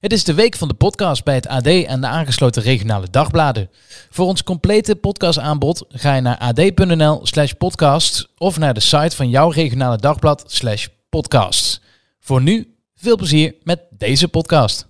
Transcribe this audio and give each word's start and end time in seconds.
Het 0.00 0.12
is 0.12 0.24
de 0.24 0.34
week 0.34 0.56
van 0.56 0.68
de 0.68 0.74
podcast 0.74 1.24
bij 1.24 1.34
het 1.34 1.46
AD 1.46 1.66
en 1.66 2.00
de 2.00 2.06
aangesloten 2.06 2.62
regionale 2.62 3.06
dagbladen. 3.10 3.70
Voor 4.10 4.26
ons 4.26 4.44
complete 4.44 4.96
podcastaanbod 4.96 5.84
ga 5.88 6.14
je 6.14 6.20
naar 6.20 6.38
ad.nl 6.38 7.20
slash 7.22 7.52
podcast 7.52 8.28
of 8.38 8.58
naar 8.58 8.74
de 8.74 8.80
site 8.80 9.16
van 9.16 9.28
jouw 9.28 9.50
regionale 9.50 9.96
dagblad 9.96 10.44
slash 10.46 10.86
podcast. 11.08 11.80
Voor 12.20 12.42
nu, 12.42 12.74
veel 12.94 13.16
plezier 13.16 13.54
met 13.62 13.80
deze 13.90 14.28
podcast. 14.28 14.88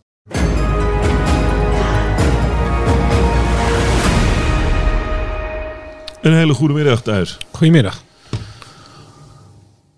Een 6.21 6.35
hele 6.35 6.55
goede 6.55 6.75
middag 6.75 7.03
thuis. 7.03 7.39
Goedemiddag. 7.51 8.03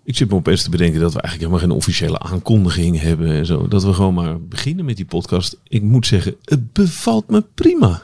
Ik 0.05 0.15
zit 0.15 0.29
me 0.29 0.35
opeens 0.35 0.63
te 0.63 0.69
bedenken 0.69 0.99
dat 0.99 1.13
we 1.13 1.21
eigenlijk 1.21 1.51
helemaal 1.51 1.69
geen 1.69 1.77
officiële 1.77 2.19
aankondiging 2.19 2.99
hebben 2.99 3.31
en 3.31 3.45
zo. 3.45 3.67
Dat 3.67 3.83
we 3.83 3.93
gewoon 3.93 4.13
maar 4.13 4.41
beginnen 4.41 4.85
met 4.85 4.95
die 4.95 5.05
podcast. 5.05 5.57
Ik 5.67 5.81
moet 5.81 6.07
zeggen, 6.07 6.35
het 6.43 6.73
bevalt 6.73 7.29
me 7.29 7.41
prima. 7.41 8.03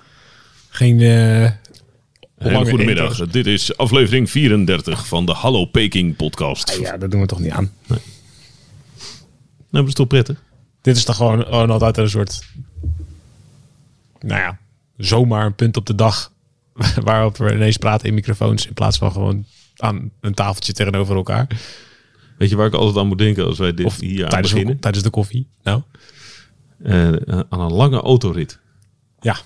Geen 0.70 1.00
uh, 1.00 1.50
Hele 2.40 2.70
goede 2.70 2.84
middag. 2.84 3.28
Dit 3.28 3.48
is 3.48 3.78
aflevering 3.78 4.30
34 4.30 5.08
van 5.08 5.26
de 5.26 5.32
Hallo 5.32 5.66
Peking 5.66 6.16
podcast. 6.16 6.70
Ah, 6.70 6.80
ja, 6.80 6.98
dat 6.98 7.12
doen 7.12 7.22
we 7.22 7.28
toch 7.28 7.40
niet 7.40 7.52
aan. 7.52 7.72
Nou, 7.88 8.02
dat 9.70 9.88
is 9.88 9.94
toch 9.94 10.08
prettig? 10.08 10.44
Dit 10.82 10.98
is 10.98 11.04
toch 11.04 11.16
gewoon, 11.16 11.44
gewoon 11.44 11.70
altijd 11.70 11.98
een 11.98 12.10
soort, 12.10 12.42
nou 14.20 14.40
ja, 14.40 14.60
zomaar 14.98 15.46
een 15.46 15.56
punt 15.56 15.78
op 15.78 15.86
de 15.86 15.96
dag 15.96 16.32
waarop 17.04 17.38
we 17.38 17.54
ineens 17.54 17.78
praten 17.78 18.08
in 18.08 18.14
microfoons 18.14 18.68
in 18.68 18.74
plaats 18.74 18.98
van 18.98 19.12
gewoon 19.12 19.46
aan 19.76 20.12
een 20.22 20.34
tafeltje 20.34 20.74
tegenover 20.74 21.16
elkaar. 21.16 21.48
Weet 22.40 22.50
je 22.50 22.56
waar 22.56 22.68
ik 22.68 22.74
altijd 22.74 22.98
aan 22.98 23.08
moet 23.08 23.18
denken 23.18 23.46
als 23.46 23.58
wij 23.58 23.74
dit 23.74 23.86
Of 23.86 24.00
hier 24.00 24.24
aan 24.24 24.30
tijdens, 24.30 24.52
beginnen? 24.52 24.76
de, 24.76 24.82
tijdens 24.82 25.04
de 25.04 25.10
koffie. 25.10 25.48
Nou, 25.64 25.82
Eh, 26.84 27.08
aan 27.50 27.60
een 27.62 27.74
lange 27.74 28.02
autorit. 28.02 28.60
ja. 29.22 29.38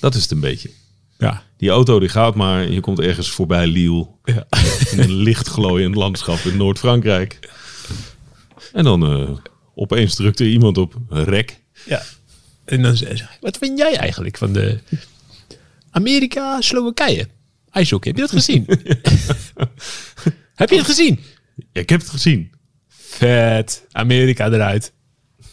Dat 0.00 0.14
is 0.14 0.22
het 0.22 0.30
een 0.30 0.40
beetje. 0.40 0.70
Ja. 1.18 1.42
Die 1.56 1.68
auto 1.70 1.98
die 1.98 2.08
gaat 2.08 2.34
maar 2.34 2.70
je 2.70 2.80
komt 2.80 3.00
ergens 3.00 3.30
voorbij 3.30 3.66
Lille. 3.66 4.06
ja. 4.24 4.46
In 4.90 4.98
een 4.98 5.12
lichtglooiend 5.12 5.94
landschap 6.04 6.38
in 6.38 6.56
Noord-Frankrijk. 6.56 7.38
En 8.72 8.84
dan 8.84 9.06
eh, 9.06 9.30
opeens 9.74 10.14
drukt 10.14 10.40
er 10.40 10.46
iemand 10.46 10.78
op 10.78 10.94
rek. 11.08 11.60
ja. 11.86 12.02
En 12.64 12.82
dan 12.82 12.96
zei 12.96 13.16
ze, 13.16 13.24
wat 13.40 13.58
vind 13.58 13.78
jij 13.78 13.96
eigenlijk 13.96 14.36
van 14.38 14.52
de 14.52 14.78
Amerika-Slowakije? 15.90 17.28
IJshockey, 17.70 18.10
heb 18.10 18.20
je 18.20 18.26
dat 18.26 18.42
gezien? 18.42 18.64
heb 20.54 20.70
je 20.70 20.76
het 20.76 20.86
gezien? 20.86 21.20
Ja, 21.72 21.80
ik 21.80 21.88
heb 21.88 22.00
het 22.00 22.08
gezien. 22.08 22.50
Vet. 22.88 23.86
Amerika 23.92 24.46
eruit. 24.46 24.92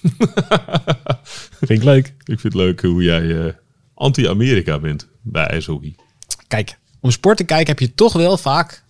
Vind 1.59 1.69
ik 1.69 1.83
leuk. 1.83 2.07
Ik 2.07 2.39
vind 2.39 2.43
het 2.43 2.53
leuk 2.53 2.81
hoe 2.81 3.03
jij 3.03 3.45
eh, 3.45 3.53
anti-Amerika 3.93 4.79
bent 4.79 5.07
bij 5.21 5.45
ijshockey. 5.45 5.95
Kijk, 6.47 6.77
om 6.99 7.11
sport 7.11 7.37
te 7.37 7.43
kijken 7.43 7.67
heb 7.67 7.79
je 7.79 7.93
toch 7.93 8.13
wel 8.13 8.37
vaak 8.37 8.83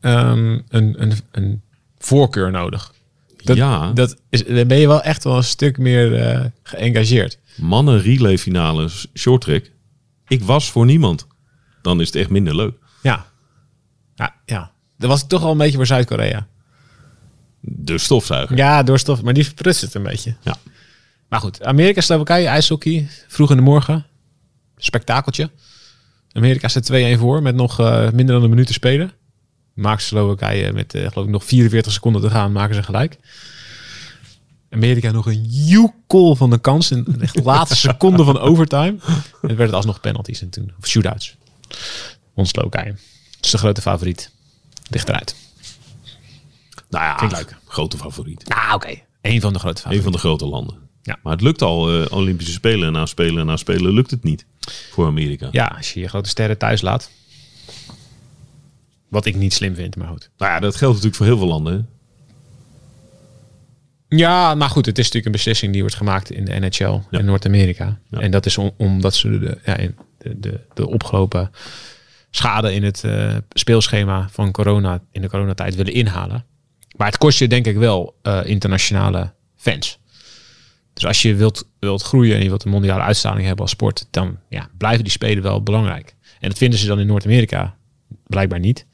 ehm, 0.00 0.60
een, 0.68 1.02
een, 1.02 1.12
een 1.30 1.62
voorkeur 1.98 2.50
nodig. 2.50 2.94
Dat, 3.36 3.56
Ja. 3.56 3.92
Dat 3.92 4.16
is, 4.30 4.44
dan 4.44 4.66
ben 4.66 4.78
je 4.78 4.86
wel 4.86 5.02
echt 5.02 5.24
wel 5.24 5.36
een 5.36 5.44
stuk 5.44 5.78
meer 5.78 6.14
eh, 6.14 6.44
geëngageerd. 6.62 7.38
Mannen 7.56 8.00
relay 8.00 8.38
finale 8.38 8.88
short 9.14 9.40
track. 9.40 9.70
Ik 10.28 10.42
was 10.42 10.70
voor 10.70 10.84
niemand. 10.84 11.26
Dan 11.82 12.00
is 12.00 12.06
het 12.06 12.16
echt 12.16 12.30
minder 12.30 12.56
leuk. 12.56 12.74
Ja. 13.02 13.26
Ja, 14.14 14.34
ja. 14.44 14.72
Dat 14.98 15.08
was 15.10 15.22
ik 15.22 15.28
toch 15.28 15.40
wel 15.40 15.50
een 15.50 15.58
beetje 15.58 15.76
voor 15.76 15.86
Zuid-Korea. 15.86 16.48
De 17.64 17.98
stofzuiger. 17.98 18.56
Ja, 18.56 18.82
doorstof, 18.82 19.22
maar 19.22 19.34
die 19.34 19.44
verprutst 19.44 19.80
het 19.80 19.94
een 19.94 20.02
beetje. 20.02 20.34
Ja. 20.40 20.56
Maar 21.28 21.40
goed, 21.40 21.64
Amerika, 21.64 22.00
Slowakije, 22.00 22.46
ijshockey, 22.46 23.08
vroeg 23.28 23.50
in 23.50 23.56
de 23.56 23.62
morgen. 23.62 24.06
Spektakeltje. 24.76 25.50
Amerika 26.32 26.68
staat 26.68 26.92
2-1 26.92 27.18
voor 27.18 27.42
met 27.42 27.54
nog 27.54 27.80
eh, 27.80 28.10
minder 28.10 28.34
dan 28.34 28.44
een 28.44 28.50
minuut 28.50 28.66
te 28.66 28.72
spelen. 28.72 29.12
Maakt 29.74 30.02
Slowakije 30.02 30.72
met 30.72 30.94
eh, 30.94 31.08
geloof 31.08 31.26
ik 31.26 31.32
nog 31.32 31.44
44 31.44 31.92
seconden 31.92 32.22
te 32.22 32.30
gaan, 32.30 32.52
maken 32.52 32.74
ze 32.74 32.82
gelijk. 32.82 33.18
Amerika 34.70 35.10
nog 35.10 35.26
een 35.26 35.44
joekel 35.44 36.36
van 36.36 36.50
de 36.50 36.58
kans 36.58 36.90
in 36.90 37.04
de 37.32 37.42
laatste 37.42 37.76
seconde 37.88 38.24
van 38.24 38.38
overtime. 38.38 38.96
En 39.06 39.48
het 39.48 39.56
werd 39.56 39.58
het 39.58 39.72
alsnog 39.72 40.00
penalties 40.00 40.42
en 40.42 40.50
toen, 40.50 40.72
of 40.78 40.86
shootouts. 40.86 41.36
Won 42.34 42.46
Slowakije. 42.46 42.94
Het 43.36 43.44
is 43.44 43.50
de 43.50 43.58
grote 43.58 43.80
favoriet. 43.80 44.30
Ligt 44.90 45.08
eruit. 45.08 45.34
Nou 46.92 47.04
ja, 47.04 47.18
Vind 47.18 47.32
ik 47.32 47.38
leuk. 47.38 47.56
grote 47.66 47.96
favoriet. 47.96 48.48
Nou, 48.48 48.74
oké. 48.74 48.94
Eén 49.20 49.40
van 49.40 49.52
de 49.52 49.58
grote 49.58 49.74
Een 49.76 49.82
favorieten. 49.82 50.02
van 50.02 50.12
de 50.12 50.18
grote 50.18 50.46
landen. 50.46 50.76
Ja. 51.02 51.18
Maar 51.22 51.32
het 51.32 51.42
lukt 51.42 51.62
al, 51.62 52.02
eh, 52.02 52.12
Olympische 52.12 52.52
Spelen 52.52 52.86
en 52.86 52.92
na 52.92 53.06
Spelen 53.06 53.38
en 53.40 53.46
na 53.46 53.56
Spelen 53.56 53.92
lukt 53.92 54.10
het 54.10 54.22
niet 54.22 54.46
voor 54.90 55.06
Amerika. 55.06 55.48
Ja, 55.52 55.66
als 55.76 55.92
je 55.92 56.00
je 56.00 56.08
grote 56.08 56.28
sterren 56.28 56.58
thuis 56.58 56.80
laat. 56.80 57.10
Wat 59.08 59.24
ik 59.26 59.34
niet 59.34 59.52
slim 59.52 59.74
vind, 59.74 59.96
maar 59.96 60.08
goed. 60.08 60.30
Nou 60.38 60.52
ja, 60.52 60.60
dat 60.60 60.76
geldt 60.76 60.94
natuurlijk 60.94 61.16
voor 61.16 61.26
heel 61.26 61.38
veel 61.38 61.46
landen. 61.46 61.72
hè. 61.74 61.80
Ja, 64.16 64.54
maar 64.54 64.68
goed, 64.70 64.86
het 64.86 64.98
is 64.98 65.04
natuurlijk 65.04 65.26
een 65.26 65.32
beslissing 65.32 65.72
die 65.72 65.80
wordt 65.80 65.96
gemaakt 65.96 66.30
in 66.30 66.44
de 66.44 66.58
NHL 66.58 67.00
Ja. 67.10 67.18
in 67.18 67.24
Noord-Amerika. 67.24 67.98
Ja. 68.10 68.18
En 68.20 68.30
dat 68.30 68.46
is 68.46 68.58
om, 68.58 68.70
omdat 68.76 69.14
ze 69.14 69.38
de, 69.38 69.58
ja, 69.64 69.76
de, 70.18 70.40
de, 70.40 70.60
de 70.74 70.88
opgelopen 70.88 71.50
schade 72.30 72.74
in 72.74 72.82
het 72.84 73.04
eh, 73.04 73.36
speelschema 73.52 74.28
van 74.30 74.50
corona 74.52 75.02
in 75.10 75.20
de 75.22 75.28
coronatijd 75.28 75.74
willen 75.74 75.92
inhalen. 75.92 76.44
Maar 77.02 77.10
het 77.10 77.20
kost 77.20 77.38
je 77.38 77.48
denk 77.48 77.66
ik 77.66 77.76
wel 77.76 78.18
eh, 78.22 78.40
internationale 78.44 79.32
fans. 79.56 79.98
Dus 80.92 81.06
als 81.06 81.22
je 81.22 81.34
wilt, 81.34 81.68
wilt 81.78 82.02
groeien 82.02 82.36
en 82.36 82.42
je 82.42 82.48
wilt 82.48 82.64
een 82.64 82.70
mondiale 82.70 83.02
uitstraling 83.02 83.46
hebben 83.46 83.62
als 83.62 83.70
sport, 83.70 84.06
dan 84.10 84.38
ja, 84.48 84.68
blijven 84.78 85.02
die 85.02 85.12
spelen 85.12 85.42
wel 85.42 85.62
belangrijk. 85.62 86.14
En 86.40 86.48
dat 86.48 86.58
vinden 86.58 86.78
ze 86.78 86.86
dan 86.86 87.00
in 87.00 87.06
Noord-Amerika 87.06 87.76
blijkbaar 88.26 88.58
niet. 88.58 88.86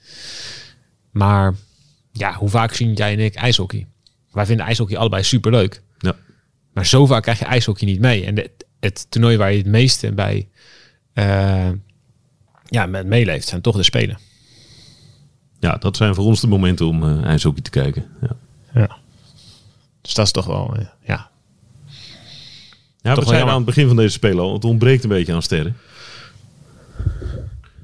Maar 1.11 1.55
ja, 2.13 2.35
hoe 2.35 2.49
vaak 2.49 2.75
zien 2.75 2.93
jij 2.93 3.13
en 3.13 3.19
ik 3.19 3.35
ijshockey? 3.35 3.87
Wij 4.33 4.47
vinden 4.47 4.67
ijshockey 4.67 4.97
allebei 4.97 5.23
superleuk. 5.23 5.83
Ja. 5.99 6.17
Maar 6.73 6.87
zo 6.87 7.07
vaak 7.07 7.23
krijg 7.23 7.39
je 7.39 7.45
ijshockey 7.45 7.87
niet 7.87 8.01
mee. 8.01 8.25
En 8.25 8.51
het 8.81 9.07
toernooi 9.11 9.37
waar 9.37 9.51
je 9.53 9.59
het 9.59 9.67
meeste 9.67 10.13
bij 10.13 10.49
eh, 11.13 11.71
ja, 12.65 12.87
met 12.87 13.07
meeleeft, 13.07 13.49
zijn 13.49 13.61
toch 13.61 13.77
de 13.77 13.83
Spelen. 13.83 14.19
Ja, 15.59 15.77
dat 15.77 15.97
zijn 15.97 16.15
voor 16.15 16.25
ons 16.25 16.41
de 16.41 16.47
momenten 16.47 16.87
om 16.87 17.03
eh 17.03 17.25
ijshockey 17.25 17.63
te 17.63 17.71
kijken. 17.71 18.05
Ja. 18.21 18.37
Ja. 18.75 18.97
Dus 20.01 20.15
dat 20.15 20.27
is 20.27 20.33
toch 20.33 20.47
wel, 20.47 20.75
eh, 20.77 20.85
ja. 21.07 21.31
Ja, 23.01 23.15
we 23.15 23.21
wel 23.21 23.29
zijn 23.29 23.49
aan 23.49 23.57
het 23.57 23.65
begin 23.65 23.87
van 23.87 23.97
deze 23.97 24.13
spelen 24.13 24.45
al. 24.45 24.53
Het 24.53 24.65
ontbreekt 24.65 25.03
een 25.03 25.09
beetje 25.09 25.33
aan 25.33 25.43
sterren. 25.43 25.77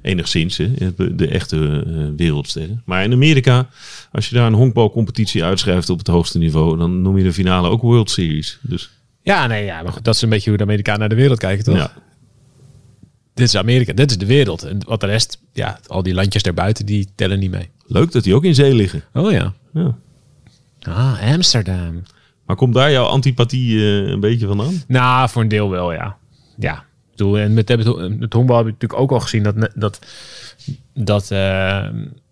Enigszins, 0.02 0.56
hè, 0.56 1.14
de 1.16 1.28
echte 1.28 1.84
eh, 1.86 2.16
wereldsterren. 2.16 2.82
Maar 2.84 3.04
in 3.04 3.12
Amerika, 3.12 3.68
als 4.12 4.28
je 4.28 4.34
daar 4.34 4.46
een 4.46 4.52
honkbalcompetitie 4.52 5.44
uitschrijft 5.44 5.90
op 5.90 5.98
het 5.98 6.06
hoogste 6.06 6.38
niveau, 6.38 6.78
dan 6.78 7.02
noem 7.02 7.18
je 7.18 7.24
de 7.24 7.32
finale 7.32 7.68
ook 7.68 7.82
World 7.82 8.10
Series. 8.10 8.58
Dus 8.60 8.90
Ja, 9.22 9.46
nee, 9.46 9.64
ja, 9.64 9.82
maar 9.82 9.92
goed, 9.92 10.04
dat 10.04 10.14
is 10.14 10.22
een 10.22 10.28
beetje 10.28 10.48
hoe 10.48 10.58
de 10.58 10.64
Amerikanen 10.64 11.00
naar 11.00 11.08
de 11.08 11.14
wereld 11.14 11.38
kijken, 11.38 11.64
toch? 11.64 11.76
ja, 11.76 11.92
Dit 13.34 13.46
is 13.46 13.56
Amerika, 13.56 13.92
dit 13.92 14.10
is 14.10 14.18
de 14.18 14.26
wereld. 14.26 14.62
En 14.62 14.78
wat 14.86 15.00
de 15.00 15.06
rest, 15.06 15.40
ja, 15.52 15.78
al 15.86 16.02
die 16.02 16.14
landjes 16.14 16.42
daarbuiten, 16.42 16.86
die 16.86 17.08
tellen 17.14 17.38
niet 17.38 17.50
mee. 17.50 17.70
leuk 17.86 18.12
dat 18.12 18.24
die 18.24 18.34
ook 18.34 18.44
in 18.44 18.54
zee 18.54 18.74
liggen. 18.74 19.02
Oh 19.12 19.32
ja. 19.32 19.54
Ja. 19.72 19.96
Ah, 20.82 21.32
Amsterdam. 21.32 22.02
Maar 22.46 22.56
komt 22.56 22.74
daar 22.74 22.90
jouw 22.90 23.04
antipathie 23.04 23.78
eh, 23.78 24.10
een 24.10 24.20
beetje 24.20 24.46
vandaan? 24.46 24.82
Nou, 24.86 25.28
voor 25.28 25.42
een 25.42 25.48
deel 25.48 25.70
wel, 25.70 25.92
ja. 25.92 26.16
Ja. 26.58 26.74
Ik 26.76 27.10
bedoel, 27.10 27.38
en 27.38 27.54
met 27.54 27.68
het, 27.68 27.84
het 28.20 28.32
honkbal 28.32 28.56
heb 28.56 28.66
ik 28.66 28.72
natuurlijk 28.72 29.00
ook 29.00 29.12
al 29.12 29.20
gezien 29.20 29.42
dat, 29.42 29.70
dat, 29.74 29.98
dat 30.94 31.30
eh, 31.30 31.38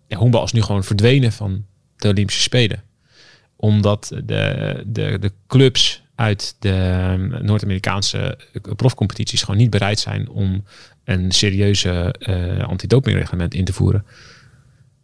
ja, 0.07 0.17
honkbal 0.17 0.43
is 0.43 0.51
nu 0.51 0.61
gewoon 0.61 0.83
verdwenen 0.83 1.31
van 1.31 1.65
de 1.95 2.07
Olympische 2.07 2.41
Spelen. 2.41 2.83
Omdat 3.55 4.11
de, 4.25 4.83
de, 4.87 5.17
de 5.19 5.31
clubs 5.47 6.03
uit 6.15 6.55
de 6.59 6.69
ehm, 6.69 7.45
Noord-Amerikaanse 7.45 8.37
profcompetities 8.75 9.41
gewoon 9.43 9.59
niet 9.59 9.69
bereid 9.69 9.99
zijn 9.99 10.29
om 10.29 10.63
een 11.05 11.31
serieuze 11.31 12.15
eh 12.19 12.67
antidopingreglement 12.67 13.53
in 13.53 13.65
te 13.65 13.73
voeren. 13.73 14.05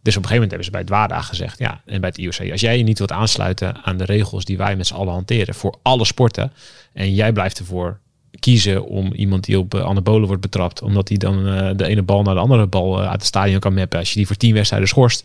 Dus 0.02 0.16
op 0.16 0.22
een 0.22 0.28
gegeven 0.28 0.48
moment 0.48 0.50
hebben 0.50 0.64
ze 0.64 0.70
bij 0.70 0.80
het 0.80 1.10
WADA 1.10 1.22
gezegd, 1.22 1.58
ja, 1.58 1.82
en 1.86 2.00
bij 2.00 2.08
het 2.08 2.18
IOC, 2.18 2.50
als 2.50 2.60
jij 2.60 2.78
je 2.78 2.84
niet 2.84 2.98
wilt 2.98 3.12
aansluiten 3.12 3.84
aan 3.84 3.96
de 3.96 4.04
regels 4.04 4.44
die 4.44 4.56
wij 4.56 4.76
met 4.76 4.86
z'n 4.86 4.94
allen 4.94 5.12
hanteren 5.12 5.54
voor 5.54 5.78
alle 5.82 6.04
sporten, 6.04 6.52
en 6.92 7.14
jij 7.14 7.32
blijft 7.32 7.58
ervoor 7.58 7.98
kiezen 8.38 8.84
om 8.86 9.12
iemand 9.12 9.44
die 9.44 9.58
op 9.58 9.74
eh, 9.74 9.84
anabolen 9.84 10.26
wordt 10.26 10.42
betrapt, 10.42 10.82
omdat 10.82 11.08
hij 11.08 11.16
dan 11.18 11.46
eh, 11.46 11.70
de 11.76 11.86
ene 11.86 12.02
bal 12.02 12.22
naar 12.22 12.34
de 12.34 12.40
andere 12.40 12.66
bal 12.66 13.00
uit 13.00 13.12
het 13.12 13.24
stadion 13.24 13.60
kan 13.60 13.74
mappen, 13.74 13.98
als 13.98 14.08
je 14.08 14.16
die 14.16 14.26
voor 14.26 14.36
tien 14.36 14.54
wedstrijden 14.54 14.88
schorst, 14.88 15.24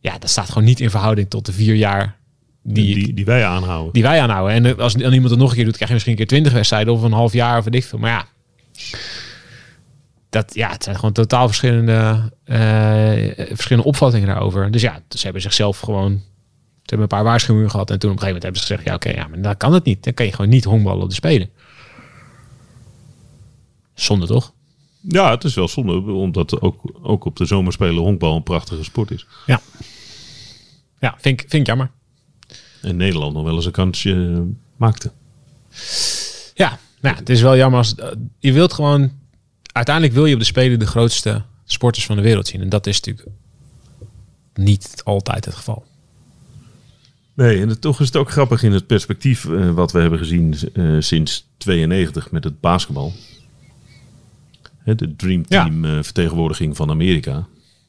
ja, 0.00 0.18
dat 0.18 0.30
staat 0.30 0.48
gewoon 0.48 0.64
niet 0.64 0.80
in 0.80 0.90
verhouding 0.90 1.30
tot 1.30 1.46
de 1.46 1.52
vier 1.52 1.74
jaar 1.74 2.16
die, 2.62 2.94
Die, 2.94 3.14
die, 3.14 3.24
wij 3.24 3.44
aanhouden. 3.44 3.92
die 3.92 4.02
wij 4.02 4.20
aanhouden. 4.20 4.64
En 4.64 4.78
als 4.78 4.94
dan 4.94 5.12
iemand 5.12 5.30
het 5.30 5.38
nog 5.38 5.50
een 5.50 5.56
keer 5.56 5.64
doet, 5.64 5.74
krijg 5.74 5.88
je 5.88 5.94
misschien 5.94 6.12
een 6.12 6.20
keer 6.26 6.28
twintig 6.28 6.52
wedstrijden 6.52 6.92
of 6.92 7.02
een 7.02 7.12
half 7.12 7.32
jaar 7.32 7.58
of 7.58 7.64
weet 7.64 7.74
ik 7.74 7.84
veel. 7.84 7.98
Maar 7.98 8.10
ja, 8.10 8.26
dat, 10.32 10.54
ja 10.54 10.70
het 10.70 10.84
zijn 10.84 10.96
gewoon 10.96 11.12
totaal 11.12 11.46
verschillende, 11.46 12.32
eh, 12.44 13.46
verschillende 13.48 13.88
opvattingen 13.88 14.26
daarover. 14.26 14.70
Dus 14.70 14.82
ja, 14.82 15.02
ze 15.08 15.22
hebben 15.22 15.42
zichzelf 15.42 15.80
gewoon 15.80 16.22
hebben 16.92 17.10
een 17.10 17.18
paar 17.18 17.30
waarschuwingen 17.30 17.70
gehad. 17.70 17.90
En 17.90 17.98
toen 17.98 18.10
op 18.10 18.16
een 18.16 18.22
gegeven 18.22 18.42
moment 18.42 18.42
hebben 18.42 18.60
ze 18.60 18.66
gezegd, 18.66 18.88
ja 18.88 18.94
oké, 18.94 19.20
ja, 19.20 19.28
maar 19.28 19.42
dan 19.42 19.56
kan 19.56 19.72
het 19.72 19.84
niet. 19.84 20.04
Dan 20.04 20.14
kan 20.14 20.26
je 20.26 20.32
gewoon 20.32 20.50
niet 20.50 20.64
honkballen 20.64 21.02
op 21.02 21.08
de 21.08 21.14
Spelen. 21.14 21.50
Zonde 23.94 24.26
toch? 24.26 24.52
Ja, 25.00 25.30
het 25.30 25.44
is 25.44 25.54
wel 25.54 25.68
zonde, 25.68 26.12
omdat 26.12 26.60
ook, 26.60 26.80
ook 27.02 27.24
op 27.24 27.36
de 27.36 27.44
zomerspelen 27.44 28.02
honkbal 28.02 28.36
een 28.36 28.42
prachtige 28.42 28.84
sport 28.84 29.10
is. 29.10 29.26
Ja. 29.46 29.60
Ja, 30.98 31.14
vind 31.18 31.40
ik, 31.40 31.48
vind 31.48 31.62
ik 31.62 31.66
jammer. 31.66 31.90
En 32.82 32.96
Nederland 32.96 33.34
nog 33.34 33.44
wel 33.44 33.54
eens 33.54 33.66
een 33.66 33.72
kansje 33.72 34.32
eh, 34.34 34.40
maakte. 34.76 35.10
Ja, 36.54 36.78
nou, 37.00 37.14
ja, 37.14 37.20
het 37.20 37.28
is 37.28 37.40
wel 37.42 37.56
jammer 37.56 37.78
als... 37.78 37.94
eh, 37.94 38.08
je 38.38 38.52
wilt 38.52 38.72
gewoon... 38.72 39.20
Uiteindelijk 39.72 40.14
wil 40.14 40.26
je 40.26 40.34
op 40.34 40.40
de 40.40 40.46
Spelen 40.46 40.78
de 40.78 40.86
grootste 40.86 41.42
sporters 41.64 42.06
van 42.06 42.16
de 42.16 42.22
wereld 42.22 42.46
zien. 42.46 42.60
En 42.60 42.68
dat 42.68 42.86
is 42.86 43.00
natuurlijk 43.00 43.28
niet 44.54 45.00
altijd 45.04 45.44
het 45.44 45.54
geval. 45.54 45.84
Nee, 47.34 47.60
en 47.60 47.80
toch 47.80 48.00
is 48.00 48.06
het 48.06 48.16
ook 48.16 48.30
grappig 48.30 48.62
in 48.62 48.72
het 48.72 48.86
perspectief 48.86 49.44
eh, 49.44 49.70
wat 49.70 49.92
we 49.92 50.00
hebben 50.00 50.18
gezien 50.18 50.54
eh, 50.74 50.96
sinds 50.98 51.46
92 51.56 52.30
met 52.30 52.44
het 52.44 52.60
basketbal. 52.60 53.12
Hè, 54.78 54.94
de 54.94 55.16
Dream 55.16 55.46
Team 55.46 55.84
eh, 55.84 55.98
vertegenwoordiging 56.02 56.76
van 56.76 56.90
Amerika. 56.90 57.32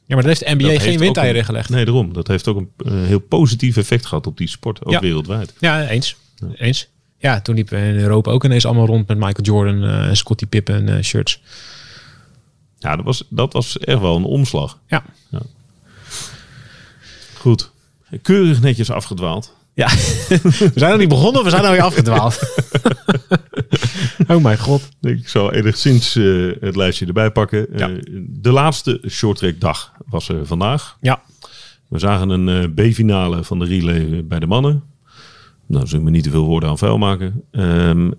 Ja, 0.06 0.14
maar 0.14 0.24
daar 0.24 0.34
heeft 0.36 0.46
de 0.46 0.54
NBA 0.54 0.72
Dat 0.72 0.82
geen 0.82 0.98
windeieren 0.98 1.38
een- 1.38 1.44
gelegd. 1.44 1.68
Nee, 1.68 1.84
daarom. 1.84 2.12
Dat 2.12 2.28
heeft 2.28 2.48
ook 2.48 2.66
een 2.76 3.04
heel 3.04 3.18
positief 3.18 3.76
effect 3.76 4.06
gehad 4.06 4.26
op 4.26 4.36
die 4.36 4.48
sport, 4.48 4.84
ook 4.84 4.92
Ja. 4.92 5.00
wereldwijd. 5.00 5.54
Ja, 5.58 5.88
eens. 5.88 6.16
Eens. 6.54 6.88
Ja, 7.18 7.40
toen 7.40 7.54
liepen 7.54 7.80
we 7.80 7.86
in 7.88 7.94
Europa 7.98 8.30
ook 8.30 8.44
ineens 8.44 8.66
allemaal 8.66 8.86
rond 8.86 9.08
met 9.08 9.16
Michael 9.18 9.42
Jordan 9.44 9.82
en 9.84 10.16
Scottie 10.16 10.46
Pippen 10.46 11.04
shirts. 11.04 11.40
Ja, 12.84 12.96
dat 12.96 13.04
was, 13.04 13.24
dat 13.28 13.52
was 13.52 13.78
echt 13.78 14.00
wel 14.00 14.16
een 14.16 14.24
omslag. 14.24 14.78
Ja. 14.86 15.02
Goed. 17.38 17.70
Keurig 18.22 18.60
netjes 18.60 18.90
afgedwaald. 18.90 19.54
Ja, 19.74 19.88
we 20.48 20.70
zijn 20.74 20.90
nog 20.90 20.98
niet 20.98 21.08
begonnen, 21.08 21.44
we 21.44 21.50
zijn 21.50 21.64
alweer 21.64 21.82
afgedwaald. 21.82 22.38
oh 24.28 24.42
mijn 24.42 24.58
god. 24.58 24.88
Ik 25.00 25.28
zal 25.28 25.52
enigszins 25.52 26.16
eh, 26.16 26.50
het 26.60 26.76
lijstje 26.76 27.06
erbij 27.06 27.30
pakken. 27.30 27.66
Ja. 27.76 27.88
Eh, 27.88 27.96
de 28.28 28.52
laatste 28.52 29.02
shorttrack 29.08 29.60
dag 29.60 29.92
was 30.06 30.28
er 30.28 30.46
vandaag. 30.46 30.96
Ja, 31.00 31.22
We 31.88 31.98
zagen 31.98 32.28
een 32.28 32.76
eh, 32.76 32.90
B-finale 32.90 33.44
van 33.44 33.58
de 33.58 33.64
relay 33.64 34.24
bij 34.26 34.38
de 34.38 34.46
mannen. 34.46 34.82
Nou, 35.66 35.86
zullen 35.86 36.04
we 36.04 36.10
niet 36.10 36.24
te 36.24 36.30
veel 36.30 36.44
woorden 36.44 36.68
aan 36.68 36.78
vuil 36.78 36.98
maken. 36.98 37.42
Ehm, 37.50 38.10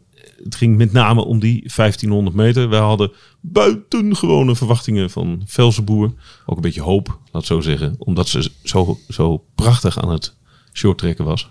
het 0.43 0.55
ging 0.55 0.77
met 0.77 0.91
name 0.91 1.23
om 1.25 1.39
die 1.39 1.71
1500 1.75 2.35
meter. 2.35 2.69
Wij 2.69 2.79
hadden 2.79 3.11
buitengewone 3.41 4.55
verwachtingen 4.55 5.09
van 5.09 5.41
Velsenboer. 5.45 6.13
Ook 6.45 6.55
een 6.55 6.61
beetje 6.61 6.81
hoop, 6.81 7.07
laat 7.07 7.17
het 7.31 7.45
zo 7.45 7.61
zeggen. 7.61 7.95
Omdat 7.97 8.27
ze 8.27 8.51
zo, 8.63 8.99
zo 9.09 9.45
prachtig 9.55 10.01
aan 10.01 10.11
het 10.11 10.35
shorttrekken 10.73 11.25
was. 11.25 11.49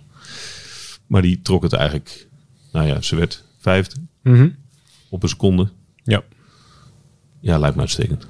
Maar 1.06 1.22
die 1.22 1.42
trok 1.42 1.62
het 1.62 1.72
eigenlijk... 1.72 2.28
Nou 2.72 2.86
ja, 2.86 3.00
ze 3.00 3.16
werd 3.16 3.44
vijfde 3.58 3.96
Mhm. 4.22 4.48
op 5.08 5.22
een 5.22 5.28
seconde. 5.28 5.68
ja. 6.02 6.22
Ja, 7.40 7.58
lijkt 7.58 7.74
me 7.76 7.80
uitstekend. 7.82 8.26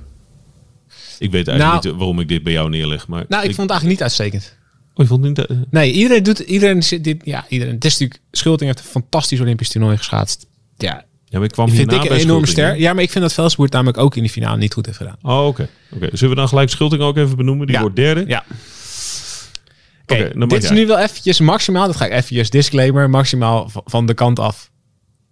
Ik 1.19 1.31
weet 1.31 1.49
eigenlijk 1.49 1.83
Nou- 1.83 1.87
niet 1.95 1.97
waarom 1.99 2.21
ik 2.21 2.29
dit 2.29 2.43
bij 2.43 2.53
jou 2.53 2.69
neerleg. 2.71 3.09
Maar 3.09 3.25
Nou, 3.29 3.43
ik 3.45 3.55
vond 3.55 3.71
het 3.71 3.71
eigenlijk 3.71 3.89
niet 3.91 4.03
uitstekend. 4.03 4.57
Oh, 4.95 5.01
je 5.03 5.07
vond 5.07 5.23
niet... 5.23 5.47
eh, 5.47 5.57
Nee, 5.71 5.93
iedereen 5.93 6.23
doet, 6.23 6.39
iedereen 6.39 6.83
zit 6.83 7.05
dit, 7.05 7.21
ja, 7.25 7.45
iedereen. 7.49 7.75
Het 7.75 7.85
is 7.85 7.93
natuurlijk, 7.93 8.21
Schulting 8.31 8.71
heeft 8.75 8.85
een 8.85 8.91
fantastisch 9.01 9.41
Olympisch 9.41 9.69
toernooi 9.69 9.97
geschaatst. 9.97 10.47
Ja, 10.77 11.05
Ja, 11.25 11.39
maar 11.39 11.43
ik 11.49 11.51
kwam 11.51 11.67
vind 11.69 11.79
hierna 11.79 12.03
ik 12.03 12.09
bij 12.09 12.19
een 12.19 12.25
enorme 12.25 12.47
ster. 12.47 12.79
Ja, 12.79 12.93
maar 12.93 13.03
ik 13.03 13.11
vind 13.11 13.25
dat 13.25 13.33
Velsboer 13.33 13.69
namelijk 13.71 13.99
ook 13.99 14.17
in 14.17 14.23
die 14.23 14.31
finale 14.31 14.57
niet 14.57 14.73
goed 14.75 14.87
heeft 14.87 14.99
gedaan. 14.99 15.17
Oh, 15.23 15.47
oké. 15.47 15.69
Oké. 15.91 16.09
Zullen 16.13 16.35
we 16.35 16.41
dan 16.41 16.49
gelijk 16.49 16.69
Schulting 16.71 17.03
ook 17.03 17.17
even 17.17 17.37
benoemen? 17.37 17.67
Die 17.67 17.75
Ja. 17.75 17.81
wordt 17.81 17.97
derde. 17.97 18.25
Ja. 18.27 18.45
Oké, 20.07 20.47
dit 20.47 20.63
is 20.65 20.71
nu 20.71 20.87
wel 20.87 20.99
eventjes 20.99 21.41
maximaal, 21.41 21.87
dat 21.87 21.97
ga 21.97 22.05
ik 22.05 22.13
eventjes 22.13 22.51
disclaimer, 22.51 23.11
maximaal 23.11 23.71
van 23.85 24.07
de 24.07 24.15
kant 24.15 24.39
af 24.39 24.71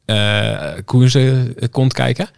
eh 0.05 0.70
Koens 0.85 1.14
eh, 1.14 1.35
kont 1.70 1.93
kijken. 1.93 2.29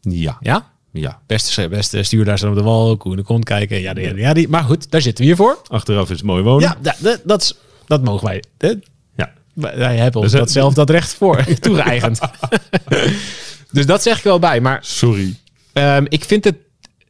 Ja. 0.00 0.36
Ja? 0.40 0.72
Ja. 0.92 1.20
Beste, 1.26 1.68
beste 1.68 2.02
stuurdaars 2.02 2.42
op 2.42 2.54
de 2.54 2.62
wal, 2.62 2.96
Koen 2.96 3.16
de 3.16 3.22
kont 3.22 3.44
kijken. 3.44 3.80
Ja, 3.80 3.92
ja, 3.96 4.12
ja, 4.16 4.32
die, 4.32 4.48
maar 4.48 4.64
goed, 4.64 4.90
daar 4.90 5.00
zitten 5.02 5.24
we 5.24 5.30
hier 5.30 5.36
voor. 5.38 5.60
Achteraf 5.68 6.10
is 6.10 6.16
het 6.16 6.26
mooi 6.26 6.42
wonen. 6.42 6.68
Ja, 6.68 6.76
da- 6.82 6.96
da- 7.00 7.16
dat, 7.24 7.42
is- 7.42 7.54
dat 7.86 8.02
mogen 8.04 8.26
wij. 8.26 8.42
Eh, 8.58 8.70
Ja. 9.16 9.32
Wij 9.52 9.96
hebben 9.96 10.20
ons 10.20 10.30
Dus, 10.30 10.32
eh, 10.32 10.38
dat 10.38 10.50
zelf 10.50 10.74
dat 10.74 10.90
recht 10.90 11.14
voor 11.14 11.44
toegeëigend. 11.60 12.20
dus 13.72 13.86
dat 13.86 14.02
zeg 14.02 14.16
ik 14.18 14.24
wel 14.24 14.38
bij. 14.38 14.60
Maar 14.60 14.78
Sorry. 14.84 15.34
Ehm, 15.72 16.04
ik 16.08 16.24
vind 16.24 16.44
het. 16.44 16.54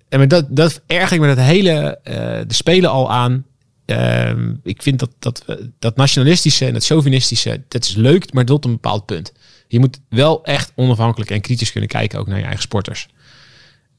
en 0.09 0.19
met 0.19 0.31
dat, 0.31 0.47
dat 0.49 0.81
erg 0.87 1.11
ik 1.13 1.21
met 1.21 1.37
het 1.37 1.47
hele. 1.47 1.99
eh, 2.03 2.15
de 2.47 2.55
spelen 2.55 2.91
al 2.91 3.11
aan. 3.13 3.45
Ehm, 3.85 4.55
ik 4.63 4.83
vind 4.83 4.99
dat, 4.99 5.11
dat, 5.19 5.43
eh, 5.47 5.57
dat 5.79 5.97
nationalistische 5.97 6.67
en 6.67 6.75
het 6.75 6.85
chauvinistische. 6.85 7.63
Dat 7.69 7.85
is 7.85 7.95
leuk, 7.95 8.33
maar 8.33 8.45
tot 8.45 8.65
een 8.65 8.71
bepaald 8.71 9.07
punt. 9.07 9.33
Je 9.69 9.79
moet 9.79 10.01
wel 10.09 10.45
echt 10.45 10.73
onafhankelijk 10.75 11.31
en 11.31 11.41
kritisch 11.41 11.73
kunnen 11.73 11.91
kijken 11.91 12.19
ook 12.19 12.27
naar 12.27 12.39
je 12.39 12.45
eigen 12.45 12.63
sporters. 12.63 13.09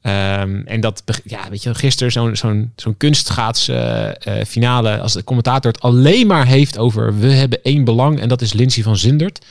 Ehm, 0.00 0.62
en 0.64 0.80
dat, 0.80 1.02
ja, 1.24 1.50
weet 1.50 1.62
je, 1.62 1.74
gisteren 1.74 2.12
zo'n 2.12 2.36
zo'n 2.36 2.72
zo'n 2.76 2.96
kunstschaats 2.96 3.68
eh, 3.68 4.08
eh, 4.08 4.46
finale. 4.46 5.00
Als 5.00 5.12
de 5.12 5.24
commentator 5.24 5.72
het 5.72 5.80
alleen 5.80 6.26
maar 6.26 6.46
heeft 6.46 6.78
over. 6.78 7.18
We 7.18 7.32
hebben 7.32 7.62
één 7.62 7.84
belang 7.84 8.20
en 8.20 8.28
dat 8.28 8.42
is 8.42 8.52
Lindsay 8.52 8.82
van 8.82 8.96
Zundert. 8.96 9.46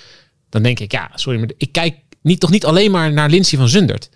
Dan 0.50 0.63
denk 0.63 0.80
ik, 0.80 0.92
ja, 0.92 1.12
sorry, 1.16 1.40
maar 1.40 1.50
ik 1.57 1.72
kijk 1.72 1.96
niet, 2.22 2.40
toch 2.40 2.51
niet 2.51 2.66
alleen 2.66 2.92
maar 2.92 3.13
naar 3.13 3.30
Lindsay 3.30 3.60
van 3.60 3.69
Zundert. 3.69 4.10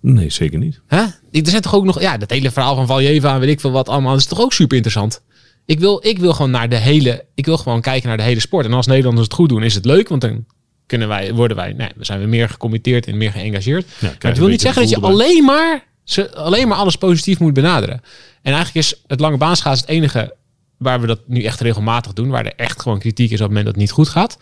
Nee, 0.00 0.30
zeker 0.30 0.58
niet. 0.58 0.80
Hè? 0.86 1.02
Er 1.32 1.50
zijn 1.50 1.62
toch 1.62 1.74
ook 1.74 1.84
nog, 1.84 2.00
ja, 2.00 2.16
dat 2.16 2.30
hele 2.30 2.50
verhaal 2.50 2.74
van 2.74 2.86
Valjeva 2.86 3.34
en 3.34 3.40
weet 3.40 3.48
ik 3.48 3.60
veel 3.60 3.70
wat 3.70 3.88
allemaal, 3.88 4.10
dat 4.10 4.20
is 4.20 4.26
toch 4.26 4.40
ook 4.40 4.52
super 4.52 4.76
interessant. 4.76 5.22
Ik 5.64 5.78
wil, 5.78 6.06
ik 6.06 6.18
wil 6.18 6.32
gewoon 6.32 6.50
naar 6.50 6.68
de 6.68 6.76
hele, 6.76 7.24
ik 7.34 7.46
wil 7.46 7.56
gewoon 7.56 7.80
kijken 7.80 8.08
naar 8.08 8.16
de 8.16 8.22
hele 8.22 8.40
sport. 8.40 8.66
En 8.66 8.72
als 8.72 8.86
Nederlanders 8.86 9.26
het 9.26 9.36
goed 9.36 9.48
doen, 9.48 9.62
is 9.62 9.74
het 9.74 9.84
leuk, 9.84 10.08
want 10.08 10.20
dan 10.20 10.44
kunnen 10.90 11.08
wij, 11.08 11.34
worden 11.34 11.56
wij, 11.56 11.72
nee, 11.72 11.88
zijn 11.98 12.20
we 12.20 12.26
meer 12.26 12.48
gecommitteerd 12.48 13.06
en 13.06 13.16
meer 13.16 13.32
geëngageerd. 13.32 13.86
Ja, 13.98 14.08
maar 14.08 14.30
het 14.30 14.38
wil 14.38 14.48
niet 14.48 14.60
zeggen 14.60 14.82
dat 14.82 14.90
je 14.90 15.00
alleen 15.00 15.44
maar, 15.44 15.84
ze, 16.04 16.34
alleen 16.34 16.68
maar 16.68 16.78
alles 16.78 16.96
positief 16.96 17.38
moet 17.38 17.52
benaderen. 17.52 18.00
En 18.42 18.52
eigenlijk 18.52 18.74
is 18.74 19.02
het 19.06 19.20
lange 19.20 19.36
baanschaats 19.36 19.80
het 19.80 19.88
enige 19.88 20.36
waar 20.76 21.00
we 21.00 21.06
dat 21.06 21.20
nu 21.26 21.42
echt 21.42 21.60
regelmatig 21.60 22.12
doen, 22.12 22.28
waar 22.28 22.46
er 22.46 22.54
echt 22.56 22.82
gewoon 22.82 22.98
kritiek 22.98 23.30
is 23.30 23.40
op 23.40 23.48
het 23.48 23.48
moment 23.48 23.64
dat 23.64 23.74
het 23.74 23.82
niet 23.82 23.92
goed 23.92 24.08
gaat. 24.08 24.38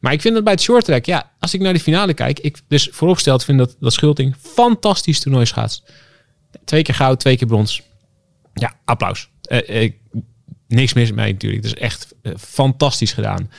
Maar 0.00 0.12
ik 0.12 0.20
vind 0.20 0.34
dat 0.34 0.44
bij 0.44 0.52
het 0.52 0.62
short 0.62 0.84
track, 0.84 1.04
ja, 1.04 1.30
als 1.38 1.54
ik 1.54 1.60
naar 1.60 1.72
de 1.72 1.80
finale 1.80 2.14
kijk, 2.14 2.40
ik 2.40 2.60
dus 2.68 2.88
vooropgesteld 2.92 3.44
vind 3.44 3.58
dat, 3.58 3.76
dat 3.80 3.92
Schulting 3.92 4.34
fantastisch 4.40 5.20
toernooi 5.20 5.46
schaats. 5.46 5.82
Twee 6.64 6.82
keer 6.82 6.94
goud, 6.94 7.20
twee 7.20 7.36
keer 7.36 7.46
brons. 7.46 7.82
Ja, 8.54 8.74
applaus. 8.84 9.28
Eh, 9.42 9.82
eh, 9.82 9.92
niks 10.68 10.92
mis 10.92 11.12
mee 11.12 11.32
natuurlijk. 11.32 11.64
Het 11.64 11.72
is 11.72 11.80
echt 11.80 12.14
eh, 12.22 12.32
fantastisch 12.38 13.12
gedaan. 13.12 13.50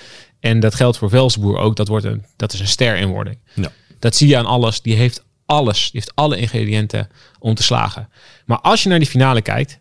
En 0.43 0.59
dat 0.59 0.75
geldt 0.75 0.97
voor 0.97 1.09
Velsboer 1.09 1.57
ook. 1.57 1.75
Dat, 1.75 1.87
wordt 1.87 2.05
een, 2.05 2.25
dat 2.35 2.53
is 2.53 2.59
een 2.59 2.67
ster 2.67 2.95
in 2.95 3.07
wording. 3.07 3.37
Ja. 3.53 3.71
Dat 3.99 4.15
zie 4.15 4.27
je 4.27 4.37
aan 4.37 4.45
alles. 4.45 4.81
Die 4.81 4.95
heeft 4.95 5.23
alles. 5.45 5.81
Die 5.81 5.89
heeft 5.93 6.15
alle 6.15 6.37
ingrediënten 6.37 7.09
om 7.39 7.55
te 7.55 7.63
slagen. 7.63 8.09
Maar 8.45 8.59
als 8.59 8.83
je 8.83 8.89
naar 8.89 8.99
die 8.99 9.07
finale 9.07 9.41
kijkt 9.41 9.79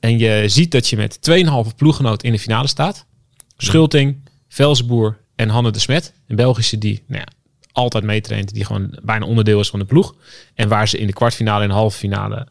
en 0.00 0.18
je 0.18 0.44
ziet 0.46 0.70
dat 0.70 0.88
je 0.88 0.96
met 0.96 1.18
2,5 1.30 1.74
ploeggenoot 1.76 2.22
in 2.22 2.32
de 2.32 2.38
finale 2.38 2.66
staat. 2.66 3.06
Schulting, 3.56 4.28
Velsboer 4.48 5.18
en 5.36 5.48
Hanne 5.48 5.70
de 5.70 5.78
Smet. 5.78 6.12
Een 6.26 6.36
Belgische 6.36 6.78
die 6.78 7.02
nou 7.06 7.20
ja, 7.20 7.28
altijd 7.72 8.04
meetraint. 8.04 8.54
Die 8.54 8.64
gewoon 8.64 8.98
bijna 9.02 9.26
onderdeel 9.26 9.60
is 9.60 9.70
van 9.70 9.78
de 9.78 9.84
ploeg. 9.84 10.14
En 10.54 10.68
waar 10.68 10.88
ze 10.88 10.98
in 10.98 11.06
de 11.06 11.12
kwartfinale 11.12 11.62
en 11.62 11.68
de 11.68 11.74
halve 11.74 11.98
finale... 11.98 12.46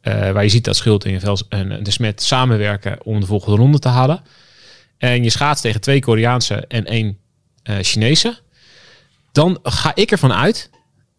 eh, 0.00 0.30
waar 0.30 0.42
je 0.42 0.48
ziet 0.48 0.64
dat 0.64 0.76
Schulting 0.76 1.14
en, 1.14 1.20
Vels, 1.20 1.48
en 1.48 1.82
de 1.82 1.90
Smet 1.90 2.22
samenwerken 2.22 3.04
om 3.04 3.20
de 3.20 3.26
volgende 3.26 3.56
ronde 3.56 3.78
te 3.78 3.88
halen. 3.88 4.22
En 4.98 5.22
je 5.22 5.30
schaats 5.30 5.60
tegen 5.60 5.80
twee 5.80 6.00
Koreaanse 6.00 6.54
en 6.54 6.84
één 6.84 7.18
eh, 7.62 7.76
Chinese. 7.80 8.38
Dan 9.32 9.58
ga 9.62 9.94
ik 9.94 10.10
ervan 10.10 10.32
uit 10.32 10.70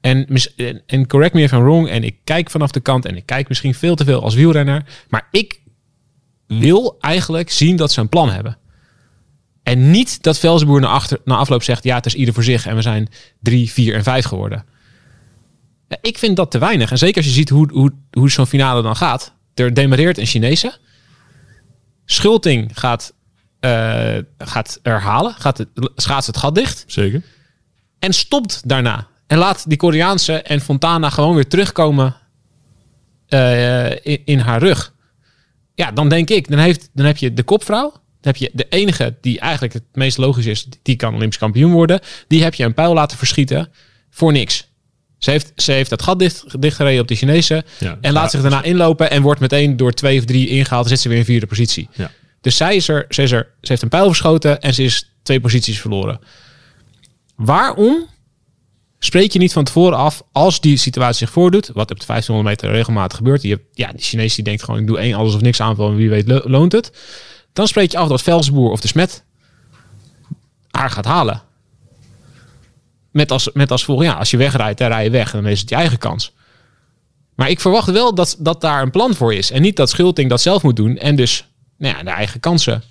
en, 0.01 1.07
correct 1.07 1.33
me 1.33 1.41
if 1.41 1.51
I'm 1.51 1.61
wrong. 1.61 1.89
En 1.89 2.03
ik 2.03 2.15
kijk 2.23 2.49
vanaf 2.49 2.71
de 2.71 2.79
kant 2.79 3.05
en 3.05 3.15
ik 3.15 3.25
kijk 3.25 3.47
misschien 3.47 3.73
veel 3.73 3.95
te 3.95 4.03
veel 4.03 4.23
als 4.23 4.35
wielrenner. 4.35 4.85
Maar 5.09 5.27
ik 5.31 5.61
wil 6.47 6.97
eigenlijk 6.99 7.49
zien 7.49 7.75
dat 7.75 7.91
ze 7.91 7.99
een 7.99 8.09
plan 8.09 8.29
hebben. 8.29 8.57
En 9.63 9.91
niet 9.91 10.23
dat 10.23 10.39
Velzenboer 10.39 10.81
na, 10.81 10.87
achter, 10.87 11.19
na 11.23 11.35
afloop 11.35 11.63
zegt... 11.63 11.83
ja, 11.83 11.95
het 11.95 12.05
is 12.05 12.15
ieder 12.15 12.33
voor 12.33 12.43
zich 12.43 12.65
en 12.65 12.75
we 12.75 12.81
zijn 12.81 13.09
drie, 13.39 13.71
vier 13.71 13.95
en 13.95 14.03
vijf 14.03 14.25
geworden. 14.25 14.65
Ik 16.01 16.17
vind 16.17 16.35
dat 16.35 16.51
te 16.51 16.57
weinig. 16.57 16.91
En 16.91 16.97
zeker 16.97 17.17
als 17.17 17.25
je 17.25 17.31
ziet 17.31 17.49
hoe, 17.49 17.69
hoe, 17.71 17.91
hoe 18.11 18.29
zo'n 18.29 18.47
finale 18.47 18.81
dan 18.81 18.95
gaat. 18.95 19.33
Er 19.53 19.73
demareert 19.73 20.17
een 20.17 20.25
Chinese. 20.25 20.77
Schulting 22.05 22.79
gaat, 22.79 23.13
eh, 23.59 24.17
gaat 24.37 24.79
herhalen. 24.83 25.33
Gaat 25.33 25.57
het, 25.57 25.67
schaats 25.95 26.27
het 26.27 26.37
gat 26.37 26.55
dicht. 26.55 26.83
Zeker. 26.87 27.21
En 27.99 28.13
stopt 28.13 28.61
daarna. 28.69 29.07
En 29.27 29.37
laat 29.37 29.69
die 29.69 29.77
Koreaanse 29.77 30.33
en 30.33 30.61
Fontana 30.61 31.09
gewoon 31.09 31.35
weer 31.35 31.47
terugkomen 31.47 32.15
eh, 33.27 33.91
in, 33.91 34.21
in 34.25 34.39
haar 34.39 34.59
rug. 34.59 34.93
Ja, 35.75 35.91
dan 35.91 36.09
denk 36.09 36.29
ik, 36.29 36.49
dan, 36.49 36.59
heeft, 36.59 36.89
dan 36.93 37.05
heb 37.05 37.17
je 37.17 37.33
de 37.33 37.43
kopvrouw. 37.43 37.91
Dan 37.91 38.33
heb 38.33 38.35
je 38.35 38.49
de 38.53 38.65
enige 38.69 39.15
die 39.21 39.39
eigenlijk 39.39 39.73
het 39.73 39.83
meest 39.93 40.17
logisch 40.17 40.45
is. 40.45 40.67
Die 40.81 40.95
kan 40.95 41.15
Olympisch 41.15 41.37
kampioen 41.37 41.71
worden. 41.71 41.99
Die 42.27 42.43
heb 42.43 42.53
je 42.53 42.63
een 42.63 42.73
pijl 42.73 42.93
laten 42.93 43.17
verschieten 43.17 43.71
voor 44.09 44.31
niks. 44.31 44.67
Ze 45.17 45.31
heeft, 45.31 45.51
ze 45.55 45.71
heeft 45.71 45.89
dat 45.89 46.01
gat 46.01 46.19
dicht, 46.19 46.61
dichtgereden 46.61 47.01
op 47.01 47.07
de 47.07 47.15
Chinese. 47.15 47.63
Ja. 47.79 47.97
En 48.01 48.13
laat 48.13 48.23
Ja, 48.23 48.29
zich 48.29 48.41
daarna 48.41 48.63
inlopen 48.63 49.11
en 49.11 49.21
wordt 49.21 49.39
meteen 49.39 49.77
door 49.77 49.91
twee 49.91 50.19
of 50.19 50.25
drie 50.25 50.47
ingehaald. 50.47 50.81
Dan 50.81 50.91
zit 50.91 50.99
ze 50.99 51.09
weer 51.09 51.17
in 51.17 51.25
vierde 51.25 51.47
positie. 51.47 51.89
Ja. 51.93 52.11
Dus 52.41 52.57
zij 52.57 52.75
is 52.75 52.85
ze 52.85 53.45
heeft 53.61 53.81
een 53.81 53.89
pijl 53.89 54.05
verschoten 54.05 54.61
en 54.61 54.73
ze 54.73 54.83
is 54.83 55.13
twee 55.23 55.41
posities 55.41 55.81
verloren. 55.81 56.19
Waarom 57.35 58.07
spreek 58.99 59.31
je 59.31 59.39
niet 59.39 59.53
van 59.53 59.63
tevoren 59.63 59.97
af 59.97 60.23
als 60.31 60.61
die 60.61 60.77
situatie 60.77 61.17
zich 61.17 61.31
voordoet, 61.31 61.67
wat 61.67 61.91
op 61.91 61.99
de 61.99 62.05
1500 62.05 62.61
meter 62.61 62.77
regelmatig 62.77 63.17
gebeurt. 63.17 63.41
Je 63.41 63.59
ja, 63.73 63.91
die 63.91 64.01
Chinees 64.01 64.35
die 64.35 64.43
denkt 64.43 64.63
gewoon, 64.63 64.79
ik 64.79 64.87
doe 64.87 64.99
één 64.99 65.13
alles 65.13 65.33
of 65.33 65.41
niks 65.41 65.61
aanval 65.61 65.89
en 65.89 65.95
wie 65.95 66.09
weet 66.09 66.27
lo- 66.27 66.41
loont 66.43 66.71
het. 66.71 66.91
Dan 67.53 67.67
spreek 67.67 67.91
je 67.91 67.97
af 67.97 68.07
dat 68.07 68.21
Velsboer 68.21 68.71
of 68.71 68.79
de 68.79 68.87
Smet 68.87 69.23
haar 70.71 70.89
gaat 70.89 71.05
halen. 71.05 71.41
Met 73.11 73.31
als, 73.31 73.49
met 73.53 73.71
als 73.71 73.85
volgende, 73.85 74.11
ja, 74.11 74.17
als 74.17 74.31
je 74.31 74.37
wegrijdt, 74.37 74.79
dan 74.79 74.87
rij 74.87 75.03
je 75.03 75.09
weg 75.09 75.33
en 75.33 75.41
dan 75.41 75.51
is 75.51 75.59
het 75.59 75.69
je 75.69 75.75
eigen 75.75 75.97
kans. 75.97 76.33
Maar 77.35 77.49
ik 77.49 77.59
verwacht 77.59 77.91
wel 77.91 78.15
dat, 78.15 78.35
dat 78.39 78.61
daar 78.61 78.81
een 78.81 78.91
plan 78.91 79.15
voor 79.15 79.33
is. 79.33 79.51
En 79.51 79.61
niet 79.61 79.75
dat 79.75 79.89
Schulting 79.89 80.29
dat 80.29 80.41
zelf 80.41 80.63
moet 80.63 80.75
doen 80.75 80.97
en 80.97 81.15
dus 81.15 81.47
nou 81.79 81.97
ja, 81.97 82.03
de 82.03 82.09
eigen 82.09 82.39
kansen 82.39 82.83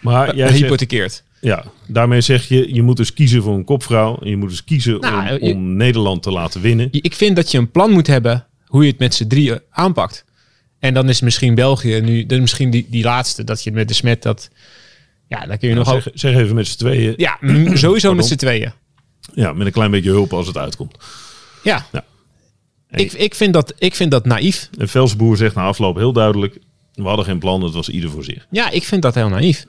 Maar 0.00 0.36
jij 0.36 0.52
hypothekeert. 0.52 1.22
ja, 1.40 1.64
daarmee 1.86 2.20
zeg 2.20 2.48
je, 2.48 2.74
je 2.74 2.82
moet 2.82 2.96
dus 2.96 3.12
kiezen 3.12 3.42
voor 3.42 3.54
een 3.54 3.64
kopvrouw. 3.64 4.18
En 4.18 4.28
je 4.30 4.36
moet 4.36 4.48
dus 4.48 4.64
kiezen 4.64 5.00
Nou, 5.00 5.38
om, 5.38 5.46
je- 5.48 5.54
om 5.54 5.76
Nederland 5.76 6.22
te 6.22 6.30
laten 6.30 6.60
winnen. 6.60 6.88
Ik 6.90 7.14
vind 7.14 7.36
dat 7.36 7.50
je 7.50 7.58
een 7.58 7.70
plan 7.70 7.90
moet 7.90 8.06
hebben 8.06 8.46
hoe 8.66 8.84
je 8.84 8.90
het 8.90 8.98
met 8.98 9.14
z'n 9.14 9.26
drieën 9.26 9.60
aanpakt. 9.70 10.24
En 10.78 10.94
dan 10.94 11.08
is 11.08 11.20
misschien 11.20 11.54
België 11.54 12.00
nu, 12.00 12.26
dan 12.26 12.40
misschien 12.40 12.70
die, 12.70 12.86
die 12.90 13.04
laatste, 13.04 13.44
dat 13.44 13.64
je 13.64 13.72
met 13.72 13.88
de 13.88 13.94
smet 13.94 14.22
dat. 14.22 14.50
Ja, 15.28 15.46
dan 15.46 15.58
kun 15.58 15.68
je 15.68 15.74
nog 15.74 15.92
ook. 15.94 16.02
zeg, 16.14 16.34
even 16.36 16.54
met 16.54 16.66
z'n 16.66 16.78
tweeën. 16.78 17.14
Ja, 17.16 17.38
sowieso 17.76 18.14
met 18.14 18.26
z'n 18.26 18.34
tweeën. 18.36 18.72
Ja, 19.34 19.52
met 19.52 19.66
een 19.66 19.72
klein 19.72 19.90
beetje 19.90 20.10
hulp 20.10 20.32
als 20.32 20.46
het 20.46 20.56
uitkomt. 20.56 20.96
Ja. 21.62 21.86
Ja. 21.92 22.04
Ik, 22.90 23.12
ik, 23.12 23.34
vind 23.34 23.52
dat, 23.52 23.74
ik 23.78 23.94
vind 23.94 24.10
dat 24.10 24.24
naïef. 24.24 24.68
En 24.78 24.88
Velsboer 24.88 25.36
zegt 25.36 25.54
na 25.54 25.62
afloop 25.62 25.96
heel 25.96 26.12
duidelijk... 26.12 26.58
we 26.94 27.02
hadden 27.02 27.24
geen 27.24 27.38
plan, 27.38 27.62
het 27.62 27.74
was 27.74 27.88
ieder 27.88 28.10
voor 28.10 28.24
zich. 28.24 28.46
Ja, 28.50 28.70
ik 28.70 28.84
vind 28.84 29.02
dat 29.02 29.14
heel 29.14 29.28
naïef. 29.28 29.66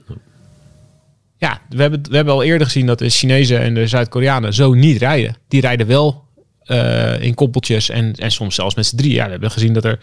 Ja, 1.37 1.61
we 1.69 1.81
hebben, 1.81 2.03
we 2.09 2.15
hebben 2.15 2.33
al 2.33 2.43
eerder 2.43 2.67
gezien 2.67 2.85
dat 2.85 2.99
de 2.99 3.09
Chinezen 3.09 3.59
en 3.59 3.73
de 3.73 3.87
Zuid-Koreanen 3.87 4.53
zo 4.53 4.73
niet 4.73 4.97
rijden. 4.97 5.37
Die 5.47 5.61
rijden 5.61 5.87
wel 5.87 6.23
eh, 6.59 7.21
in 7.21 7.33
koppeltjes 7.33 7.89
en, 7.89 8.15
en 8.15 8.31
soms 8.31 8.55
zelfs 8.55 8.75
met 8.75 8.85
z'n 8.85 8.95
drie. 8.95 9.13
Ja, 9.13 9.25
we 9.25 9.31
hebben 9.31 9.51
gezien 9.51 9.73
dat 9.73 9.85
er, 9.85 9.99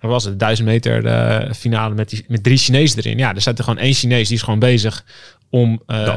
er 0.00 0.08
was 0.08 0.24
het 0.24 0.38
duizend 0.38 0.68
meter 0.68 1.06
eh, 1.06 1.52
finale 1.52 1.94
met, 1.94 2.08
die, 2.08 2.24
met 2.28 2.42
drie 2.42 2.56
Chinezen 2.56 2.98
erin. 2.98 3.18
Ja, 3.18 3.34
er 3.34 3.40
staat 3.40 3.58
er 3.58 3.64
gewoon 3.64 3.78
één 3.78 3.94
Chinees 3.94 4.28
die 4.28 4.36
is 4.36 4.42
gewoon 4.42 4.58
bezig 4.58 5.04
om 5.50 5.82
eh, 5.86 6.04
De 6.04 6.10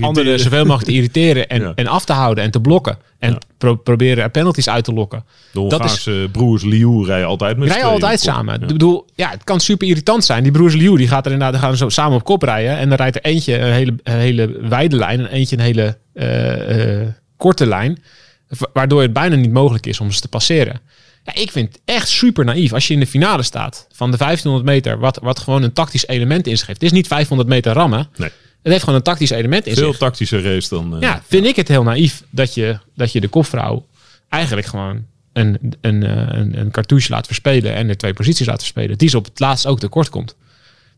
andere 0.00 0.24
de 0.30 0.38
zoveel 0.38 0.64
mogelijk 0.64 0.84
te 0.88 0.92
irriteren 0.96 1.48
en, 1.48 1.60
Ja. 1.66 1.72
en 1.74 1.86
af 1.86 2.04
te 2.04 2.12
houden 2.12 2.44
en 2.44 2.50
te 2.50 2.60
blokken. 2.60 2.98
En 3.18 3.30
Ja. 3.30 3.38
pro- 3.58 3.74
proberen 3.76 4.22
er 4.22 4.30
penalties 4.30 4.68
uit 4.68 4.84
te 4.84 4.92
lokken. 4.92 5.24
De 5.52 5.66
Dat 5.68 5.84
is- 5.84 6.08
broers 6.32 6.62
Liu 6.64 7.04
rijden 7.04 7.26
altijd 7.26 7.56
met 7.56 7.68
rijden 7.68 7.88
altijd 7.90 8.20
samen. 8.20 8.54
Ja. 8.54 8.60
Ik 8.60 8.66
bedoel, 8.72 9.06
ja, 9.14 9.30
het 9.30 9.44
kan 9.44 9.60
super 9.60 9.88
irritant 9.88 10.24
zijn. 10.24 10.42
Die 10.42 10.52
broers 10.52 10.74
Liu, 10.74 10.96
die 10.96 11.08
gaat 11.08 11.26
er 11.26 11.32
inderdaad 11.32 11.60
gaan 11.60 11.76
zo 11.76 11.88
samen 11.88 12.16
op 12.16 12.24
kop 12.24 12.42
rijden. 12.42 12.76
En 12.76 12.88
dan 12.88 12.98
rijdt 12.98 13.16
er 13.16 13.22
eentje 13.22 13.58
een 13.58 13.72
hele, 13.72 13.94
een 14.02 14.18
hele 14.18 14.58
wijde 14.68 14.96
lijn 14.96 15.20
en 15.20 15.26
eentje 15.26 15.56
een 15.56 15.62
hele 15.62 15.98
eh, 16.14 17.00
eh, 17.00 17.08
korte 17.36 17.66
lijn. 17.66 18.02
Wa- 18.48 18.68
Waardoor 18.72 19.02
het 19.02 19.12
bijna 19.12 19.36
niet 19.36 19.52
mogelijk 19.52 19.86
is 19.86 20.00
om 20.00 20.10
ze 20.12 20.20
te 20.20 20.28
passeren. 20.28 20.80
Ja, 21.24 21.34
ik 21.34 21.50
vind 21.50 21.68
het 21.72 21.80
echt 21.84 22.08
super 22.08 22.44
naïef 22.44 22.72
als 22.72 22.86
je 22.88 22.94
in 22.94 23.00
de 23.00 23.06
finale 23.06 23.42
staat 23.42 23.86
van 23.92 24.10
de 24.10 24.16
1500 24.16 24.64
meter, 24.74 24.98
wat, 24.98 25.18
wat 25.22 25.38
gewoon 25.38 25.62
een 25.62 25.72
tactisch 25.72 26.06
element 26.06 26.46
in 26.46 26.56
zich 26.58 26.66
heeft. 26.66 26.80
Het 26.80 26.90
is 26.90 26.96
niet 26.96 27.06
500 27.06 27.48
meter 27.48 27.72
rammen. 27.72 28.08
Nee, 28.16 28.30
Het 28.68 28.76
heeft 28.76 28.88
gewoon 28.88 28.98
een 28.98 29.12
tactisch 29.12 29.30
element 29.30 29.66
in 29.66 29.74
veel 29.74 29.88
zich. 29.90 29.98
tactischer 29.98 30.42
race 30.42 30.68
dan... 30.68 30.94
eh, 30.94 31.00
Ja, 31.00 31.22
vind 31.26 31.46
ik 31.46 31.56
het 31.56 31.68
heel 31.68 31.82
naïef 31.82 32.22
dat 32.30 32.54
je, 32.54 32.78
dat 32.94 33.12
je 33.12 33.20
de 33.20 33.28
kopvrouw 33.28 33.86
eigenlijk 34.28 34.66
gewoon 34.66 35.04
een, 35.32 35.76
een, 35.80 36.02
eh, 36.02 36.38
een, 36.38 36.58
een 36.58 36.70
cartouche 36.70 37.10
laat 37.12 37.26
verspelen 37.26 37.74
en 37.74 37.88
er 37.88 37.96
twee 37.96 38.12
posities 38.12 38.46
laat 38.46 38.58
verspelen. 38.58 38.98
Die 38.98 39.08
ze 39.08 39.16
op 39.16 39.24
het 39.24 39.40
laatst 39.40 39.66
ook 39.66 39.80
tekort 39.80 40.08
komt. 40.08 40.36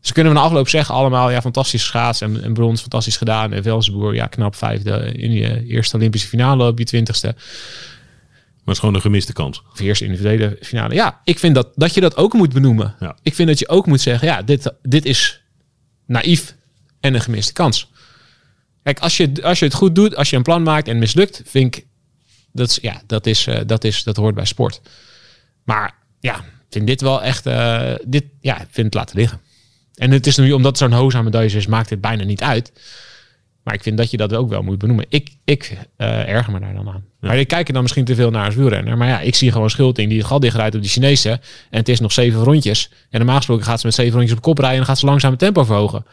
Dus 0.01 0.11
kunnen 0.11 0.33
we 0.33 0.39
na 0.39 0.45
afloop 0.45 0.69
zeggen 0.69 0.95
allemaal, 0.95 1.29
ja, 1.31 1.41
fantastisch 1.41 1.83
schaats 1.83 2.21
en, 2.21 2.43
en 2.43 2.53
brons, 2.53 2.81
fantastisch 2.81 3.17
gedaan. 3.17 3.53
En 3.53 3.63
Velsboer, 3.63 4.13
ja, 4.13 4.27
knap 4.27 4.55
vijfde 4.55 5.11
in 5.11 5.31
je 5.31 5.65
eerste 5.65 5.95
Olympische 5.95 6.27
finale 6.27 6.67
op 6.67 6.77
je 6.77 6.85
twintigste. 6.85 7.27
Maar 7.27 7.35
het 8.65 8.73
is 8.73 8.79
gewoon 8.79 8.95
een 8.95 9.01
gemiste 9.01 9.33
kans. 9.33 9.61
Of 9.73 9.79
eerste 9.79 10.05
individuele 10.05 10.57
finale. 10.61 10.93
Ja, 10.93 11.21
ik 11.23 11.39
vind 11.39 11.55
dat, 11.55 11.67
dat 11.75 11.93
je 11.93 12.01
dat 12.01 12.17
ook 12.17 12.33
moet 12.33 12.53
benoemen. 12.53 12.95
Ja. 12.99 13.15
Ik 13.21 13.35
vind 13.35 13.47
dat 13.47 13.59
je 13.59 13.69
ook 13.69 13.85
moet 13.85 14.01
zeggen, 14.01 14.27
ja, 14.27 14.41
dit, 14.41 14.73
dit 14.81 15.05
is 15.05 15.41
naïef 16.05 16.55
en 17.01 17.13
een 17.13 17.21
gemiste 17.21 17.53
kans. 17.53 17.91
Kijk, 18.83 18.99
als 18.99 19.17
je, 19.17 19.31
als 19.43 19.59
je 19.59 19.65
het 19.65 19.73
goed 19.73 19.95
doet, 19.95 20.15
als 20.15 20.29
je 20.29 20.35
een 20.35 20.43
plan 20.43 20.63
maakt 20.63 20.87
en 20.87 20.99
mislukt, 20.99 21.41
vind 21.45 21.75
ik, 21.75 21.85
dat, 22.51 22.69
is, 22.69 22.77
ja, 22.81 23.01
dat, 23.07 23.25
is, 23.25 23.47
eh, 23.47 23.59
dat, 23.65 23.83
is, 23.83 24.03
dat 24.03 24.15
hoort 24.15 24.35
bij 24.35 24.45
sport. 24.45 24.81
Maar 25.63 25.93
ja, 26.19 26.35
ik 26.37 26.67
vind 26.69 26.87
dit 26.87 27.01
wel 27.01 27.23
echt, 27.23 27.45
eh, 27.45 27.93
dit, 28.05 28.23
ja, 28.39 28.61
ik 28.61 28.67
vind 28.71 28.85
het 28.85 28.93
laten 28.93 29.17
liggen. 29.17 29.39
En 29.95 30.11
het 30.11 30.27
is 30.27 30.37
nu, 30.37 30.51
omdat 30.51 30.79
het 30.79 30.89
zo'n 30.89 30.99
hoza 30.99 31.21
medaille 31.21 31.57
is, 31.57 31.67
maakt 31.67 31.89
het 31.89 32.01
bijna 32.01 32.23
niet 32.23 32.41
uit. 32.41 32.71
Maar 33.63 33.73
ik 33.73 33.83
vind 33.83 33.97
dat 33.97 34.11
je 34.11 34.17
dat 34.17 34.33
ook 34.33 34.49
wel 34.49 34.61
moet 34.61 34.77
benoemen. 34.77 35.05
Ik, 35.09 35.29
ik 35.43 35.77
eh, 35.97 36.27
erger 36.27 36.53
me 36.53 36.59
daar 36.59 36.73
dan 36.73 36.89
aan. 36.89 37.05
Maar 37.19 37.37
ik 37.37 37.47
kijk 37.47 37.67
er 37.67 37.73
dan 37.73 37.81
misschien 37.81 38.05
te 38.05 38.15
veel 38.15 38.31
naar 38.31 38.45
als 38.45 38.55
wielrenner. 38.55 38.97
Maar 38.97 39.07
ja, 39.07 39.19
ik 39.19 39.35
zie 39.35 39.51
gewoon 39.51 39.69
Schulting 39.69 40.09
die 40.09 40.17
het 40.17 40.27
gat 40.27 40.41
dichtrijdt 40.41 40.75
op 40.75 40.81
die 40.81 40.89
Chinese. 40.89 41.29
En 41.29 41.77
het 41.77 41.89
is 41.89 41.99
nog 41.99 42.11
zeven 42.11 42.43
rondjes. 42.43 42.89
En 43.09 43.17
normaal 43.17 43.35
gesproken 43.35 43.65
gaat 43.65 43.79
ze 43.79 43.85
met 43.85 43.95
zeven 43.95 44.13
rondjes 44.13 44.37
op 44.37 44.43
kop 44.43 44.57
rijden... 44.57 44.71
en 44.71 44.83
dan 44.83 44.89
gaat 44.89 44.99
ze 44.99 45.05
langzaam 45.05 45.31
het 45.31 45.39
tempo 45.39 45.63
verhogen. 45.63 46.05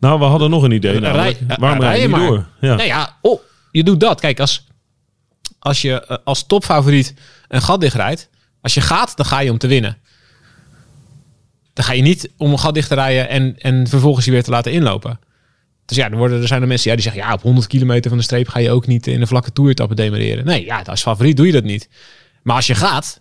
Nou, 0.00 0.18
we 0.18 0.24
hadden 0.24 0.50
nog 0.50 0.62
een 0.62 0.70
idee. 0.70 0.98
Rij- 0.98 1.36
Waarom 1.58 1.80
rij 1.80 1.88
rij 1.88 2.00
je 2.00 2.06
niet 2.06 2.16
maar. 2.16 2.26
door? 2.26 2.46
Ja. 2.60 2.74
Nou 2.74 2.88
ja, 2.88 3.16
oh, 3.20 3.40
je 3.70 3.84
doet 3.84 4.00
dat. 4.00 4.20
Kijk, 4.20 4.40
als, 4.40 4.66
als 5.58 5.82
je 5.82 6.06
eh, 6.06 6.16
als 6.24 6.46
topfavoriet 6.46 7.14
een 7.48 7.62
gat 7.62 7.80
dichtrijdt... 7.80 8.28
als 8.60 8.74
je 8.74 8.80
gaat, 8.80 9.16
dan 9.16 9.26
ga 9.26 9.40
je 9.40 9.50
om 9.50 9.58
te 9.58 9.66
winnen. 9.66 9.98
Dan 11.72 11.84
ga 11.84 11.92
je 11.92 12.02
niet 12.02 12.30
om 12.36 12.52
een 12.52 12.58
gat 12.58 12.74
dicht 12.74 12.88
te 12.88 12.94
rijden... 12.94 13.28
en, 13.28 13.58
en 13.58 13.88
vervolgens 13.88 14.24
je 14.24 14.30
weer 14.30 14.42
te 14.42 14.50
laten 14.50 14.72
inlopen. 14.72 15.20
Dus 15.84 15.96
ja, 15.96 16.10
er, 16.10 16.16
worden, 16.16 16.40
er 16.40 16.46
zijn 16.46 16.62
er 16.62 16.68
mensen 16.68 16.88
ja, 16.90 16.96
die 16.96 17.04
zeggen... 17.04 17.22
ja, 17.22 17.32
op 17.32 17.42
100 17.42 17.66
kilometer 17.66 18.08
van 18.10 18.18
de 18.18 18.24
streep 18.24 18.48
ga 18.48 18.58
je 18.58 18.70
ook 18.70 18.86
niet 18.86 19.06
in 19.06 19.20
een 19.20 19.26
vlakke 19.26 19.52
toeretappe 19.52 19.94
demereren. 19.94 20.44
Nee, 20.44 20.64
ja, 20.64 20.82
als 20.86 21.02
favoriet 21.02 21.36
doe 21.36 21.46
je 21.46 21.52
dat 21.52 21.64
niet. 21.64 21.88
Maar 22.42 22.56
als 22.56 22.66
je 22.66 22.74
gaat 22.74 23.20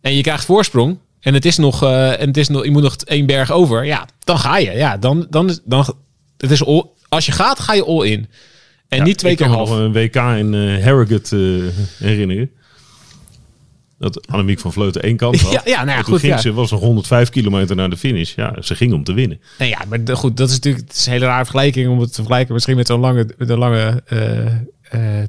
en 0.00 0.14
je 0.14 0.22
krijgt 0.22 0.44
voorsprong... 0.44 0.98
en 1.20 1.34
het 1.34 1.44
is 1.44 1.56
nog, 1.56 1.82
eh, 1.82 2.20
en 2.20 2.26
het 2.26 2.36
is 2.36 2.48
nog, 2.48 2.64
je 2.64 2.70
moet 2.70 2.82
nog 2.82 2.96
één 2.96 3.26
berg 3.26 3.50
over... 3.52 3.84
ja, 3.84 4.08
dan 4.24 4.38
ga 4.38 4.58
je. 4.58 4.70
Ja, 4.70 4.96
dan, 4.96 5.26
dan, 5.30 5.48
is- 5.48 5.60
dan, 5.64 5.94
het 6.36 6.50
is 6.50 6.64
all- 6.64 6.86
als 7.08 7.26
je 7.26 7.32
gaat, 7.32 7.60
ga 7.60 7.72
je 7.74 7.84
all 7.84 8.06
in. 8.06 8.28
En 8.88 8.98
Ja, 8.98 9.04
niet 9.04 9.18
twee 9.18 9.32
ik 9.32 9.38
keer 9.38 9.46
kan 9.46 9.56
me 9.56 9.62
half. 9.62 9.70
nog 9.70 9.78
een 9.86 9.92
WK 9.92 10.14
in 10.14 10.54
eh 10.54 10.84
Harrogate 10.84 11.36
eh, 11.66 12.04
herinneren. 12.06 12.50
Dat 13.98 14.26
Annemiek 14.28 14.60
van 14.60 14.72
Vleuten 14.72 15.02
één 15.02 15.16
kant 15.16 15.40
had. 15.40 15.52
Ja, 15.52 15.60
ja, 15.64 15.84
nou 15.84 15.96
ja, 15.98 16.02
goed, 16.02 16.20
ging 16.20 16.32
ja. 16.32 16.38
ze, 16.40 16.52
was 16.52 16.70
nog 16.70 16.80
105 16.80 17.28
kilometer 17.30 17.76
naar 17.76 17.90
de 17.90 17.96
finish. 17.96 18.34
Ja, 18.34 18.56
ze 18.62 18.74
ging 18.74 18.92
om 18.92 19.04
te 19.04 19.12
winnen. 19.12 19.40
Nou 19.58 19.70
ja, 19.70 19.78
maar 19.88 20.16
goed, 20.16 20.36
dat 20.36 20.48
is 20.48 20.54
natuurlijk 20.54 20.84
het 20.88 20.96
is 20.96 21.06
een 21.06 21.12
hele 21.12 21.24
rare 21.24 21.44
vergelijking 21.44 21.88
om 21.88 21.98
het 22.00 22.08
te 22.08 22.14
vergelijken 22.14 22.54
misschien 22.54 22.76
met 22.76 22.86
zo'n 22.86 23.00
lange, 23.00 23.28
met 23.38 23.48
een 23.50 23.58
lange 23.58 24.02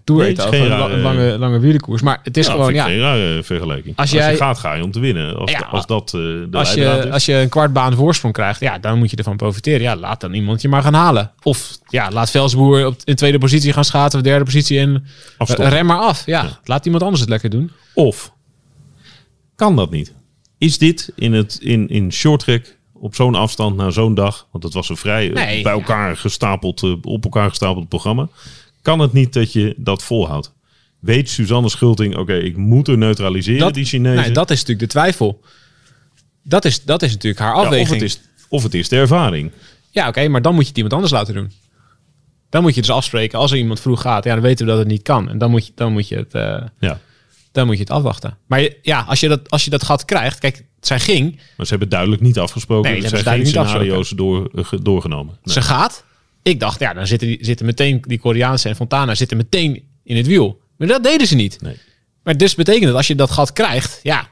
tour, 0.03 0.24
Nee, 0.51 0.60
een 0.62 1.01
lange, 1.01 1.38
lange 1.38 1.60
wielerkoers. 1.60 2.01
Maar 2.01 2.20
het 2.24 2.38
is 2.38 2.46
Ja, 2.46 2.51
gewoon, 2.51 2.74
ja, 2.74 2.86
geen 2.86 3.00
rare 3.00 3.44
vergelijking. 3.44 3.96
Als 3.98 4.12
je 4.12 4.22
gaat, 4.22 4.58
ga 4.58 4.74
je 4.74 4.84
om 4.84 4.91
te 4.91 5.00
winnen. 5.00 5.36
Als, 5.38 5.51
Ja, 5.51 5.60
als 5.60 5.86
dat 5.86 6.06
eh, 6.06 6.12
de 6.12 6.48
als 6.51 6.74
je, 6.74 7.01
is. 7.06 7.12
als 7.12 7.25
je 7.25 7.34
een 7.34 7.50
kwart 7.50 7.74
baan 7.74 7.94
voorsprong 7.94 8.34
krijgt, 8.34 8.60
ja, 8.60 8.77
dan 8.80 8.98
moet 8.98 9.10
je 9.12 9.15
ervan 9.18 9.38
profiteren. 9.38 9.82
Ja, 9.82 9.96
laat 9.96 10.22
dan 10.22 10.34
iemand 10.34 10.62
je 10.62 10.70
maar 10.70 10.82
gaan 10.84 10.94
halen. 10.94 11.32
Of 11.44 11.77
ja, 11.88 12.10
laat 12.12 12.32
Velsboer 12.32 12.86
op, 12.86 12.96
in 13.03 13.15
tweede 13.15 13.38
positie 13.38 13.74
gaan 13.74 13.86
schaatsen 13.86 14.20
of 14.20 14.25
derde 14.25 14.46
positie 14.46 14.80
en 14.80 15.06
Afstoppen. 15.38 15.70
rem 15.70 15.86
maar 15.86 15.98
af. 16.00 16.25
Ja, 16.25 16.60
laat 16.63 16.86
iemand 16.86 17.03
anders 17.03 17.22
het 17.22 17.30
lekker 17.30 17.50
doen. 17.50 17.72
Of 17.94 18.34
kan 19.56 19.75
dat 19.75 19.91
niet? 19.91 20.13
Is 20.58 20.77
dit 20.77 21.12
in, 21.15 21.34
het, 21.34 21.58
in, 21.62 21.88
in 21.89 22.12
short 22.13 22.39
track 22.39 22.77
op 22.94 23.15
zo'n 23.15 23.36
afstand 23.36 23.75
na 23.75 23.89
zo'n 23.89 24.13
dag, 24.15 24.48
want 24.51 24.63
het 24.63 24.74
was 24.74 24.89
een 24.89 24.98
vrij 24.98 25.27
eh, 25.27 25.34
Nee, 25.46 25.62
bij 25.63 25.72
elkaar 25.72 26.18
gestapeld, 26.18 26.84
eh, 26.84 26.94
op 27.01 27.24
elkaar 27.24 27.50
gestapeld 27.50 27.88
programma, 27.89 28.27
kan 28.81 29.00
het 29.00 29.13
niet 29.13 29.33
dat 29.33 29.53
je 29.53 29.73
dat 29.77 30.03
volhoudt? 30.03 30.53
Weet 31.00 31.29
Suzanne 31.29 31.69
Schulting, 31.69 32.17
oké, 32.17 32.33
ik 32.33 32.57
moet 32.57 32.88
er 32.88 32.97
neutraliseren, 32.97 33.59
Dat, 33.59 33.73
die 33.73 33.85
Chinezen. 33.85 34.21
nee, 34.21 34.31
dat 34.31 34.50
is 34.51 34.59
natuurlijk 34.59 34.79
de 34.91 35.00
twijfel. 35.00 35.41
Dat 36.43 36.65
is, 36.65 36.83
dat 36.83 37.01
is 37.01 37.11
natuurlijk 37.11 37.41
haar 37.41 37.55
Ja, 37.55 37.61
afweging. 37.61 37.88
of, 37.88 37.93
het 37.93 38.01
is, 38.03 38.21
of 38.50 38.63
het 38.63 38.73
is 38.73 38.89
de 38.89 38.95
ervaring. 38.95 39.51
Ja, 39.91 40.07
oké, 40.07 40.27
maar 40.27 40.41
dan 40.41 40.53
moet 40.53 40.61
je 40.61 40.67
het 40.67 40.75
iemand 40.77 40.93
anders 40.95 41.13
laten 41.13 41.33
doen. 41.33 41.51
Dan 42.50 42.61
moet 42.61 42.75
je 42.75 42.81
dus 42.81 42.89
afspreken, 42.89 43.39
als 43.39 43.51
er 43.51 43.57
iemand 43.57 43.79
vroeg 43.79 44.01
gaat, 44.01 44.23
ja, 44.23 44.33
dan 44.33 44.41
weten 44.43 44.65
we 44.65 44.71
dat 44.71 44.79
het 44.79 44.88
niet 44.89 45.01
kan. 45.01 45.29
En 45.29 45.38
dan 45.38 45.51
moet 45.51 45.65
je, 45.65 45.71
dan 45.75 45.91
moet 45.91 46.07
je, 46.07 46.15
het, 46.15 46.33
eh, 46.33 46.61
Ja. 46.79 47.00
dan 47.51 47.65
moet 47.65 47.75
je 47.75 47.81
het 47.81 47.91
afwachten. 47.91 48.38
Maar 48.47 48.67
ja, 48.81 49.01
als 49.07 49.19
je, 49.19 49.27
dat, 49.27 49.50
als 49.50 49.63
je 49.63 49.69
dat 49.69 49.83
gat 49.83 50.05
krijgt, 50.05 50.39
kijk, 50.39 50.65
zij 50.81 51.00
ging, 51.00 51.39
Maar 51.57 51.65
ze 51.65 51.71
hebben 51.71 51.89
duidelijk 51.89 52.21
niet 52.21 52.39
afgesproken. 52.39 52.91
Nee, 52.91 53.00
zijn 53.01 53.13
hebben 53.13 53.33
geen 53.33 53.45
ze 53.45 53.57
niet 53.59 53.67
scenario's 53.67 54.09
door, 54.09 54.50
ge- 54.53 54.81
doorgenomen. 54.81 55.38
Nee. 55.43 55.53
ze 55.53 55.61
gaat. 55.61 56.03
Ik 56.43 56.60
dacht, 56.60 56.79
ja, 56.79 56.93
dan 56.93 57.07
zitten, 57.07 57.27
die, 57.27 57.38
zitten 57.41 57.65
meteen 57.65 58.01
die 58.07 58.19
Koreaanse 58.19 58.69
en 58.69 58.75
Fontana 58.75 59.15
zitten 59.15 59.38
meteen 59.38 59.83
in 60.03 60.15
het 60.17 60.27
wiel. 60.27 60.62
Maar 60.77 60.88
dat 60.88 61.03
deden 61.03 61.27
ze 61.27 61.36
niet. 61.36 61.62
Nee. 61.62 61.77
Maar 62.24 62.38
dus 62.38 62.55
betekent 62.55 62.86
dat 62.86 62.95
als 62.95 63.07
je 63.07 63.15
dat 63.15 63.31
gat 63.31 63.53
krijgt, 63.53 64.00
ja, 64.03 64.27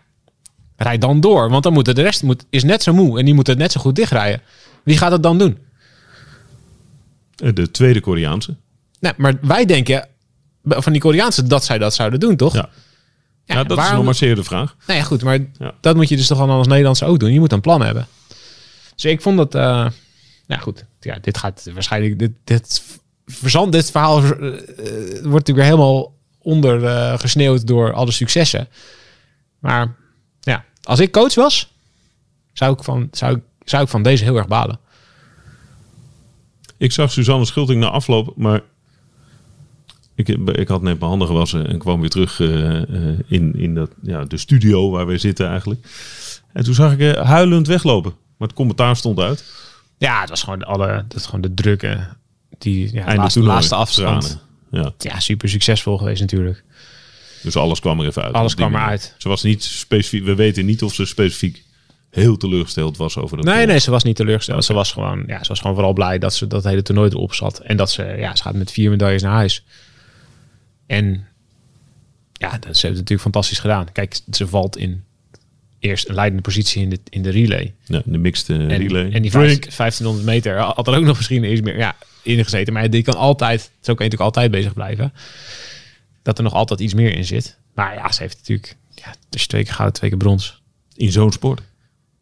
rijd 0.76 1.02
dan 1.02 1.20
door. 1.20 1.50
Want 1.50 1.64
dan 1.64 1.74
moet 1.74 1.86
de 1.96 2.02
rest 2.02 2.24
moet, 2.24 2.46
is 2.50 2.64
net 2.64 2.84
zo 2.84 2.94
moe 2.94 3.20
en 3.20 3.26
die 3.26 3.34
moet 3.34 3.48
het 3.48 3.58
net 3.58 3.72
zo 3.72 3.82
goed 3.82 3.96
dichtrijden. 3.96 4.42
Wie 4.84 4.98
gaat 4.98 5.12
het 5.12 5.24
dan 5.24 5.38
doen? 5.38 5.58
Eh, 7.36 7.54
De 7.54 7.72
tweede 7.72 8.00
Koreaanse. 8.02 8.56
Nou, 9.00 9.16
maar 9.18 9.34
wij 9.42 9.66
denken, 9.66 10.08
van 10.64 10.92
die 10.92 11.02
Koreaanse 11.02 11.44
dat 11.48 11.66
zij 11.66 11.78
dat 11.78 11.94
zouden 11.94 12.20
doen, 12.20 12.36
toch? 12.36 12.54
Ja. 12.54 12.70
Ja, 13.46 13.64
dat 13.64 13.78
is 13.78 13.92
nog 13.92 14.04
maar 14.04 14.16
zeer 14.16 14.36
de 14.36 14.44
vraag. 14.44 14.76
Nou 14.88 15.00
ja, 15.00 15.06
goed, 15.06 15.24
maar 15.24 15.40
Ja. 15.60 15.74
dat 15.82 15.96
moet 15.96 16.10
je 16.10 16.16
dus 16.16 16.28
toch 16.28 16.38
dan 16.38 16.50
als 16.50 16.68
Nederlandse 16.68 17.06
ook 17.06 17.20
doen. 17.20 17.34
Je 17.34 17.40
moet 17.40 17.52
een 17.52 17.62
plan 17.62 17.82
hebben. 17.82 18.08
Dus 18.96 19.12
ik 19.12 19.22
vond 19.22 19.38
dat, 19.38 19.56
eh 19.56 19.88
nou 20.50 20.62
goed, 20.62 20.86
ja, 21.00 21.18
dit 21.22 21.38
gaat 21.38 21.70
waarschijnlijk, 21.74 22.20
dit, 22.20 22.32
dit 22.44 22.84
verzand, 23.26 23.72
dit 23.72 23.92
verhaal 23.92 24.18
eh, 24.18 24.24
wordt 24.28 24.38
natuurlijk 25.24 25.46
weer 25.46 25.66
helemaal 25.66 26.14
onder 26.40 26.86
eh, 26.86 27.20
gesneeuwd 27.20 27.68
door 27.68 27.94
alle 27.94 28.12
successen. 28.12 28.68
Maar 29.60 29.96
ja, 30.40 30.66
als 30.84 31.00
ik 31.00 31.12
coach 31.12 31.36
was, 31.36 31.74
zou 32.54 32.74
ik 32.74 32.84
van, 32.84 33.08
zou 33.12 33.36
ik, 33.36 33.42
zou 33.64 33.84
ik 33.84 33.90
van 33.90 34.04
deze 34.04 34.24
heel 34.24 34.38
erg 34.38 34.48
balen. 34.48 34.80
Ik 36.78 36.92
zag 36.92 37.12
Suzanne 37.12 37.46
Schulting 37.46 37.82
na 37.82 37.90
afloop, 37.90 38.34
maar 38.36 38.62
ik, 40.16 40.28
ik 40.28 40.68
had 40.68 40.82
net 40.82 41.00
mijn 41.00 41.10
handen 41.10 41.28
gewassen 41.28 41.68
en 41.68 41.78
kwam 41.78 42.00
weer 42.00 42.10
terug 42.10 42.40
eh, 42.40 42.82
in, 43.28 43.56
in 43.56 43.76
dat, 43.76 43.92
ja, 44.02 44.26
de 44.26 44.38
studio 44.38 44.90
waar 44.90 45.08
we 45.08 45.18
zitten 45.18 45.48
eigenlijk. 45.48 45.88
En 46.54 46.64
toen 46.64 46.74
zag 46.74 46.98
ik 46.98 47.16
huilend 47.16 47.68
weglopen. 47.68 48.14
Maar 48.38 48.48
het 48.48 48.58
commentaar 48.58 48.96
stond 48.96 49.20
uit. 49.20 49.69
Ja, 50.00 50.20
het 50.22 50.30
was 50.30 50.44
gewoon 50.44 50.64
alle, 50.64 51.06
dat 51.08 51.26
gewoon 51.26 51.42
de 51.42 51.54
druk. 51.54 51.84
eh, 51.84 52.02
die 52.58 52.94
ja, 52.94 53.06
Einde 53.06 53.22
laatste, 53.22 53.40
laatste 53.40 53.76
afstand. 53.76 54.40
Ja, 54.72 54.94
Ja, 54.98 55.20
super 55.20 55.50
succesvol 55.50 55.98
geweest 55.98 56.22
natuurlijk. 56.22 56.64
dus 57.44 57.56
alles 57.56 57.80
kwam 57.80 58.00
er 58.00 58.06
even 58.08 58.24
uit. 58.24 58.34
Alles 58.34 58.56
kwam 58.56 58.74
eruit. 58.76 59.16
Ze 59.18 59.28
was 59.30 59.44
niet 59.44 59.64
specifiek, 59.64 60.24
we 60.24 60.36
weten 60.36 60.66
niet 60.66 60.84
of 60.84 60.94
ze 60.94 61.06
specifiek 61.06 61.64
heel 62.10 62.38
teleurgesteld 62.38 62.98
was 62.98 63.18
over 63.18 63.38
dat. 63.38 63.46
Nee, 63.46 63.66
nee, 63.66 63.80
ze 63.80 63.92
was 63.92 64.04
niet 64.04 64.16
teleurgesteld. 64.16 64.66
Ze 64.66 64.74
was 64.74 64.92
gewoon, 64.92 65.24
ja, 65.28 65.42
ze 65.44 65.48
was 65.48 65.60
gewoon 65.60 65.76
vooral 65.76 65.94
blij 65.94 66.20
dat 66.20 66.34
ze 66.34 66.48
dat 66.48 66.64
hele 66.64 66.82
toernooi 66.82 67.10
erop 67.10 67.34
zat. 67.34 67.60
En 67.60 67.78
dat 67.78 67.92
ze, 67.92 68.04
ja, 68.04 68.36
ze 68.36 68.44
gaat 68.44 68.56
met 68.56 68.72
vier 68.72 68.90
medailles 68.90 69.22
naar 69.22 69.32
huis. 69.34 69.66
En 70.88 71.28
ja, 72.34 72.50
dat, 72.50 72.62
ze 72.62 72.68
heeft 72.68 72.82
het 72.82 72.94
natuurlijk 72.94 73.22
fantastisch 73.22 73.60
gedaan. 73.60 73.92
Kijk, 73.92 74.20
ze 74.32 74.48
valt 74.48 74.78
in 74.78 75.04
eerst 75.80 76.10
een 76.10 76.16
leidende 76.16 76.42
positie 76.42 76.82
in 76.82 76.90
de, 76.90 77.00
in 77.10 77.22
de 77.22 77.30
relay. 77.30 77.74
Ja, 77.86 78.02
de 78.06 78.18
mixed 78.18 78.50
En, 78.50 78.78
relay. 78.78 79.12
en 79.12 79.22
die 79.22 79.32
Drink. 79.32 79.66
15 79.72 79.78
1500 79.78 80.26
meter 80.26 80.58
had 80.58 80.88
er 80.88 80.96
ook 80.96 81.04
nog 81.04 81.18
misschien 81.18 81.44
iets 81.44 81.62
meer 81.62 81.78
ja, 81.78 81.96
ingezeten. 82.22 82.74
Maar 82.74 82.90
die 82.90 83.04
kan 83.04 83.16
altijd, 83.16 83.62
zo 83.62 83.70
kan 83.94 84.06
je 84.06 84.12
natuurlijk 84.12 84.22
altijd 84.22 84.52
bezig 84.52 84.74
blijven. 84.74 85.14
Dat 86.24 86.38
er 86.38 86.44
nog 86.44 86.54
altijd 86.54 86.80
iets 86.80 86.94
meer 86.94 87.16
in 87.16 87.26
zit. 87.26 87.58
Maar 87.74 87.96
ja, 87.96 88.12
ze 88.12 88.22
heeft 88.22 88.38
natuurlijk, 88.38 88.76
ja, 88.96 89.16
dus 89.30 89.48
twee 89.48 89.64
keer 89.64 89.74
goud, 89.74 89.94
twee 89.94 90.10
keer 90.10 90.20
brons. 90.20 90.62
In 90.96 91.12
zo'n 91.12 91.32
sport. 91.32 91.62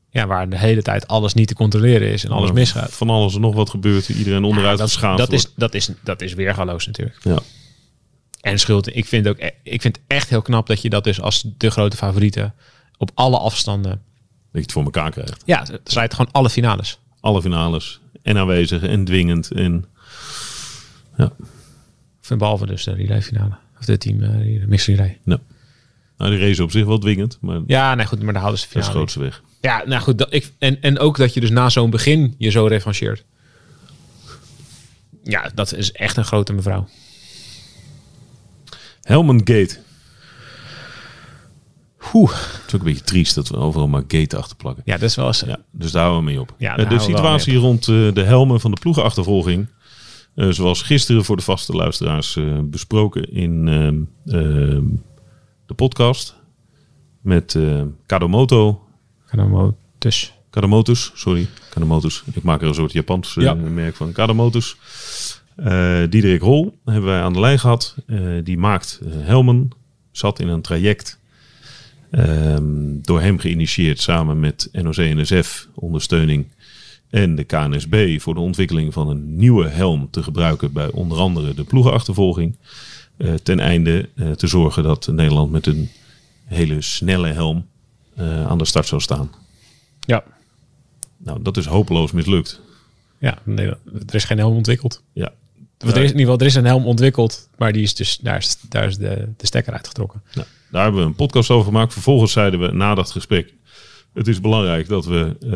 Ja, 0.09 0.27
waar 0.27 0.49
de 0.49 0.57
hele 0.57 0.81
tijd 0.81 1.07
alles 1.07 1.33
niet 1.33 1.47
te 1.47 1.53
controleren 1.53 2.11
is 2.11 2.23
en 2.23 2.31
alles 2.31 2.51
misgaat. 2.51 2.93
Van 2.93 3.09
alles 3.09 3.35
en 3.35 3.41
nog 3.41 3.55
wat 3.55 3.69
gebeurt. 3.69 4.09
Iedereen 4.09 4.43
onderuit 4.43 4.79
Ja, 4.79 4.85
dat, 4.85 5.17
dat, 5.17 5.31
is, 5.33 5.51
dat, 5.55 5.73
is, 5.73 5.89
dat 6.03 6.21
is 6.21 6.33
weergaloos 6.33 6.85
natuurlijk. 6.85 7.17
Ja. 7.23 7.39
En 8.41 8.59
Schulte, 8.59 8.91
ik 8.91 9.05
vind, 9.05 9.27
ook, 9.27 9.39
e- 9.39 9.49
ik 9.63 9.81
vind 9.81 9.95
het 9.95 10.05
echt 10.07 10.29
heel 10.29 10.41
knap 10.41 10.67
dat 10.67 10.81
je 10.81 10.89
dat 10.89 11.03
dus 11.03 11.21
als 11.21 11.45
de 11.57 11.69
grote 11.69 11.97
favoriete 11.97 12.51
op 12.97 13.11
alle 13.13 13.37
afstanden... 13.37 13.91
Dat 13.91 14.01
je 14.51 14.59
het 14.59 14.71
voor 14.71 14.83
elkaar 14.83 15.11
krijgt. 15.11 15.43
Ja, 15.45 15.65
ze 15.65 15.79
rijdt 15.83 16.13
gewoon 16.13 16.31
alle 16.31 16.49
finales. 16.49 16.99
Alle 17.19 17.41
finales. 17.41 17.99
En 18.21 18.37
aanwezig 18.37 18.83
en 18.83 19.05
dwingend. 19.05 19.51
En 19.51 19.85
ja, 21.17 21.31
Of 22.29 22.37
Behalve 22.37 22.65
dus 22.65 22.83
de 22.83 22.93
relay 22.93 23.21
finale. 23.21 23.55
Of 23.79 23.85
de 23.85 23.97
team 23.97 24.19
de 24.19 24.63
mixed 24.67 24.95
relay. 24.95 25.19
nou. 25.23 25.39
nou, 26.17 26.31
die 26.31 26.39
race 26.47 26.63
op 26.63 26.71
zich 26.71 26.85
wel 26.85 26.97
dwingend. 26.99 27.37
Maar 27.41 27.61
Ja, 27.67 27.95
nee, 27.95 28.05
goed, 28.05 28.21
maar 28.21 28.33
daar 28.33 28.41
houden 28.41 28.61
ze 28.61 28.67
dat 28.73 28.75
is 28.75 28.87
finale. 28.87 29.05
het 29.05 29.11
grootste 29.13 29.19
weg. 29.19 29.41
Ja, 29.61 29.83
nou 29.85 30.01
goed. 30.01 30.17
Dat, 30.17 30.33
ik, 30.33 30.51
en, 30.57 30.81
en 30.81 30.99
ook 30.99 31.17
dat 31.17 31.33
je 31.33 31.39
dus 31.39 31.49
na 31.49 31.69
zo'n 31.69 31.89
begin 31.89 32.35
je 32.37 32.49
zo 32.49 32.65
revancheert. 32.65 33.23
Ja, 35.23 35.51
dat 35.55 35.73
is 35.73 35.91
echt 35.91 36.17
een 36.17 36.25
grote 36.25 36.53
mevrouw. 36.53 36.87
Helmand 39.01 39.41
Gate. 39.49 39.77
Oeh. 42.13 42.31
Het 42.31 42.63
is 42.67 42.73
ook 42.75 42.79
een 42.81 42.85
beetje 42.87 43.03
triest 43.03 43.35
dat 43.35 43.47
we 43.49 43.57
overal 43.57 43.87
maar 43.87 44.03
Gate 44.07 44.37
achter 44.37 44.55
plakken. 44.55 44.83
Ja, 44.85 44.93
dat 44.93 45.09
is 45.09 45.15
wel 45.15 45.27
eens... 45.27 45.39
Ja, 45.39 45.57
dus 45.71 45.91
daar 45.91 46.01
houden 46.03 46.23
we 46.25 46.29
mee 46.31 46.41
op. 46.41 46.53
Ja, 46.57 46.77
Eh, 46.77 46.89
de 46.89 46.99
situatie 46.99 47.55
rond 47.57 47.87
eh, 47.87 48.13
de 48.13 48.23
helmen 48.23 48.59
van 48.59 48.71
de 48.71 48.79
ploegenachtervolging. 48.79 49.67
eh, 50.35 50.49
zoals 50.49 50.81
gisteren 50.81 51.25
voor 51.25 51.35
de 51.37 51.43
vaste 51.43 51.73
luisteraars 51.73 52.37
besproken 52.63 53.31
in 53.33 53.67
ehm, 53.67 54.01
ehm, 54.35 54.85
de 55.65 55.73
podcast. 55.75 56.35
Met 57.21 57.57
Kadomoto. 58.05 58.81
Dus. 59.97 60.33
Kadomotus, 60.49 61.11
sorry. 61.15 61.47
Kadomotus. 61.69 62.23
Ik 62.33 62.43
maak 62.43 62.61
er 62.61 62.67
een 62.67 62.73
soort 62.73 62.91
Japans 62.91 63.33
Ja. 63.39 63.53
merk 63.53 63.95
van. 63.95 64.11
Kadomotus. 64.11 64.75
Diederik 66.09 66.41
Rol 66.41 66.77
hebben 66.85 67.05
wij 67.05 67.21
aan 67.21 67.33
de 67.33 67.39
lijn 67.39 67.59
gehad. 67.59 67.95
Eh, 68.07 68.19
die 68.43 68.57
maakt 68.57 68.99
helmen. 69.09 69.69
Zat 70.11 70.39
in 70.39 70.47
een 70.47 70.61
traject. 70.61 71.19
Ehm, 72.11 73.01
door 73.01 73.21
hem 73.21 73.39
geïnitieerd 73.39 74.01
samen 74.01 74.39
met 74.39 74.69
NOC-NSF 74.71 75.67
ondersteuning. 75.73 76.47
En 77.09 77.35
de 77.35 77.43
KNSB 77.43 78.19
voor 78.19 78.33
de 78.33 78.39
ontwikkeling 78.39 78.93
van 78.93 79.09
een 79.09 79.35
nieuwe 79.35 79.67
helm 79.67 80.09
te 80.09 80.23
gebruiken 80.23 80.71
bij 80.71 80.91
onder 80.91 81.17
andere 81.17 81.53
de 81.53 81.63
ploegenachtervolging. 81.63 82.55
Eh, 83.17 83.33
ten 83.33 83.59
einde 83.59 84.09
eh, 84.15 84.31
te 84.31 84.47
zorgen 84.47 84.83
dat 84.83 85.07
Nederland 85.07 85.51
met 85.51 85.65
een 85.65 85.89
hele 86.45 86.81
snelle 86.81 87.27
helm 87.27 87.67
eh, 88.15 88.47
aan 88.47 88.57
de 88.57 88.65
start 88.65 88.87
zou 88.87 89.01
staan. 89.01 89.31
Ja. 89.99 90.23
Nou, 91.17 91.41
dat 91.41 91.57
is 91.57 91.65
hopeloos 91.65 92.11
mislukt. 92.11 92.61
Ja, 93.17 93.37
nee, 93.43 93.67
er 94.07 94.15
is 94.15 94.23
geen 94.23 94.37
helm 94.37 94.55
ontwikkeld. 94.55 95.03
Ja. 95.13 95.33
Er 95.77 95.87
is, 95.87 95.95
in 95.95 96.01
ieder 96.01 96.19
geval, 96.19 96.37
er 96.37 96.45
is 96.45 96.55
een 96.55 96.65
helm 96.65 96.85
ontwikkeld, 96.85 97.49
maar 97.57 97.73
die 97.73 97.83
is 97.83 97.95
dus, 97.95 98.17
daar 98.17 98.37
is, 98.37 98.57
daar 98.69 98.87
is 98.87 98.97
de, 98.97 99.29
de 99.37 99.45
stekker 99.45 99.73
uitgetrokken. 99.73 100.23
Nou, 100.33 100.47
daar 100.71 100.83
hebben 100.83 101.01
we 101.01 101.07
een 101.07 101.15
podcast 101.15 101.49
over 101.49 101.65
gemaakt. 101.65 101.93
Vervolgens 101.93 102.31
zeiden 102.31 102.59
we 102.59 102.71
na 102.71 102.95
dat 102.95 103.11
gesprek... 103.11 103.53
het 104.13 104.27
is 104.27 104.41
belangrijk 104.41 104.87
dat 104.87 105.05
we 105.05 105.35
eh, 105.39 105.49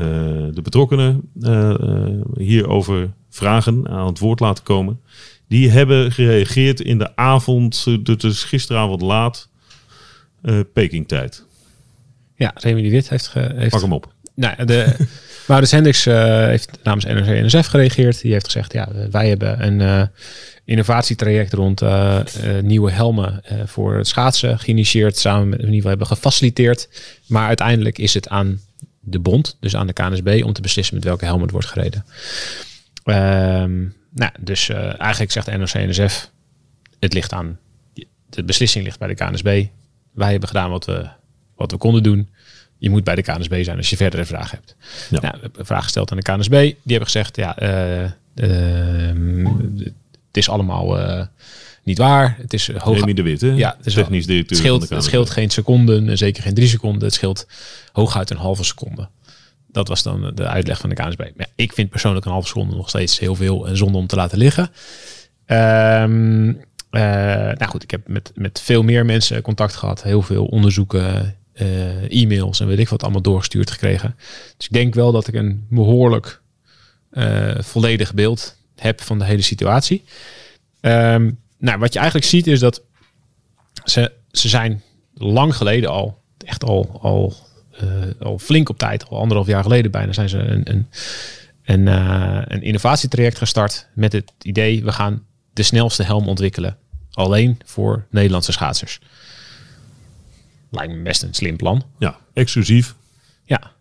de 0.56 0.62
betrokkenen 0.64 1.22
eh, 1.42 1.76
hierover 2.38 3.14
vragen, 3.30 3.90
aan 3.90 4.08
het 4.08 4.20
woord 4.20 4.40
laten 4.40 4.64
komen. 4.64 5.02
Die 5.48 5.70
hebben 5.70 6.12
gereageerd 6.12 6.82
in 6.82 6.98
de 6.98 7.16
avond, 7.16 7.86
is 8.18 8.44
gisteravond 8.44 9.02
laat, 9.02 9.50
Pekingtijd. 10.74 11.46
Ja, 12.36 12.52
Remy 12.56 12.82
die 12.82 12.92
dit 12.92 13.10
heeft... 13.10 13.28
Ge, 13.28 13.52
heeft 13.56 13.72
Pak 13.72 13.82
hem 13.82 13.94
op. 13.94 14.14
Nou, 14.36 14.66
de, 14.66 14.96
Maurits 15.48 15.72
Hendricks 15.72 16.06
eh, 16.06 16.46
heeft 16.46 16.70
namens 16.84 17.06
NRC-NSF 17.06 17.68
gereageerd. 17.68 18.22
Die 18.22 18.32
heeft 18.32 18.46
gezegd, 18.46 18.74
ja, 18.74 18.90
wij 19.12 19.28
hebben 19.28 19.66
een 19.66 19.82
eh, 19.82 20.08
innovatietraject 20.66 21.54
rond 21.54 21.82
eh, 21.82 22.20
nieuwe 22.62 22.92
helmen 22.92 23.44
voor 23.66 23.96
het 23.98 24.08
schaatsen 24.08 24.60
geïnitieerd. 24.60 25.18
Samen 25.18 25.50
met, 25.50 25.60
in 25.60 25.66
ieder 25.66 25.76
geval 25.76 25.90
hebben 25.90 26.08
gefaciliteerd. 26.08 26.90
Maar 27.28 27.48
uiteindelijk 27.48 27.98
is 27.98 28.14
het 28.14 28.28
aan 28.28 28.60
de 29.00 29.20
bond, 29.20 29.58
dus 29.60 29.76
aan 29.76 29.88
de 29.88 29.94
KNSB, 29.94 30.42
om 30.46 30.54
te 30.54 30.62
beslissen 30.62 30.96
met 30.96 31.04
welke 31.04 31.26
helm 31.26 31.42
het 31.42 31.52
wordt 31.52 31.68
gereden. 31.68 32.06
Ehm, 33.04 33.80
nou, 34.10 34.32
dus 34.40 34.70
eigenlijk 34.70 35.32
zegt 35.32 35.48
NRC-NSF, 35.48 36.30
het 37.00 37.14
ligt 37.14 37.34
aan, 37.34 37.60
de 38.30 38.44
beslissing 38.44 38.86
ligt 38.86 39.00
bij 39.00 39.08
de 39.08 39.16
KNSB. 39.16 39.66
Wij 40.12 40.32
hebben 40.32 40.48
gedaan 40.48 40.70
wat 40.70 40.86
we, 40.86 41.08
wat 41.56 41.72
we 41.72 41.78
konden 41.78 42.04
doen. 42.04 42.30
Je 42.82 42.90
moet 42.90 43.04
bij 43.04 43.16
de 43.16 43.22
KNSB 43.22 43.64
zijn 43.64 43.78
als 43.78 43.90
je 43.90 43.96
verdere 43.96 44.26
vragen 44.26 44.58
hebt. 44.58 44.76
Ja. 45.10 45.20
Nou, 45.20 45.36
een 45.58 45.66
vraag 45.66 45.84
gesteld 45.84 46.12
aan 46.12 46.18
de 46.18 46.24
KNSB. 46.24 46.52
Die 46.52 46.78
hebben 46.84 47.06
gezegd, 47.06 47.36
ja, 47.36 47.58
eh, 47.58 48.04
ehm, 48.36 49.46
het 50.28 50.38
is 50.38 50.50
allemaal 50.50 51.00
eh, 51.00 51.26
niet 51.84 51.98
waar. 51.98 52.36
Het 52.38 52.54
is 52.54 52.72
hoog. 52.72 53.00
Remy 53.00 53.14
de 53.14 53.22
Wit, 53.22 53.42
hè? 53.42 53.52
Ja, 53.52 53.76
het 53.78 53.86
is 53.86 53.94
technisch 53.94 54.26
directeur. 54.26 54.58
Het 54.58 54.66
scheelt, 54.66 54.80
van 54.80 54.88
de 54.88 54.96
het 54.96 55.04
scheelt 55.04 55.30
geen 55.30 55.50
seconden, 55.50 56.10
en 56.10 56.18
zeker 56.18 56.44
geen 56.44 56.54
drie 56.54 56.68
seconden. 56.68 57.04
Het 57.04 57.14
scheelt 57.14 57.48
hooguit 57.92 58.30
een 58.30 58.38
halve 58.38 58.64
seconde. 58.64 59.10
Dat 59.68 59.88
was 59.88 60.04
dan 60.04 60.32
de 60.36 60.48
uitleg 60.48 60.80
van 60.80 60.90
de 60.90 60.96
KNSB. 60.96 61.20
Maar 61.20 61.32
ja, 61.36 61.48
ik 61.56 61.74
vind 61.74 61.90
persoonlijk 61.90 62.26
een 62.26 62.32
halve 62.32 62.48
seconde 62.48 62.76
nog 62.76 62.90
steeds 62.90 63.20
heel 63.20 63.36
veel 63.36 63.68
en 63.68 63.78
zonde 63.78 63.98
om 63.98 64.08
te 64.08 64.16
laten 64.16 64.38
liggen. 64.38 64.72
Ehm, 65.46 66.54
eh, 66.90 67.02
nou 67.58 67.66
goed, 67.66 67.84
ik 67.84 67.92
heb 67.92 68.08
met, 68.08 68.32
met 68.36 68.62
veel 68.62 68.84
meer 68.84 69.06
mensen 69.06 69.42
contact 69.42 69.76
gehad. 69.76 70.04
Heel 70.04 70.22
veel 70.22 70.46
onderzoeken, 70.46 71.16
eh, 71.16 71.28
e-mails 72.10 72.60
en 72.60 72.68
weet 72.68 72.80
ik 72.80 72.90
wat 72.90 73.04
allemaal 73.04 73.22
doorgestuurd 73.22 73.72
gekregen. 73.72 74.16
Dus 74.58 74.66
ik 74.66 74.74
denk 74.74 74.94
wel 74.94 75.12
dat 75.12 75.28
ik 75.28 75.34
een 75.34 75.66
behoorlijk 75.70 76.42
eh, 77.12 77.60
volledig 77.60 78.14
beeld 78.14 78.58
heb 78.76 79.02
van 79.02 79.20
de 79.20 79.26
hele 79.26 79.42
situatie. 79.42 80.04
Ehm, 80.80 81.32
nou, 81.58 81.80
wat 81.80 81.94
je 81.94 82.00
eigenlijk 82.00 82.30
ziet 82.30 82.48
is 82.48 82.60
dat 82.60 82.82
ze, 83.84 84.12
ze 84.32 84.50
zijn 84.50 84.82
lang 85.14 85.56
geleden 85.56 85.90
al, 85.90 86.22
echt 86.46 86.64
al, 86.64 87.00
al, 87.02 87.34
eh, 87.72 87.88
al 88.20 88.40
flink 88.40 88.70
op 88.70 88.78
tijd, 88.78 89.10
al 89.10 89.20
anderhalf 89.20 89.48
jaar 89.48 89.64
geleden 89.64 89.92
bijna, 89.92 90.14
zijn 90.14 90.30
ze 90.30 90.38
een, 90.38 90.88
een, 91.64 91.88
eh, 91.88 92.42
een 92.44 92.62
innovatietraject 92.62 93.38
gestart 93.38 93.88
met 93.94 94.14
het 94.14 94.32
idee, 94.42 94.84
we 94.84 94.92
gaan 94.92 95.26
de 95.54 95.64
snelste 95.64 96.04
helm 96.04 96.28
ontwikkelen. 96.28 96.78
Alleen 97.12 97.60
voor 97.66 98.06
Nederlandse 98.10 98.52
schaatsers. 98.52 99.00
Lijkt 100.72 100.94
me 100.94 101.02
best 101.02 101.24
een 101.24 101.34
slim 101.34 101.58
plan. 101.58 101.84
Ja, 102.00 102.18
exclusief. 102.34 102.96
Ja. 103.46 103.72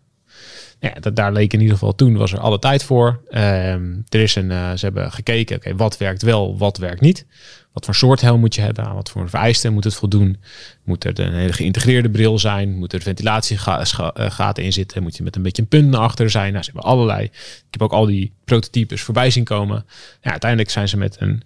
Ja, 0.79 0.93
dat, 0.99 1.15
daar 1.15 1.31
leek 1.31 1.53
in 1.53 1.59
ieder 1.59 1.73
geval 1.77 1.95
toen 1.95 2.17
was 2.17 2.31
er 2.31 2.39
alle 2.39 2.59
tijd 2.59 2.83
voor. 2.83 3.21
Ehm, 3.29 3.93
er 4.09 4.19
is 4.19 4.35
een, 4.35 4.51
eh, 4.51 4.71
ze 4.71 4.85
hebben 4.85 5.11
gekeken, 5.11 5.55
oké, 5.55 5.75
wat 5.75 5.97
werkt 5.97 6.21
wel, 6.21 6.57
wat 6.57 6.77
werkt 6.77 7.01
niet. 7.01 7.25
Wat 7.73 7.85
voor 7.85 7.95
soort 7.95 8.21
helm 8.21 8.39
moet 8.39 8.55
je 8.55 8.61
hebben? 8.61 8.85
Aan 8.85 8.95
wat 8.95 9.09
voor 9.09 9.29
vereisten 9.29 9.73
moet 9.73 9.83
het 9.83 9.95
voldoen? 9.95 10.37
Moet 10.83 11.03
er 11.03 11.19
een 11.19 11.33
hele 11.33 11.53
geïntegreerde 11.53 12.09
bril 12.09 12.39
zijn? 12.39 12.75
Moet 12.77 12.93
er 12.93 13.01
ventilatiegaten 13.01 14.63
in 14.63 14.73
zitten? 14.73 15.03
Moet 15.03 15.17
je 15.17 15.23
met 15.23 15.35
een 15.35 15.41
beetje 15.41 15.61
een 15.61 15.67
punt 15.67 15.89
naar 15.89 16.01
achter 16.01 16.29
zijn? 16.29 16.51
Nou, 16.51 16.63
ze 16.63 16.71
hebben 16.71 16.91
allerlei. 16.91 17.23
Ik 17.23 17.67
heb 17.69 17.81
ook 17.81 17.91
al 17.91 18.05
die 18.05 18.31
prototypes 18.45 19.01
voorbij 19.01 19.29
zien 19.29 19.43
komen. 19.43 19.85
Ja, 20.21 20.31
uiteindelijk 20.31 20.69
zijn 20.69 20.87
ze 20.87 20.97
met 20.97 21.15
een. 21.19 21.43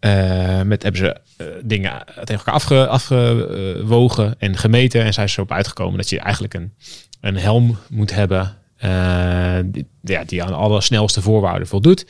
Uh, 0.00 0.62
met 0.62 0.82
hebben 0.82 1.00
ze 1.00 1.20
uh, 1.40 1.46
dingen 1.62 2.04
tegen 2.14 2.34
elkaar 2.34 2.54
afge, 2.54 2.86
afgewogen 2.86 4.34
en 4.38 4.56
gemeten. 4.56 5.04
En 5.04 5.12
zijn 5.12 5.28
ze 5.28 5.36
erop 5.36 5.52
uitgekomen 5.52 5.96
dat 5.96 6.08
je 6.08 6.20
eigenlijk 6.20 6.54
een, 6.54 6.72
een 7.20 7.36
helm 7.36 7.78
moet 7.88 8.14
hebben. 8.14 8.56
Uh, 8.84 9.58
die, 9.64 9.86
ja, 10.02 10.24
die 10.24 10.42
aan 10.42 10.54
alle 10.54 10.80
snelste 10.80 11.22
voorwaarden 11.22 11.68
voldoet. 11.68 12.06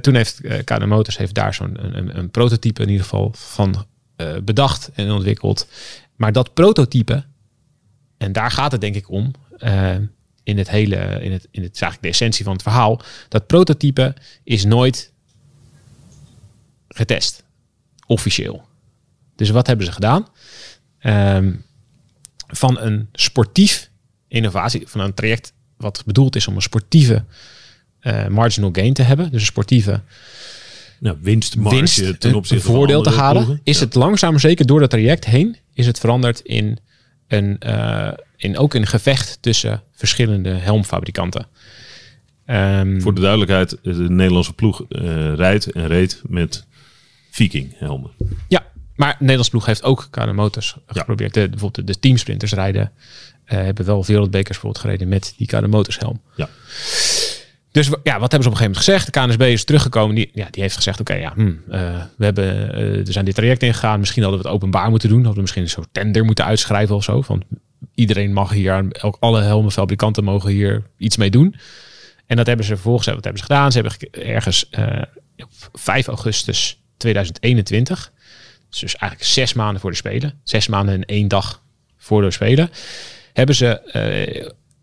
Toen 0.00 0.14
heeft 0.14 0.44
uh, 0.44 0.86
Motors 0.86 1.16
heeft 1.16 1.34
daar 1.34 1.54
zo'n 1.54 1.96
een, 1.96 2.18
een, 2.18 2.30
prototype 2.30 2.82
in 2.82 2.88
ieder 2.88 3.04
geval 3.04 3.30
van 3.34 3.86
bedacht 4.44 4.90
en 4.94 5.10
ontwikkeld. 5.10 5.68
Maar 6.16 6.32
dat 6.32 6.54
prototype, 6.54 7.24
en 8.18 8.32
daar 8.32 8.50
gaat 8.50 8.72
het 8.72 8.80
denk 8.80 8.94
ik 8.94 9.10
om, 9.10 9.30
in 10.42 10.58
het 10.58 10.70
hele, 10.70 10.96
in 11.22 11.32
het, 11.32 11.48
in 11.50 11.62
het 11.62 11.82
eigenlijk 11.82 12.02
de 12.02 12.08
essentie 12.08 12.44
van 12.44 12.52
het 12.52 12.62
verhaal, 12.62 13.00
dat 13.28 13.46
prototype 13.46 14.14
is 14.44 14.64
nooit 14.64 15.12
getest, 16.96 17.44
officieel. 18.06 18.64
Dus 19.36 19.50
wat 19.50 19.66
hebben 19.66 19.86
ze 19.86 19.92
gedaan? 19.92 20.28
Um, 21.02 21.64
van 22.46 22.80
een 22.80 23.08
sportief 23.12 23.90
innovatie, 24.28 24.82
van 24.86 25.00
een 25.00 25.14
traject 25.14 25.52
wat 25.76 26.02
bedoeld 26.06 26.36
is 26.36 26.46
om 26.46 26.54
een 26.54 26.62
sportieve 26.62 27.24
uh, 28.00 28.26
marginal 28.26 28.70
gain 28.72 28.92
te 28.92 29.02
hebben. 29.02 29.30
Dus 29.30 29.40
een 29.40 29.46
sportieve 29.46 30.00
ja, 31.00 31.16
winstmarge 31.20 31.76
winst, 31.76 32.20
ten 32.20 32.34
opzichte 32.34 32.68
een 32.68 32.74
voordeel 32.74 33.02
te 33.02 33.10
halen. 33.10 33.44
Ploegen. 33.44 33.64
Is 33.64 33.78
ja. 33.78 33.84
het 33.84 33.94
langzaam 33.94 34.38
zeker 34.38 34.66
door 34.66 34.80
dat 34.80 34.90
traject 34.90 35.24
heen, 35.24 35.56
is 35.74 35.86
het 35.86 35.98
veranderd 35.98 36.40
in 36.40 36.78
een, 37.28 37.56
uh, 37.66 38.12
in 38.36 38.58
ook 38.58 38.74
een 38.74 38.86
gevecht 38.86 39.38
tussen 39.40 39.82
verschillende 39.92 40.50
helmfabrikanten. 40.50 41.46
Um, 42.46 43.00
Voor 43.02 43.14
de 43.14 43.20
duidelijkheid, 43.20 43.78
de 43.82 43.92
Nederlandse 43.92 44.52
ploeg 44.52 44.84
uh, 44.88 45.34
rijdt 45.34 45.70
en 45.72 45.86
reed 45.86 46.22
met 46.28 46.65
Viking 47.36 47.74
helmen. 47.78 48.10
Ja, 48.48 48.66
maar 48.94 49.10
de 49.10 49.16
Nederlandse 49.18 49.50
ploeg 49.50 49.66
heeft 49.66 49.82
ook 49.82 50.08
KD 50.10 50.32
Motors 50.32 50.76
geprobeerd. 50.86 51.34
De, 51.34 51.48
bijvoorbeeld 51.48 51.86
de, 51.86 51.92
de 51.92 51.98
teamsprinters 51.98 52.52
rijden, 52.52 52.92
uh, 52.92 53.50
hebben 53.50 53.84
wel 53.84 54.04
wereldbekers 54.04 54.58
bijvoorbeeld 54.60 54.84
gereden 54.84 55.08
met 55.08 55.34
die 55.36 55.46
KD 55.46 55.66
Motors 55.66 55.98
helm. 55.98 56.20
Ja. 56.36 56.48
Dus 57.70 57.86
ja, 58.02 58.18
wat 58.18 58.32
hebben 58.32 58.42
ze 58.42 58.48
op 58.48 58.54
een 58.54 58.56
gegeven 58.56 58.62
moment 58.64 58.76
gezegd? 58.76 59.06
De 59.06 59.20
KNSB 59.20 59.42
is 59.42 59.64
teruggekomen. 59.64 60.14
Die, 60.14 60.30
ja, 60.32 60.48
die 60.50 60.62
heeft 60.62 60.76
gezegd: 60.76 61.00
Oké, 61.00 61.12
okay, 61.12 61.22
ja, 61.22 61.32
hm, 61.34 61.46
uh, 61.46 62.02
we 62.16 62.24
hebben, 62.24 62.44
uh, 62.78 63.06
er 63.06 63.12
zijn 63.12 63.24
dit 63.24 63.34
traject 63.34 63.62
ingegaan. 63.62 63.98
Misschien 63.98 64.22
hadden 64.22 64.40
we 64.40 64.46
het 64.46 64.56
openbaar 64.56 64.90
moeten 64.90 65.08
doen. 65.08 65.18
Hadden 65.18 65.34
we 65.34 65.40
misschien 65.40 65.62
een 65.62 65.68
soort 65.68 65.88
tender 65.92 66.24
moeten 66.24 66.44
uitschrijven 66.44 66.94
of 66.94 67.04
zo. 67.04 67.22
Van 67.22 67.42
iedereen 67.94 68.32
mag 68.32 68.50
hier, 68.50 68.88
elk, 68.90 69.16
alle 69.20 69.42
helmenfabrikanten 69.42 70.24
mogen 70.24 70.50
hier 70.50 70.82
iets 70.98 71.16
mee 71.16 71.30
doen. 71.30 71.54
En 72.26 72.36
dat 72.36 72.46
hebben 72.46 72.66
ze 72.66 72.72
vervolgens, 72.72 73.06
wat 73.06 73.24
hebben 73.24 73.38
ze 73.38 73.46
gedaan? 73.46 73.72
Ze 73.72 73.80
hebben 73.80 74.10
ergens 74.10 74.68
uh, 74.78 75.02
op 75.36 75.50
5 75.72 76.06
augustus 76.06 76.80
2021, 76.96 78.12
dus 78.68 78.96
eigenlijk 78.96 79.30
zes 79.30 79.52
maanden 79.52 79.80
voor 79.80 79.90
de 79.90 79.96
Spelen, 79.96 80.40
zes 80.42 80.66
maanden 80.66 80.94
en 80.94 81.04
één 81.04 81.28
dag 81.28 81.62
voor 81.96 82.22
de 82.22 82.30
Spelen, 82.30 82.70
hebben 83.32 83.54
ze 83.54 83.80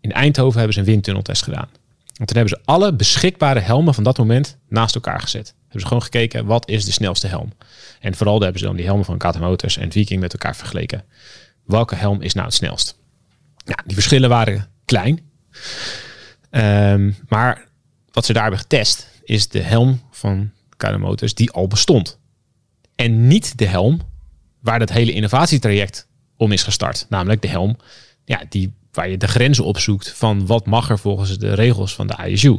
in 0.00 0.12
Eindhoven 0.12 0.56
hebben 0.56 0.74
ze 0.74 0.80
een 0.80 0.86
windtunneltest 0.86 1.42
gedaan. 1.42 1.68
Want 2.14 2.28
toen 2.28 2.36
hebben 2.36 2.58
ze 2.58 2.60
alle 2.64 2.94
beschikbare 2.94 3.60
helmen 3.60 3.94
van 3.94 4.04
dat 4.04 4.18
moment 4.18 4.58
naast 4.68 4.94
elkaar 4.94 5.20
gezet. 5.20 5.54
Hebben 5.62 5.80
ze 5.80 5.86
gewoon 5.86 6.02
gekeken, 6.02 6.46
wat 6.46 6.68
is 6.68 6.84
de 6.84 6.92
snelste 6.92 7.26
helm? 7.26 7.52
En 8.00 8.14
vooral 8.14 8.40
hebben 8.40 8.60
ze 8.60 8.66
dan 8.66 8.76
die 8.76 8.84
helmen 8.84 9.04
van 9.04 9.18
KT 9.18 9.38
Motors 9.38 9.76
en 9.76 9.92
Viking 9.92 10.20
met 10.20 10.32
elkaar 10.32 10.56
vergeleken. 10.56 11.04
Welke 11.64 11.94
helm 11.94 12.22
is 12.22 12.34
nou 12.34 12.46
het 12.46 12.54
snelst? 12.54 12.98
Ja, 13.64 13.78
die 13.84 13.94
verschillen 13.94 14.28
waren 14.28 14.68
klein. 14.84 15.20
Um, 16.50 17.16
maar 17.28 17.68
wat 18.12 18.24
ze 18.24 18.32
daar 18.32 18.42
hebben 18.42 18.60
getest, 18.60 19.08
is 19.22 19.48
de 19.48 19.60
helm 19.60 20.02
van 20.10 20.50
Motors 20.98 21.34
die 21.34 21.50
al 21.50 21.66
bestond. 21.66 22.18
En 22.94 23.26
niet 23.26 23.58
de 23.58 23.66
helm 23.66 24.00
waar 24.60 24.78
dat 24.78 24.90
hele 24.90 25.12
innovatietraject 25.12 26.08
om 26.36 26.52
is 26.52 26.62
gestart. 26.62 27.06
Namelijk 27.08 27.42
de 27.42 27.48
helm 27.48 27.76
ja, 28.24 28.42
die 28.48 28.72
waar 28.92 29.08
je 29.08 29.16
de 29.16 29.28
grenzen 29.28 29.64
opzoekt 29.64 30.12
van 30.12 30.46
wat 30.46 30.66
mag 30.66 30.90
er 30.90 30.98
volgens 30.98 31.38
de 31.38 31.54
regels 31.54 31.94
van 31.94 32.06
de 32.06 32.28
ISU. 32.28 32.58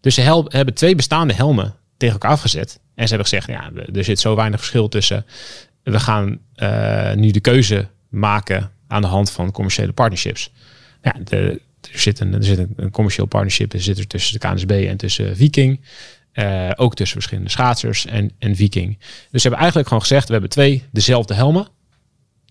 Dus 0.00 0.14
ze 0.14 0.42
hebben 0.48 0.74
twee 0.74 0.94
bestaande 0.94 1.34
helmen 1.34 1.74
tegen 1.96 2.14
elkaar 2.14 2.30
afgezet. 2.30 2.80
En 2.94 3.08
ze 3.08 3.14
hebben 3.14 3.28
gezegd, 3.28 3.48
ja, 3.48 3.70
er 3.94 4.04
zit 4.04 4.20
zo 4.20 4.36
weinig 4.36 4.58
verschil 4.58 4.88
tussen. 4.88 5.26
We 5.82 6.00
gaan 6.00 6.38
uh, 6.56 7.12
nu 7.12 7.30
de 7.30 7.40
keuze 7.40 7.88
maken 8.08 8.70
aan 8.86 9.02
de 9.02 9.08
hand 9.08 9.30
van 9.30 9.50
commerciële 9.50 9.92
partnerships. 9.92 10.52
Ja, 11.02 11.14
de, 11.24 11.60
er 11.92 11.98
zit, 11.98 12.20
een, 12.20 12.34
er 12.34 12.44
zit 12.44 12.58
een, 12.58 12.72
een 12.76 12.90
commercieel 12.90 13.26
partnership 13.26 13.72
zit 13.76 13.98
er 13.98 14.06
tussen 14.06 14.40
de 14.40 14.48
KNSB 14.48 14.70
en 14.70 14.96
tussen 14.96 15.36
Viking. 15.36 15.80
Uh, 16.34 16.70
ook 16.74 16.94
tussen 16.94 17.16
verschillende 17.16 17.50
schaatsers 17.50 18.06
en, 18.06 18.32
en 18.38 18.56
Viking. 18.56 18.98
Dus 18.98 19.42
ze 19.42 19.48
hebben 19.48 19.58
eigenlijk 19.58 19.88
gewoon 19.88 20.02
gezegd, 20.02 20.26
we 20.26 20.32
hebben 20.32 20.50
twee 20.50 20.84
dezelfde 20.90 21.34
helmen. 21.34 21.68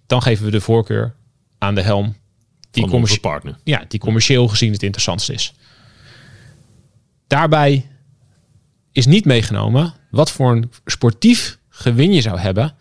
Dan 0.07 0.21
geven 0.21 0.45
we 0.45 0.51
de 0.51 0.61
voorkeur 0.61 1.15
aan 1.57 1.75
de 1.75 1.81
helm 1.81 2.15
die, 2.71 2.87
commercie 2.87 3.19
partner. 3.19 3.57
Ja, 3.63 3.85
die 3.87 3.99
commercieel 3.99 4.47
gezien 4.47 4.71
het 4.71 4.83
interessantst 4.83 5.29
is. 5.29 5.53
Daarbij 7.27 7.85
is 8.91 9.05
niet 9.05 9.25
meegenomen 9.25 9.93
wat 10.11 10.31
voor 10.31 10.51
een 10.51 10.71
sportief 10.85 11.57
gewin 11.69 12.13
je 12.13 12.21
zou 12.21 12.39
hebben 12.39 12.75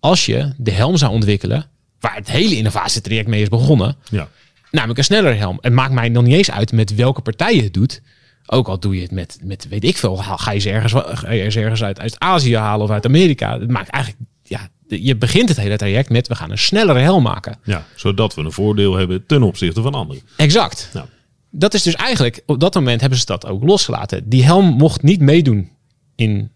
als 0.00 0.26
je 0.26 0.54
de 0.56 0.70
helm 0.70 0.96
zou 0.96 1.12
ontwikkelen 1.12 1.66
waar 2.00 2.14
het 2.14 2.30
hele 2.30 2.56
innovatietraject 2.56 3.28
mee 3.28 3.42
is 3.42 3.48
begonnen. 3.48 3.96
Ja. 4.10 4.28
Namelijk 4.70 4.98
een 4.98 5.04
snellere 5.04 5.34
helm. 5.34 5.58
Het 5.60 5.72
maakt 5.72 5.92
mij 5.92 6.08
nog 6.08 6.24
niet 6.24 6.34
eens 6.34 6.50
uit 6.50 6.72
met 6.72 6.94
welke 6.94 7.20
partij 7.20 7.54
je 7.54 7.62
het 7.62 7.74
doet. 7.74 8.02
Ook 8.46 8.68
al 8.68 8.78
doe 8.78 8.94
je 8.94 9.02
het 9.02 9.10
met, 9.10 9.38
met 9.42 9.68
weet 9.68 9.84
ik 9.84 9.96
veel, 9.96 10.16
ga 10.16 10.50
je 10.50 10.58
ze 10.58 10.70
ergens, 10.70 10.92
ga 11.06 11.30
je 11.30 11.50
ze 11.50 11.60
ergens 11.60 11.82
uit, 11.82 12.00
uit 12.00 12.18
Azië 12.18 12.56
halen 12.56 12.84
of 12.84 12.90
uit 12.90 13.06
Amerika. 13.06 13.58
Het 13.58 13.70
maakt 13.70 13.88
eigenlijk, 13.88 14.24
ja, 14.42 14.68
je 14.86 15.16
begint 15.16 15.48
het 15.48 15.58
hele 15.58 15.76
traject 15.76 16.10
met 16.10 16.28
we 16.28 16.34
gaan 16.34 16.50
een 16.50 16.58
snellere 16.58 16.98
helm 16.98 17.22
maken. 17.22 17.58
Ja, 17.64 17.86
zodat 17.94 18.34
we 18.34 18.42
een 18.42 18.52
voordeel 18.52 18.94
hebben 18.94 19.26
ten 19.26 19.42
opzichte 19.42 19.82
van 19.82 19.94
anderen. 19.94 20.22
Exact. 20.36 20.90
Ja. 20.92 21.06
Dat 21.50 21.74
is 21.74 21.82
dus 21.82 21.94
eigenlijk, 21.94 22.42
op 22.46 22.60
dat 22.60 22.74
moment 22.74 23.00
hebben 23.00 23.18
ze 23.18 23.24
dat 23.24 23.46
ook 23.46 23.62
losgelaten. 23.62 24.28
Die 24.28 24.44
helm 24.44 24.64
mocht 24.64 25.02
niet 25.02 25.20
meedoen 25.20 25.70
in 26.14 26.50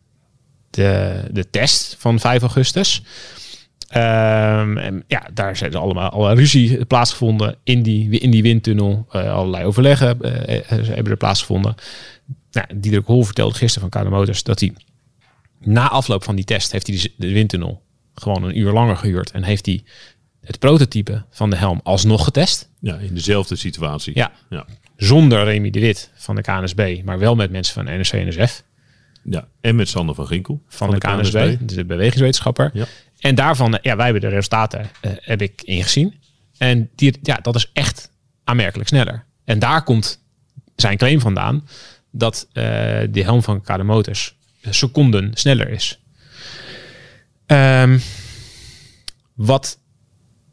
de, 0.71 1.21
de 1.31 1.51
test 1.51 1.97
van 1.99 2.21
5 2.21 2.41
augustus. 2.41 3.03
Um, 3.97 4.79
en 4.79 5.05
ja, 5.07 5.29
daar 5.35 5.57
zijn 5.57 5.73
er 5.73 5.79
allemaal 5.79 6.11
alle 6.11 6.35
ruzie 6.35 6.85
plaatsgevonden 6.85 7.57
in 7.65 7.83
die, 7.83 8.19
in 8.19 8.31
die 8.31 8.43
windtunnel. 8.43 9.07
Uh, 9.13 9.33
allerlei 9.33 9.65
overleggen 9.65 10.19
uh, 10.21 10.31
hebben 10.69 11.13
er 11.13 11.17
plaatsgevonden. 11.17 11.75
Nou, 12.51 12.67
Diederik 12.75 13.07
Hol 13.07 13.25
vertelde 13.25 13.55
gisteren 13.55 13.91
van 13.91 14.03
KD 14.03 14.11
Motors 14.11 14.43
dat 14.43 14.61
hij 14.61 14.75
na 15.61 15.89
afloop 15.89 16.25
van 16.25 16.37
die 16.37 16.45
test 16.45 16.73
heeft 16.73 16.87
hij 16.87 17.13
de 17.17 17.33
windtunnel 17.33 17.83
gewoon 18.15 18.43
een 18.43 18.59
uur 18.59 18.73
langer 18.73 18.97
gehuurd 18.97 19.31
en 19.31 19.43
heeft 19.43 19.67
hij 19.67 19.83
het 20.41 20.59
prototype 20.59 21.25
van 21.31 21.51
de 21.51 21.57
helm 21.57 21.81
alsnog 21.83 22.25
getest. 22.25 22.71
Ja, 22.81 22.97
in 22.97 23.15
dezelfde 23.15 23.57
situatie. 23.57 24.13
Ja. 24.17 24.33
ja. 24.51 24.67
Zonder 24.97 25.45
Remy 25.45 25.71
de 25.71 25.81
Wit 25.81 26.11
van 26.15 26.35
de 26.35 26.43
KNSB, 26.43 27.01
maar 27.05 27.19
wel 27.19 27.35
met 27.35 27.51
mensen 27.51 27.75
van 27.75 27.85
NRC 27.85 28.13
NSF. 28.13 28.65
Ja, 29.25 29.49
en 29.61 29.77
met 29.77 29.89
Sander 29.89 30.15
van 30.15 30.27
Ginkel. 30.27 30.63
Van, 30.69 30.89
van 30.89 30.99
de, 30.99 31.07
de, 31.07 31.21
KNSB, 31.23 31.37
KNSB, 31.37 31.77
de 31.77 31.85
bewegingswetenschapper. 31.85 32.71
Ja. 32.73 32.87
En 33.19 33.35
daarvan, 33.35 33.79
ja, 33.83 33.97
wij 33.97 34.05
hebben 34.05 34.23
de 34.23 34.29
resultaten, 34.29 34.81
uh, 34.81 35.13
heb 35.17 35.43
ik 35.43 35.63
ingezien. 35.63 36.15
En 36.59 36.91
die, 36.95 37.19
ja, 37.23 37.37
dat 37.37 37.55
is 37.55 37.71
echt 37.73 38.11
aanmerkelijk 38.45 38.89
sneller. 38.89 39.25
En 39.45 39.59
daar 39.59 39.83
komt 39.83 40.25
zijn 40.77 40.97
claim 40.97 41.21
vandaan 41.21 41.69
dat 42.11 42.47
uh, 42.49 42.55
de 43.11 43.23
helm 43.23 43.43
van 43.43 43.63
KD 43.63 43.83
Motors 43.83 44.37
seconden 44.63 45.31
sneller 45.35 45.69
is. 45.69 46.01
Um, 47.47 48.01
wat 49.35 49.79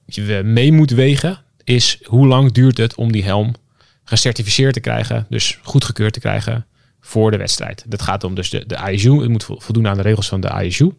je 0.06 0.41
mee 0.43 0.71
moet 0.71 0.91
wegen 0.91 1.43
is 1.63 1.99
hoe 2.04 2.28
lang 2.28 2.51
duurt 2.51 2.78
het 2.78 2.95
om 2.95 3.12
die 3.12 3.23
helm 3.23 3.56
gecertificeerd 4.04 4.73
te 4.73 4.80
krijgen, 4.80 5.25
dus 5.30 5.60
goedgekeurd 5.63 6.13
te 6.13 6.19
krijgen 6.19 6.65
voor 6.99 7.32
de 7.32 7.38
wedstrijd. 7.38 7.84
Dat 7.88 8.01
gaat 8.01 8.23
om 8.23 8.36
dus 8.36 8.49
de, 8.49 8.65
de 8.65 8.91
ISU. 8.91 9.19
Het 9.19 9.30
moet 9.30 9.43
voldoen 9.43 9.88
aan 9.88 9.97
de 9.97 10.01
regels 10.01 10.28
van 10.28 10.41
de 10.41 10.63
ISU. 10.63 10.91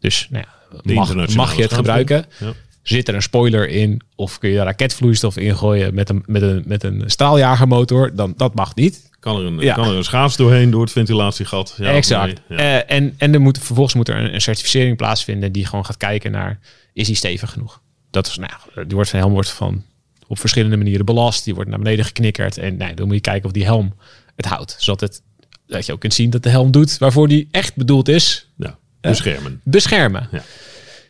Dus 0.00 0.26
nou 0.30 0.44
ja, 0.46 0.55
mag, 0.82 1.34
mag 1.34 1.56
je 1.56 1.62
het 1.62 1.72
gebruiken? 1.72 2.24
Ja. 2.38 2.52
Zit 2.82 3.08
er 3.08 3.14
een 3.14 3.22
spoiler 3.22 3.68
in? 3.68 4.00
Of 4.14 4.38
kun 4.38 4.50
je 4.50 4.62
raketvloeistof 4.62 5.36
ingooien 5.36 5.94
met 5.94 6.08
een, 6.08 6.22
met 6.26 6.42
een, 6.42 6.62
met 6.66 6.84
een 6.84 7.02
staaljagermotor? 7.06 8.14
Dan, 8.14 8.34
dat 8.36 8.54
mag 8.54 8.74
niet. 8.74 9.10
Kan 9.20 9.36
er 9.36 9.44
een, 9.44 9.58
ja. 9.58 9.74
kan 9.74 9.88
er 9.88 9.96
een 9.96 10.04
schaats 10.04 10.36
doorheen 10.36 10.70
door 10.70 10.80
het 10.80 10.92
ventilatiegat? 10.92 11.74
Ja, 11.78 11.92
exact. 11.92 12.40
Nee? 12.48 12.58
Ja. 12.58 12.76
Uh, 12.76 12.96
en 12.96 13.14
en 13.18 13.34
er 13.34 13.40
moet, 13.40 13.58
vervolgens 13.58 13.94
moet 13.94 14.08
er 14.08 14.16
een, 14.16 14.34
een, 14.34 14.40
certificering 14.40 14.96
plaatsvinden 14.96 15.52
die 15.52 15.66
gewoon 15.66 15.84
gaat 15.84 15.96
kijken 15.96 16.30
naar... 16.30 16.58
is 16.92 17.06
die 17.06 17.16
stevig 17.16 17.50
genoeg? 17.50 17.80
Dat 18.10 18.26
is, 18.26 18.36
nou, 18.36 18.52
die 18.74 18.94
wordt 18.94 19.10
van 19.10 19.18
helm 19.18 19.32
wordt 19.32 19.50
van 19.50 19.84
op 20.26 20.38
verschillende 20.38 20.76
manieren 20.76 21.06
belast. 21.06 21.44
Die 21.44 21.54
wordt 21.54 21.70
naar 21.70 21.78
beneden 21.78 22.04
geknikkerd. 22.04 22.58
En 22.58 22.76
nee, 22.76 22.94
dan 22.94 23.06
moet 23.06 23.14
je 23.14 23.20
kijken 23.20 23.44
of 23.44 23.52
die 23.52 23.64
helm 23.64 23.94
het 24.36 24.46
houdt. 24.46 24.76
Zodat 24.78 25.00
het, 25.00 25.22
dat 25.66 25.86
je 25.86 25.92
ook 25.92 26.00
kunt 26.00 26.14
zien 26.14 26.30
dat 26.30 26.42
de 26.42 26.48
helm 26.48 26.70
doet 26.70 26.98
waarvoor 26.98 27.28
die 27.28 27.48
echt 27.50 27.76
bedoeld 27.76 28.08
is. 28.08 28.48
Ja, 28.56 28.78
beschermen. 29.08 29.60
Beschermen. 29.64 30.28
Ja. 30.32 30.42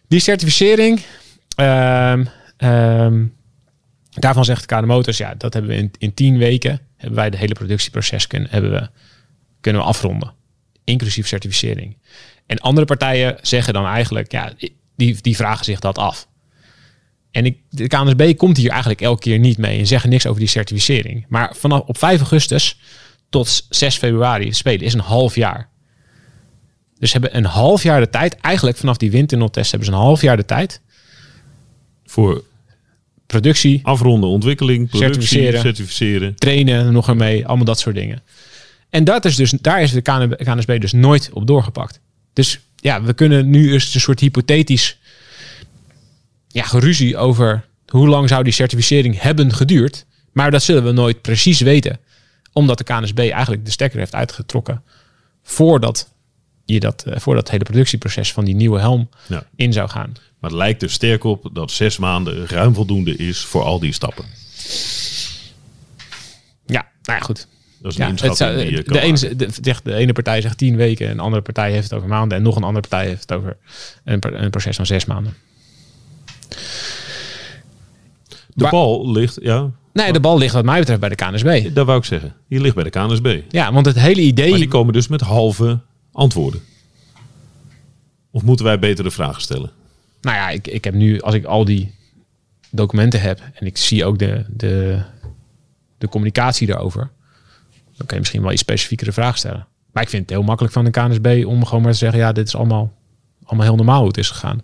Die 0.09 0.21
certificering, 0.21 1.01
ehm, 1.57 2.25
ehm, 2.57 3.25
daarvan 4.11 4.45
zegt 4.45 4.67
KD 4.67 4.85
Motors, 4.85 5.17
ja, 5.17 5.35
dat 5.35 5.53
hebben 5.53 5.71
we 5.71 5.77
in, 5.77 5.91
in 5.99 6.15
tien 6.15 6.39
weken, 6.39 6.81
hebben 6.97 7.17
wij 7.17 7.31
de 7.31 7.37
hele 7.37 7.55
productieproces 7.55 8.27
kunnen, 8.27 8.51
hebben 8.51 8.71
we, 8.71 8.89
kunnen 9.61 9.83
we 9.83 9.89
afronden. 9.89 10.33
Inclusief 10.85 11.27
certificering. 11.27 11.97
En 12.47 12.59
andere 12.59 12.87
partijen 12.87 13.39
zeggen 13.43 13.73
dan 13.73 13.87
eigenlijk, 13.87 14.33
ja, 14.33 14.53
die, 14.97 15.19
die 15.21 15.37
vragen 15.37 15.65
zich 15.65 15.81
dat 15.81 15.99
af. 15.99 16.29
En 17.31 17.47
ik, 17.47 17.59
de 17.71 17.87
KNSB 17.87 18.37
komt 18.37 18.57
hier 18.57 18.71
eigenlijk 18.71 19.01
elke 19.01 19.21
keer 19.21 19.39
niet 19.39 19.59
mee 19.59 19.79
en 19.79 19.87
zeggen 19.87 20.11
niks 20.11 20.27
over 20.27 20.41
die 20.41 20.49
certificering. 20.49 21.27
Maar 21.29 21.55
vanaf 21.57 21.81
op 21.81 21.99
5 21.99 22.19
augustus 22.19 22.79
tot 23.29 23.67
6 23.69 23.97
februari 23.97 24.53
spelen 24.53 24.87
is 24.87 24.95
een 24.95 25.01
half 25.01 25.35
jaar. 25.35 25.69
Dus 26.99 27.11
ze 27.11 27.19
hebben 27.19 27.37
een 27.37 27.45
half 27.45 27.83
jaar 27.83 28.01
de 28.01 28.11
tijd, 28.11 28.37
eigenlijk 28.37 28.77
vanaf 28.77 28.97
die 28.97 29.11
windtunneltest 29.11 29.71
hebben 29.71 29.89
ze 29.89 29.95
een 29.95 30.01
half 30.01 30.21
jaar 30.21 30.37
de 30.37 30.45
tijd. 30.45 30.81
Voor 32.07 32.45
Productie, 33.27 33.81
afronden, 33.83 34.31
ontwikkeling, 34.31 34.89
productie, 34.89 35.23
Certificeren. 35.23 35.61
certificeren. 35.61 36.35
trainen, 36.35 36.93
nog 36.93 37.09
ermee, 37.09 37.47
allemaal 37.47 37.65
dat 37.65 37.79
soort 37.79 37.95
dingen. 37.95 38.23
En 38.91 39.05
dat 39.05 39.25
is 39.25 39.37
dus, 39.37 39.51
daar 39.51 39.83
is 39.83 39.93
de 39.93 40.03
KNSB 40.37 40.81
dus 40.81 40.93
nooit 40.93 41.31
op 41.33 41.47
doorgepakt. 41.47 42.01
Dus 42.33 42.61
ja, 42.77 43.03
we 43.03 43.13
kunnen 43.13 43.51
nu 43.51 43.73
eens 43.73 43.95
een 43.95 44.01
soort 44.01 44.21
hypothetisch 44.21 44.99
ja, 46.49 46.63
geruzie 46.63 47.17
over 47.17 47.65
hoe 47.87 48.09
lang 48.09 48.29
zou 48.29 48.43
die 48.43 48.53
certificering 48.53 49.21
hebben 49.21 49.55
geduurd. 49.55 50.07
Maar 50.33 50.51
dat 50.51 50.63
zullen 50.63 50.85
we 50.85 50.93
nooit 50.93 51.23
precies 51.23 51.61
weten. 51.61 51.99
Omdat 52.53 52.79
de 52.79 52.85
KNSB 52.85 53.19
eigenlijk 53.19 53.65
de 53.65 53.71
stekker 53.71 53.99
heeft 53.99 54.15
uitgetrokken 54.15 54.83
voordat 55.43 56.11
je 56.66 56.81
dat, 56.81 57.02
eh, 57.07 57.18
voordat 57.18 57.42
het 57.42 57.52
hele 57.52 57.64
productieproces 57.64 58.33
van 58.33 58.44
die 58.44 58.55
nieuwe 58.55 58.79
helm 58.79 59.09
Ja. 59.29 59.46
in 59.57 59.72
zou 59.72 59.88
gaan. 59.88 60.12
Maar 60.40 60.50
het 60.50 60.59
lijkt 60.59 60.83
er 60.83 60.90
sterk 60.90 61.24
op 61.24 61.48
dat 61.52 61.70
zes 61.70 61.98
maanden 61.98 62.46
ruim 62.46 62.74
voldoende 62.74 63.16
is 63.16 63.38
voor 63.44 63.62
al 63.62 63.79
die 63.79 63.92
stappen. 63.92 64.24
Ja, 66.66 66.87
nou 67.02 67.18
ja, 67.18 67.24
goed. 67.24 67.46
Dat 67.83 67.92
is 67.92 67.98
een 67.98 68.05
Ja, 68.05 68.11
het 68.11 68.22
inschatting 68.22 68.37
zou- 68.59 68.68
die 68.68 68.76
je 68.76 68.83
kan 68.83 68.92
de, 68.92 69.00
ene, 69.00 69.81
de, 69.83 69.94
ene 69.94 70.12
partij 70.12 70.40
zegt 70.40 70.59
tien 70.59 70.76
weken, 70.76 71.11
een 71.11 71.20
andere 71.20 71.42
partij 71.42 71.70
heeft 71.72 71.85
het 71.85 71.92
over 71.92 72.09
maanden 72.09 72.38
en 72.38 72.44
nog 72.44 72.57
een 72.57 72.62
andere 72.62 72.88
partij 72.88 73.07
heeft 73.09 73.20
het 73.20 73.33
over 73.33 73.57
een, 74.05 74.18
pro- 74.18 74.33
een 74.35 74.50
proces 74.50 74.76
van 74.76 74.87
zes 74.87 75.05
maanden. 75.05 75.35
De 78.55 78.62
Maar- 78.62 78.70
bal 78.70 79.11
ligt, 79.11 79.38
ja, 79.42 79.70
Nee, 79.92 80.12
de 80.12 80.20
bal 80.20 80.38
ligt 80.38 80.55
wat 80.55 80.64
mij 80.64 80.79
betreft 80.79 81.00
bij 81.00 81.09
de 81.09 81.14
KNSB. 81.14 81.74
dat 81.74 81.87
wou 81.87 81.98
ik 81.98 82.05
zeggen. 82.05 82.35
Die 82.48 82.61
ligt 82.61 82.74
bij 82.74 82.85
de 82.85 82.90
KNSB. 82.90 83.40
Ja, 83.48 83.72
want 83.72 83.87
het 83.87 83.98
hele 83.98 84.20
idee... 84.20 84.50
Maar 84.50 84.59
die 84.59 84.68
komen 84.68 84.92
dus 84.92 85.09
met 85.09 85.20
halve 85.20 85.79
antwoorden. 86.16 86.61
Of 88.31 88.42
moeten 88.42 88.64
wij 88.64 88.79
betere 88.79 89.11
vragen 89.11 89.42
stellen? 89.42 89.70
Nou 90.20 90.37
ja, 90.37 90.48
ik, 90.48 90.66
ik 90.66 90.85
heb 90.85 90.94
nu, 90.94 91.20
als 91.20 91.35
ik 91.35 91.44
al 91.44 91.64
die 91.64 91.94
documenten 92.70 93.20
heb 93.20 93.40
en 93.55 93.66
ik 93.66 93.76
zie 93.76 94.05
ook 94.05 94.18
de, 94.18 94.44
de, 94.48 95.02
de 95.98 96.09
communicatie 96.09 96.66
daarover, 96.66 97.11
dan 97.72 98.07
kan 98.07 98.09
je 98.09 98.18
misschien 98.18 98.42
wel 98.42 98.52
iets 98.52 98.61
specifiekere 98.61 99.12
vragen 99.12 99.38
stellen. 99.38 99.66
Maar 99.92 100.02
ik 100.02 100.09
vind 100.09 100.22
het 100.22 100.31
heel 100.31 100.42
makkelijk 100.42 100.74
van 100.74 100.85
de 100.85 100.90
KNSB 100.90 101.44
om 101.46 101.64
gewoon 101.64 101.83
maar 101.83 101.92
te 101.92 101.98
zeggen, 101.98 102.18
ja, 102.18 102.33
dit 102.33 102.46
is 102.46 102.57
allemaal, 102.57 102.92
allemaal 103.44 103.66
heel 103.66 103.76
normaal 103.76 103.98
hoe 103.98 104.09
het 104.09 104.18
is 104.18 104.31
gegaan. 104.31 104.62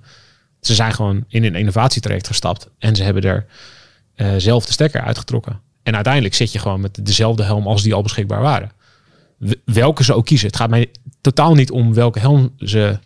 Ze 0.61 0.75
zijn 0.75 0.93
gewoon 0.93 1.25
in 1.29 1.45
een 1.45 1.55
innovatietraject 1.55 2.27
gestapt 2.27 2.69
en 2.79 2.97
ze 2.97 3.03
hebben 3.03 3.23
er 3.23 3.47
eh, 4.15 4.35
zelf 4.37 4.67
de 4.67 4.73
stekker 4.73 5.01
uitgetrokken. 5.01 5.61
En 5.83 5.95
uiteindelijk 5.95 6.35
zit 6.35 6.53
je 6.53 6.59
gewoon 6.59 6.81
met 6.81 7.07
dezelfde 7.07 7.43
helm 7.43 7.67
als 7.67 7.83
die 7.83 7.95
al 7.95 8.03
beschikbaar 8.03 8.41
waren. 8.41 8.73
Welke 9.65 10.05
ze 10.05 10.15
ook 10.15 10.27
kiezen. 10.27 10.47
Het 10.47 10.57
gaat 10.57 10.71
mij 10.71 10.91
totaal 11.21 11.55
niet 11.55 11.71
om 11.71 11.95
welke 11.95 12.19
helm 12.19 12.53
ze 12.59 12.99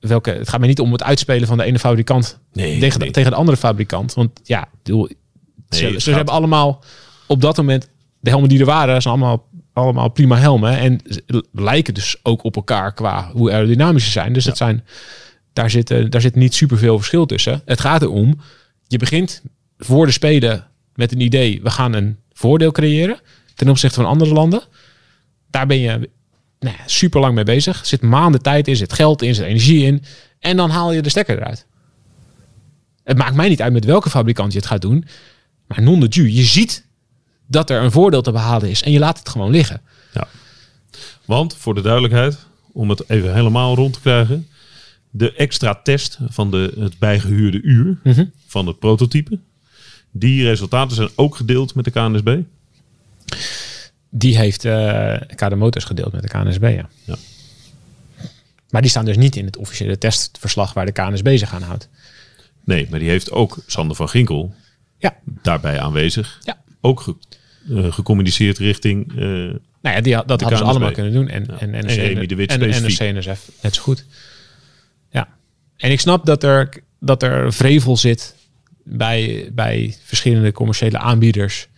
welke, 0.00 0.30
het 0.30 0.48
gaat 0.48 0.58
mij 0.58 0.68
niet 0.68 0.80
om 0.80 0.92
het 0.92 1.02
uitspelen 1.02 1.48
van 1.48 1.56
de 1.56 1.64
ene 1.64 1.78
fabrikant 1.78 2.38
Nee, 2.52 2.78
tegen, 2.78 2.98
nee. 2.98 3.08
De, 3.08 3.14
tegen 3.14 3.30
de 3.30 3.36
andere 3.36 3.56
fabrikant. 3.56 4.14
Want 4.14 4.40
ja, 4.44 4.68
bedoel, 4.82 5.08
ze, 5.68 5.94
ze 6.00 6.12
hebben 6.12 6.34
allemaal 6.34 6.84
op 7.26 7.40
dat 7.40 7.56
moment 7.56 7.88
de 8.20 8.30
helmen 8.30 8.48
die 8.48 8.58
er 8.58 8.64
waren, 8.64 9.02
zijn 9.02 9.14
allemaal, 9.14 9.48
allemaal 9.72 10.08
prima 10.08 10.36
helmen. 10.36 10.78
En 10.78 11.00
ze 11.04 11.44
lijken 11.52 11.94
dus 11.94 12.16
ook 12.22 12.44
op 12.44 12.56
elkaar 12.56 12.94
qua 12.94 13.30
hoe 13.32 13.52
aerodynamisch 13.52 14.04
ze 14.04 14.10
zijn. 14.10 14.32
Dus 14.32 14.44
het 14.44 14.56
zijn, 14.56 14.84
daar, 15.52 15.70
zit, 15.70 15.90
eh, 15.90 16.10
daar 16.10 16.20
zit 16.20 16.34
niet 16.34 16.54
superveel 16.54 16.96
verschil 16.96 17.26
tussen. 17.26 17.62
Het 17.64 17.80
gaat 17.80 18.02
erom, 18.02 18.40
je 18.86 18.98
begint 18.98 19.42
voor 19.78 20.06
de 20.06 20.12
Spelen 20.12 20.66
met 20.94 21.12
een 21.12 21.20
idee, 21.20 21.60
we 21.62 21.70
gaan 21.70 21.92
een 21.92 22.16
voordeel 22.32 22.72
creëren 22.72 23.20
ten 23.54 23.68
opzichte 23.68 24.00
van 24.00 24.10
andere 24.10 24.32
landen. 24.32 24.62
Daar 25.50 25.66
ben 25.66 25.78
je 25.78 26.08
nou 26.60 26.76
super 26.86 27.20
lang 27.20 27.34
mee 27.34 27.44
bezig. 27.44 27.86
Zit 27.86 28.02
maanden 28.02 28.42
tijd 28.42 28.68
in, 28.68 28.76
zit 28.76 28.92
geld 28.92 29.22
in, 29.22 29.34
zit 29.34 29.44
energie 29.44 29.84
in. 29.84 30.04
En 30.38 30.56
dan 30.56 30.70
haal 30.70 30.92
je 30.92 31.02
de 31.02 31.08
stekker 31.08 31.38
eruit. 31.38 31.66
Het 33.04 33.16
maakt 33.16 33.34
mij 33.34 33.48
niet 33.48 33.62
uit 33.62 33.72
met 33.72 33.84
welke 33.84 34.10
fabrikant 34.10 34.52
je 34.52 34.58
het 34.58 34.66
gaat 34.66 34.82
doen. 34.82 35.04
Maar 35.66 35.82
non 35.82 36.00
de 36.00 36.34
je 36.34 36.42
ziet 36.44 36.86
dat 37.46 37.70
er 37.70 37.82
een 37.82 37.92
voordeel 37.92 38.22
te 38.22 38.32
behalen 38.32 38.70
is. 38.70 38.82
En 38.82 38.92
je 38.92 38.98
laat 38.98 39.18
het 39.18 39.28
gewoon 39.28 39.50
liggen. 39.50 39.80
Ja. 40.12 40.28
Want, 41.24 41.56
voor 41.56 41.74
de 41.74 41.80
duidelijkheid, 41.80 42.38
om 42.72 42.88
het 42.88 43.10
even 43.10 43.34
helemaal 43.34 43.74
rond 43.74 43.92
te 43.92 44.00
krijgen. 44.00 44.48
De 45.10 45.32
extra 45.32 45.74
test 45.74 46.18
van 46.28 46.50
de, 46.50 46.74
het 46.78 46.98
bijgehuurde 46.98 47.60
uur 47.62 47.98
Mhm. 48.02 48.24
van 48.46 48.66
het 48.66 48.78
prototype. 48.78 49.38
Die 50.10 50.44
resultaten 50.44 50.96
zijn 50.96 51.08
ook 51.14 51.36
gedeeld 51.36 51.74
met 51.74 51.84
de 51.84 51.90
KNSB. 51.90 52.38
Die 54.10 54.38
heeft 54.38 54.64
eh 54.64 55.14
KD 55.34 55.54
Motors 55.54 55.84
gedeeld 55.84 56.12
met 56.12 56.22
de 56.22 56.28
KNSB. 56.28 56.62
Ja. 56.62 56.88
Ja. 57.04 57.16
Maar 58.70 58.80
die 58.82 58.90
staan 58.90 59.04
dus 59.04 59.16
niet 59.16 59.36
in 59.36 59.44
het 59.44 59.56
officiële 59.56 59.98
testverslag 59.98 60.72
waar 60.72 60.86
de 60.86 60.92
KNSB 60.92 61.36
zich 61.36 61.54
aan 61.54 61.62
houdt. 61.62 61.88
Nee, 62.64 62.86
maar 62.90 62.98
die 62.98 63.08
heeft 63.08 63.30
ook 63.30 63.58
Sander 63.66 63.96
van 63.96 64.08
Ginkel 64.08 64.54
Ja, 64.98 65.16
daarbij 65.42 65.80
aanwezig. 65.80 66.38
ja. 66.42 66.58
Ook 66.80 67.00
ge- 67.00 67.16
eh, 67.74 67.92
gecommuniceerd 67.92 68.58
richting... 68.58 69.10
eh, 69.10 69.16
Nou 69.82 69.96
ja, 69.96 70.00
die, 70.00 70.14
had- 70.14 70.28
dat 70.28 70.38
De 70.38 70.44
hadden 70.44 70.64
ze 70.64 70.70
allemaal 70.70 70.92
kunnen 70.92 71.12
doen. 71.12 71.28
En, 71.28 71.44
Ja. 71.48 71.58
en, 71.58 71.74
En 71.74 71.82
de 72.28 72.34
Wit 72.34 72.50
en, 72.50 72.62
en 72.62 72.74
specifiek. 72.74 73.12
NRC 73.14 73.18
NSF 73.28 73.50
net 73.62 73.74
zo 73.74 73.82
goed. 73.82 74.04
Ja. 75.10 75.28
En 75.76 75.90
ik 75.90 76.00
snap 76.00 76.26
dat 76.26 76.42
er, 76.42 76.68
dat 77.00 77.22
er 77.22 77.52
vrevel 77.52 77.96
zit 77.96 78.34
bij, 78.82 79.50
bij 79.52 79.96
verschillende 80.04 80.52
commerciële 80.52 80.98
aanbieders. 80.98 81.68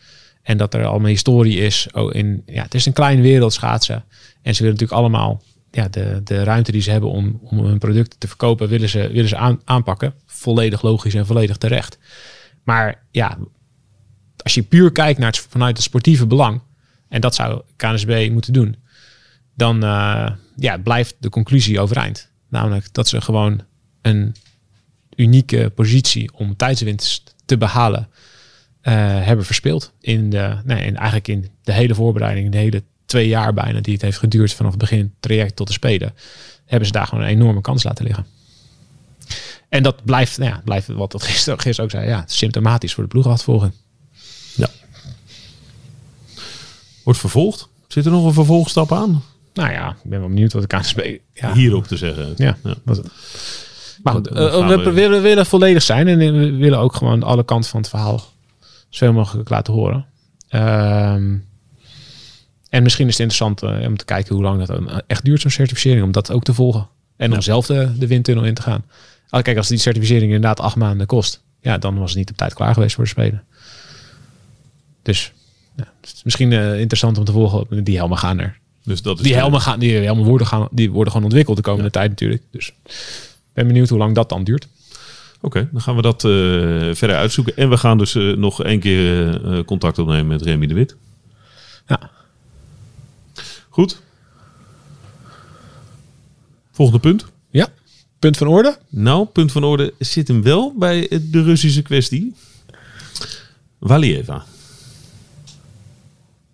En 0.43 0.57
dat 0.57 0.75
er 0.75 0.85
allemaal 0.85 1.09
historie 1.09 1.59
is. 1.59 1.89
Oh, 1.93 2.15
in, 2.15 2.43
ja, 2.47 2.63
het 2.63 2.75
is 2.75 2.87
een 2.87 2.93
kleine 2.93 3.23
wereld 3.23 3.53
schaatsen. 3.53 4.05
En 4.43 4.55
ze 4.55 4.63
willen 4.63 4.79
natuurlijk 4.79 5.01
allemaal 5.01 5.43
ja, 5.71 5.89
de, 5.89 6.21
de 6.25 6.43
ruimte 6.43 6.73
die 6.73 6.83
ze 6.83 6.91
hebben 6.91 7.11
om, 7.11 7.41
om 7.43 7.59
hun 7.59 7.79
producten 7.79 8.19
te 8.19 8.29
verkopen, 8.29 8.69
willen 8.69 8.89
ze, 8.89 9.09
willen 9.09 9.29
ze 9.29 9.37
aan, 9.37 9.61
aanpakken. 9.65 10.15
Volledig 10.27 10.83
logisch 10.83 11.15
en 11.15 11.27
volledig 11.27 11.57
terecht. 11.57 11.99
Maar 12.65 13.03
ja, 13.11 13.39
als 14.37 14.55
je 14.55 14.63
puur 14.63 14.93
kijkt 14.93 15.19
naar 15.19 15.31
het, 15.31 15.47
vanuit 15.49 15.77
het 15.77 15.87
sportieve 15.87 16.27
belang, 16.27 16.61
en 17.09 17.21
dat 17.21 17.35
zou 17.35 17.63
KNSB 17.77 18.29
moeten 18.33 18.53
doen, 18.53 18.77
dan 19.55 19.85
eh, 19.85 20.31
ja, 20.57 20.79
blijft 20.79 21.17
de 21.19 21.29
conclusie 21.29 21.81
overeind. 21.81 22.31
Namelijk 22.49 22.93
dat 22.93 23.09
ze 23.09 23.21
gewoon 23.21 23.61
een 24.03 24.35
unieke 25.17 25.73
positie 25.75 26.31
om 26.35 26.57
tijdswinst 26.57 27.35
te 27.45 27.59
behalen 27.59 28.01
eh, 28.01 28.10
hebben 28.83 29.45
verspeeld. 29.45 29.93
In 30.01 30.31
de, 30.31 30.57
nee, 30.65 30.85
in, 30.85 30.97
eigenlijk 30.97 31.29
in 31.29 31.49
de 31.63 31.73
hele 31.73 31.95
voorbereiding, 31.95 32.51
de 32.53 32.59
hele 32.59 32.83
twee 33.07 33.29
jaar 33.29 33.55
bijna 33.55 33.81
die 33.81 33.93
het 33.93 34.03
heeft 34.03 34.19
geduurd 34.19 34.53
vanaf 34.53 34.71
het 34.71 34.81
begin 34.81 35.15
traject 35.21 35.57
tot 35.57 35.67
de 35.67 35.73
spelen, 35.73 36.15
hebben 36.67 36.87
ze 36.87 36.93
daar 36.93 37.07
gewoon 37.07 37.25
een 37.25 37.31
enorme 37.31 37.61
kans 37.61 37.83
laten 37.83 38.05
liggen. 38.05 38.27
En 39.69 39.83
dat 39.83 40.05
blijft, 40.05 40.39
nou 40.39 40.51
ja, 40.51 40.61
blijft 40.65 40.87
wat 40.87 41.13
dat 41.13 41.23
gisteren, 41.23 41.61
gisteren 41.61 41.85
ook 41.85 41.91
zei, 41.91 42.09
ja, 42.09 42.25
symptomatisch 42.27 42.95
voor 42.95 43.03
de 43.03 43.09
ploegachtervolging. 43.09 43.73
ja. 44.57 44.69
Wordt 47.05 47.19
vervolgd. 47.21 47.69
Zit 47.89 48.05
er 48.05 48.11
nog 48.11 48.25
een 48.27 48.33
vervolgstap 48.33 48.93
aan? 48.93 49.23
Nou 49.55 49.71
ja, 49.73 49.91
ik 49.91 50.11
ben 50.11 50.19
wel 50.21 50.29
benieuwd 50.29 50.53
wat 50.53 50.63
de 50.71 50.77
KNSB 50.77 51.17
ja, 51.35 51.53
Hierop 51.53 51.87
te 51.87 51.97
zeggen. 51.97 52.33
Ja. 52.37 52.57
Maar 54.03 54.15
goed, 54.15 54.29
eh, 54.29 54.69
we, 54.69 54.77
we- 54.77 54.93
willen, 54.93 55.23
willen 55.23 55.47
volledig 55.47 55.83
zijn 55.83 56.09
en 56.09 56.19
we 56.19 56.51
willen 56.51 56.79
ook 56.79 56.95
gewoon 56.95 57.23
alle 57.23 57.45
kanten 57.45 57.71
van 57.71 57.81
het 57.81 57.89
verhaal 57.89 58.25
zoveel 58.91 59.15
mogelijk 59.15 59.49
laten 59.49 59.73
horen. 59.73 60.07
Ehm, 60.49 61.37
en 62.69 62.83
misschien 62.83 63.07
is 63.07 63.19
het 63.19 63.29
interessant 63.29 63.63
eh, 63.63 63.89
om 63.89 63.97
te 63.97 64.05
kijken 64.05 64.35
hoe 64.35 64.45
lang 64.45 64.65
dat 64.65 65.03
echt 65.07 65.25
duurt, 65.25 65.41
zo'n 65.41 65.51
certificering, 65.51 66.03
om 66.03 66.13
dat 66.13 66.33
ook 66.33 66.43
te 66.45 66.55
volgen. 66.55 66.89
En 67.17 67.33
om 67.33 67.41
zelf 67.41 67.67
de, 67.67 67.99
de 67.99 68.07
windtunnel 68.07 68.45
in 68.45 68.55
te 68.55 68.63
gaan. 68.63 68.85
Ah, 69.29 69.43
kijk, 69.43 69.57
als 69.57 69.69
die 69.69 69.79
certificering 69.79 70.33
inderdaad 70.33 70.61
acht 70.61 70.77
maanden 70.77 71.07
kost, 71.07 71.43
ja, 71.61 71.79
dan 71.79 71.99
was 71.99 72.09
het 72.09 72.19
niet 72.19 72.31
op 72.31 72.37
tijd 72.37 72.55
klaar 72.55 72.75
geweest 72.75 72.95
voor 72.95 73.05
de 73.05 73.11
Spelen. 73.11 73.45
Dus 75.03 75.33
ja, 75.77 75.93
het 76.01 76.13
is 76.15 76.23
misschien 76.23 76.53
eh, 76.53 76.79
interessant 76.79 77.19
om 77.19 77.25
te 77.25 77.33
volgen. 77.33 77.85
Die 77.85 77.97
helmen 77.97 78.19
gaan 78.19 78.39
er. 78.39 78.59
Dus 78.85 79.03
dat 79.03 79.17
is 79.17 79.23
Die 79.23 79.35
helmen, 79.35 79.61
gaan, 79.61 79.79
die 79.79 79.97
helmen 79.97 80.25
worden, 80.25 80.47
gaan, 80.47 80.69
die 80.71 80.91
worden 80.91 81.13
gewoon 81.13 81.27
ontwikkeld 81.27 81.57
de 81.57 81.63
komende 81.63 81.91
tijd 81.91 82.11
natuurlijk. 82.11 82.43
Dus 82.51 82.69
ik 82.85 83.53
ben 83.53 83.67
benieuwd 83.67 83.89
hoe 83.89 83.99
lang 83.99 84.15
dat 84.15 84.29
dan 84.29 84.45
duurt. 84.45 84.69
Oké, 85.41 85.69
dan 85.73 85.81
gaan 85.81 85.97
we 85.97 86.03
dat 86.03 86.25
eh, 86.25 86.31
verder 86.95 87.17
uitzoeken. 87.17 87.57
En 87.57 87.69
we 87.71 87.77
gaan 87.77 87.99
dus 87.99 88.15
eh, 88.15 88.37
nog 88.37 88.63
één 88.63 88.81
keer 88.81 89.45
eh, 89.45 89.65
contact 89.65 89.99
opnemen 89.99 90.27
met 90.27 90.43
Remy 90.43 90.67
de 90.67 90.75
Wit. 90.75 90.97
Ja. 91.87 92.11
Goed. 93.69 94.03
Volgende 96.73 97.01
punt. 97.01 97.27
Ja. 97.51 97.69
Punt 98.19 98.37
van 98.37 98.47
orde? 98.47 98.79
Nou, 98.89 99.27
punt 99.27 99.53
van 99.53 99.65
orde 99.65 99.95
zit 99.99 100.29
hem 100.29 100.43
wel 100.43 100.75
bij 100.79 101.09
de 101.31 101.43
Russische 101.43 101.83
kwestie. 101.83 102.35
Valieva. 103.81 104.45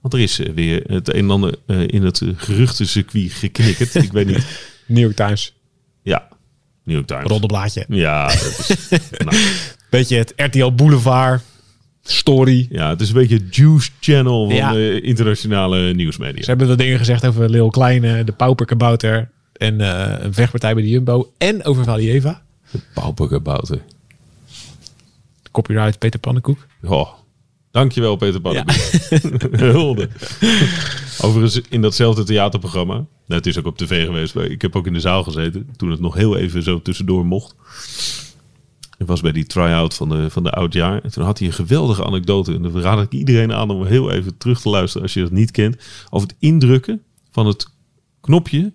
Want 0.00 0.14
er 0.14 0.20
is 0.20 0.36
weer 0.36 0.82
het 0.86 1.08
een 1.08 1.14
en 1.14 1.30
ander 1.30 1.58
in 1.86 2.02
het 2.02 2.22
geruchtencircuit 2.36 3.32
geknikkerd. 3.32 3.94
Ik 4.04 4.12
weet 4.12 4.26
niet. 4.26 4.46
New 4.86 5.02
York 5.02 5.16
Times. 5.16 5.55
New 6.86 6.94
York 6.96 7.06
Times. 7.06 7.26
Roddelblaadje. 7.26 7.84
Ja, 7.88 8.26
dat 8.26 8.36
is, 8.68 8.88
nou, 9.24 9.36
Beetje 9.90 10.16
het 10.16 10.32
RTL 10.36 10.70
Boulevard 10.72 11.42
story. 12.02 12.66
ja, 12.70 12.88
het 12.88 13.00
is 13.00 13.08
een 13.08 13.14
beetje 13.14 13.40
Juice 13.50 13.90
Channel 14.00 14.46
van 14.46 14.54
Ja. 14.56 14.72
de 14.72 15.00
internationale 15.00 15.94
nieuwsmedia. 15.94 16.42
Ze 16.42 16.48
hebben 16.48 16.68
wat 16.68 16.78
dingen 16.78 16.98
gezegd 16.98 17.26
over 17.26 17.50
Leo 17.50 17.68
Kleine, 17.68 18.24
de 18.24 18.32
pauperkabouter 18.32 19.30
en 19.52 19.80
eh, 19.80 20.24
een 20.24 20.34
vechtpartij 20.34 20.74
bij 20.74 20.82
de 20.82 20.88
Jumbo. 20.88 21.32
En 21.38 21.64
over 21.64 21.84
Valieva. 21.84 22.42
Pauperkabouter. 22.94 23.80
Copyright 25.52 25.98
Peter 25.98 26.20
Pannenkoek. 26.20 26.66
Oh, 26.84 27.08
dankjewel 27.70 28.16
Peter 28.16 28.40
Pannenkoek. 28.40 28.74
Hulde. 29.60 30.08
Overigens 31.20 31.60
in 31.68 31.80
datzelfde 31.82 32.24
theaterprogramma. 32.24 33.04
Nou, 33.26 33.40
het 33.40 33.46
is 33.46 33.58
ook 33.58 33.66
op 33.66 33.78
tv 33.78 34.04
geweest. 34.04 34.36
Ik 34.36 34.62
heb 34.62 34.76
ook 34.76 34.86
in 34.86 34.92
de 34.92 35.00
zaal 35.00 35.22
gezeten. 35.22 35.68
Toen 35.76 35.90
het 35.90 36.00
nog 36.00 36.14
heel 36.14 36.36
even 36.36 36.62
zo 36.62 36.82
tussendoor 36.82 37.26
mocht. 37.26 37.54
Ik 38.98 39.06
was 39.06 39.20
bij 39.20 39.32
die 39.32 39.46
try-out 39.46 39.94
van 39.94 40.08
de, 40.08 40.30
van 40.30 40.42
de 40.42 40.50
oudjaar. 40.50 41.02
En 41.02 41.12
toen 41.12 41.24
had 41.24 41.38
hij 41.38 41.46
een 41.46 41.54
geweldige 41.54 42.04
anekdote. 42.04 42.54
En 42.54 42.62
dan 42.62 42.80
raad 42.80 43.02
ik 43.02 43.12
iedereen 43.12 43.52
aan 43.52 43.70
om 43.70 43.86
heel 43.86 44.10
even 44.10 44.38
terug 44.38 44.60
te 44.60 44.68
luisteren 44.68 45.02
als 45.02 45.14
je 45.14 45.20
dat 45.20 45.30
niet 45.30 45.50
kent. 45.50 45.76
Over 46.10 46.28
het 46.28 46.36
indrukken 46.38 47.02
van 47.30 47.46
het 47.46 47.68
knopje 48.20 48.72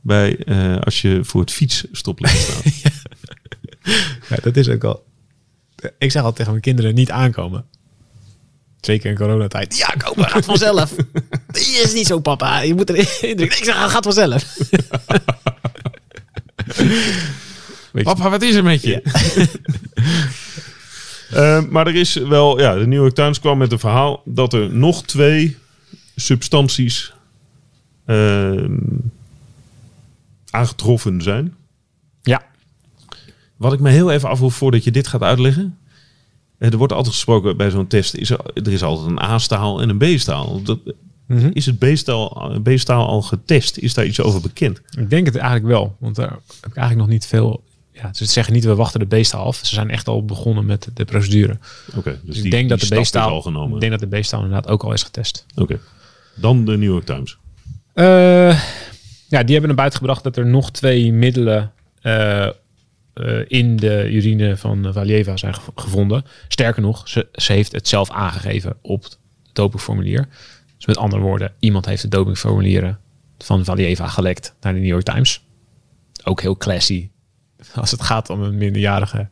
bij 0.00 0.44
eh, 0.44 0.78
als 0.78 1.00
je 1.00 1.24
voor 1.24 1.40
het 1.40 1.50
fietsstoplicht 1.50 2.38
staat. 2.38 2.64
Ja, 4.28 4.36
dat 4.42 4.56
is 4.56 4.68
ook 4.68 4.84
al. 4.84 5.04
Ik 5.98 6.10
zeg 6.10 6.22
al 6.22 6.32
tegen 6.32 6.50
mijn 6.50 6.62
kinderen 6.62 6.94
niet 6.94 7.10
aankomen. 7.10 7.64
Zeker 8.82 9.10
in 9.10 9.16
coronatijd. 9.16 9.76
Ja, 9.76 9.86
komen, 9.86 10.30
gaat 10.30 10.44
vanzelf. 10.44 10.94
Die 11.52 11.80
is 11.82 11.92
niet 11.92 12.06
zo, 12.06 12.20
papa. 12.20 12.60
Je 12.60 12.74
moet 12.74 12.90
erin. 12.94 13.38
Ik 13.38 13.52
zeg, 13.52 13.82
het 13.82 13.90
gaat 13.90 14.04
vanzelf. 14.04 14.56
Papa, 18.02 18.30
wat 18.30 18.42
is 18.42 18.54
er 18.54 18.62
met 18.62 18.82
je? 18.82 19.02
Eh, 21.30 21.64
maar 21.70 21.86
er 21.86 21.94
is 21.94 22.14
wel, 22.14 22.60
ja, 22.60 22.74
de 22.74 22.86
New 22.86 23.00
York 23.00 23.14
Times 23.14 23.40
kwam 23.40 23.58
met 23.58 23.72
een 23.72 23.78
verhaal 23.78 24.22
dat 24.24 24.52
er 24.52 24.74
nog 24.74 25.04
twee 25.04 25.56
substanties 26.16 27.12
ehm, 28.06 28.76
aangetroffen 30.50 31.22
zijn. 31.22 31.54
Ja. 32.22 32.42
Wat 33.56 33.72
ik 33.72 33.80
me 33.80 33.90
heel 33.90 34.10
even 34.10 34.28
afvroeg 34.28 34.54
voordat 34.54 34.84
je 34.84 34.90
dit 34.90 35.06
gaat 35.06 35.22
uitleggen. 35.22 35.78
Eh, 36.62 36.72
Er 36.72 36.76
wordt 36.78 36.92
altijd 36.92 37.14
gesproken 37.14 37.56
bij 37.56 37.70
zo'n 37.70 37.86
test, 37.86 38.14
is 38.14 38.30
er, 38.30 38.38
er 38.54 38.72
is 38.72 38.82
altijd 38.82 39.10
een 39.10 39.20
A-staal 39.22 39.80
en 39.82 39.88
een 39.88 39.98
B-staal. 39.98 40.62
Dat, 40.62 40.78
Mhm. 41.26 41.50
Is 41.52 41.66
het 41.66 41.78
B-staal, 41.78 42.60
B-staal 42.62 43.06
al 43.06 43.22
getest? 43.22 43.76
Is 43.78 43.94
daar 43.94 44.04
iets 44.04 44.20
over 44.20 44.40
bekend? 44.40 44.80
Ik 44.98 45.10
denk 45.10 45.26
het 45.26 45.36
eigenlijk 45.36 45.66
wel. 45.66 45.96
Want 45.98 46.16
daar 46.16 46.30
heb 46.30 46.70
ik 46.70 46.76
eigenlijk 46.76 46.98
nog 46.98 47.08
niet 47.08 47.26
veel... 47.26 47.62
Ja, 47.92 48.12
ze 48.12 48.24
zeggen 48.24 48.52
niet, 48.54 48.64
we 48.64 48.74
wachten 48.74 49.00
de 49.00 49.06
beesten 49.06 49.38
af. 49.38 49.56
Ze 49.56 49.74
zijn 49.74 49.90
echt 49.90 50.08
al 50.08 50.24
begonnen 50.24 50.66
met 50.66 50.88
de 50.94 51.04
procedure. 51.04 51.58
Oké, 51.96 52.10
dus 52.10 52.20
Dus 52.24 52.34
die, 52.34 52.44
ik 52.44 52.50
denk 52.50 52.68
dat 52.68 52.80
de 52.80 52.88
beestaal... 52.88 53.28
al 53.30 53.42
genomen. 53.42 53.74
Ik 53.74 53.80
denk 53.80 53.92
dat 53.92 54.00
de 54.00 54.06
beestaal 54.06 54.42
inderdaad 54.42 54.68
ook 54.70 54.82
al 54.84 54.92
is 54.92 55.02
getest. 55.02 55.46
Oké. 55.54 55.78
Dan 56.34 56.64
de 56.64 56.76
New 56.76 56.90
York 56.90 57.04
Times. 57.04 57.36
Eh, 57.92 58.04
ja, 59.28 59.42
die 59.42 59.50
hebben 59.50 59.66
naar 59.66 59.74
buiten 59.74 59.98
gebracht 59.98 60.22
dat 60.22 60.36
er 60.36 60.46
nog 60.46 60.70
twee 60.70 61.12
middelen 61.12 61.72
eh, 62.02 62.48
eh, 63.14 63.40
in 63.46 63.76
de 63.76 64.08
urine 64.12 64.56
van 64.56 64.92
Valieva 64.92 65.36
zijn 65.36 65.54
gev- 65.54 65.68
gevonden. 65.74 66.24
Sterker 66.48 66.82
nog, 66.82 67.08
ze, 67.08 67.28
ze 67.32 67.52
heeft 67.52 67.72
het 67.72 67.88
zelf 67.88 68.10
aangegeven 68.10 68.76
op 68.80 69.02
het 69.02 69.18
dopingformulier. 69.52 70.28
Dus 70.76 70.86
met 70.86 70.96
andere 70.96 71.22
woorden, 71.22 71.52
iemand 71.58 71.86
heeft 71.86 72.02
de 72.02 72.08
dopingformulieren 72.08 72.98
van 73.38 73.64
Valieva 73.64 74.08
gelekt 74.08 74.54
naar 74.60 74.72
de 74.72 74.78
New 74.78 74.88
York 74.88 75.04
Times. 75.04 75.44
Ook 76.24 76.40
heel 76.40 76.56
classy 76.56 77.08
als 77.74 77.90
het 77.90 78.02
gaat 78.02 78.30
om 78.30 78.42
een 78.42 78.58
minderjarige. 78.58 79.28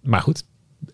Maar 0.00 0.20
goed, 0.20 0.44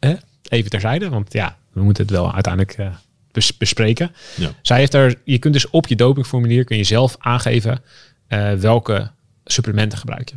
hè? 0.00 0.14
even 0.48 0.70
terzijde, 0.70 1.08
want 1.08 1.32
ja, 1.32 1.58
we 1.72 1.82
moeten 1.82 2.02
het 2.02 2.12
wel 2.12 2.34
uiteindelijk 2.34 2.78
eh, 2.78 2.94
bes- 3.32 3.56
bespreken. 3.56 4.12
Ja. 4.36 4.50
Zij 4.62 4.78
heeft 4.78 4.94
er, 4.94 5.20
je 5.24 5.38
kunt 5.38 5.52
dus 5.52 5.70
op 5.70 5.86
je 5.86 5.96
dopingformulier 5.96 6.64
kun 6.64 6.76
je 6.76 6.84
zelf 6.84 7.16
aangeven 7.18 7.82
eh, 8.26 8.52
welke 8.52 9.10
supplementen 9.44 9.98
gebruik 9.98 10.28
je. 10.28 10.36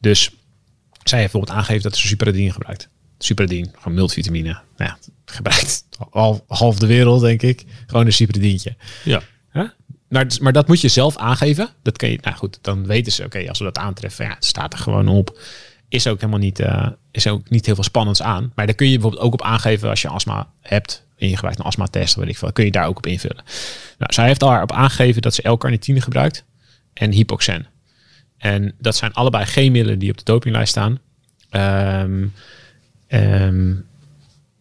Dus 0.00 0.34
zij 1.08 1.18
heeft 1.18 1.32
bijvoorbeeld 1.32 1.58
aangegeven 1.58 1.82
dat 1.82 1.96
ze 1.96 2.06
supradine 2.06 2.52
gebruikt. 2.52 2.88
Supradine, 3.18 3.68
gewoon 3.78 3.94
multivitamine. 3.94 4.58
Nou 4.76 4.90
ja, 4.90 4.98
gebruikt 5.24 5.84
al 6.10 6.44
half 6.48 6.78
de 6.78 6.86
wereld, 6.86 7.20
denk 7.20 7.42
ik. 7.42 7.64
Gewoon 7.86 8.06
een 8.06 8.12
supradientje. 8.12 8.76
Ja. 9.04 9.22
Huh? 9.52 9.68
Maar, 10.08 10.26
maar 10.40 10.52
dat 10.52 10.68
moet 10.68 10.80
je 10.80 10.88
zelf 10.88 11.16
aangeven. 11.16 11.68
Dat 11.82 11.96
kan 11.96 12.10
je, 12.10 12.18
nou 12.22 12.36
goed, 12.36 12.58
dan 12.62 12.86
weten 12.86 13.12
ze, 13.12 13.24
oké, 13.24 13.48
als 13.48 13.58
we 13.58 13.64
dat 13.64 13.78
aantreffen, 13.78 14.24
ja, 14.24 14.34
het 14.34 14.44
staat 14.44 14.72
er 14.72 14.78
gewoon 14.78 15.08
op. 15.08 15.38
Is 15.88 16.06
ook 16.06 16.20
helemaal 16.20 16.40
niet, 16.40 16.60
eh, 16.60 16.88
is 17.10 17.26
ook 17.26 17.50
niet 17.50 17.66
heel 17.66 17.74
veel 17.74 17.84
spannends 17.84 18.22
aan. 18.22 18.52
Maar 18.54 18.66
daar 18.66 18.74
kun 18.74 18.86
je 18.86 18.92
bijvoorbeeld 18.92 19.22
ook 19.22 19.32
op 19.32 19.42
aangeven 19.42 19.88
als 19.88 20.02
je 20.02 20.08
astma 20.08 20.50
hebt 20.60 21.06
en 21.16 21.28
je 21.28 21.34
gebruikt 21.34 21.58
een 21.58 21.64
astma-test, 21.64 22.14
weet 22.14 22.28
ik 22.28 22.38
veel, 22.38 22.52
kun 22.52 22.64
je 22.64 22.70
daar 22.70 22.86
ook 22.86 22.96
op 22.96 23.06
invullen. 23.06 23.44
Nou, 23.98 24.12
zij 24.12 24.26
heeft 24.26 24.40
daarop 24.40 24.72
aangegeven 24.72 25.22
dat 25.22 25.34
ze 25.34 25.48
L-carnitine 25.48 26.00
gebruikt 26.00 26.44
en 26.92 27.12
Hypoxen. 27.12 27.66
En 28.38 28.74
dat 28.78 28.96
zijn 28.96 29.12
allebei 29.12 29.46
geen 29.46 29.72
middelen 29.72 29.98
die 29.98 30.10
op 30.10 30.18
de 30.18 30.24
dopinglijst 30.24 30.70
staan. 30.70 30.98
Ehm, 31.50 32.26
ehm, 33.06 33.74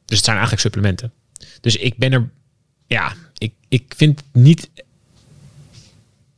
dus 0.05 0.15
het 0.15 0.25
zijn 0.25 0.37
eigenlijk 0.37 0.61
supplementen. 0.61 1.11
Dus 1.61 1.75
ik 1.75 1.97
ben 1.97 2.11
er, 2.11 2.29
ja, 2.87 3.13
ik, 3.37 3.53
ik 3.67 3.93
vind 3.97 4.19
het 4.19 4.43
niet 4.43 4.69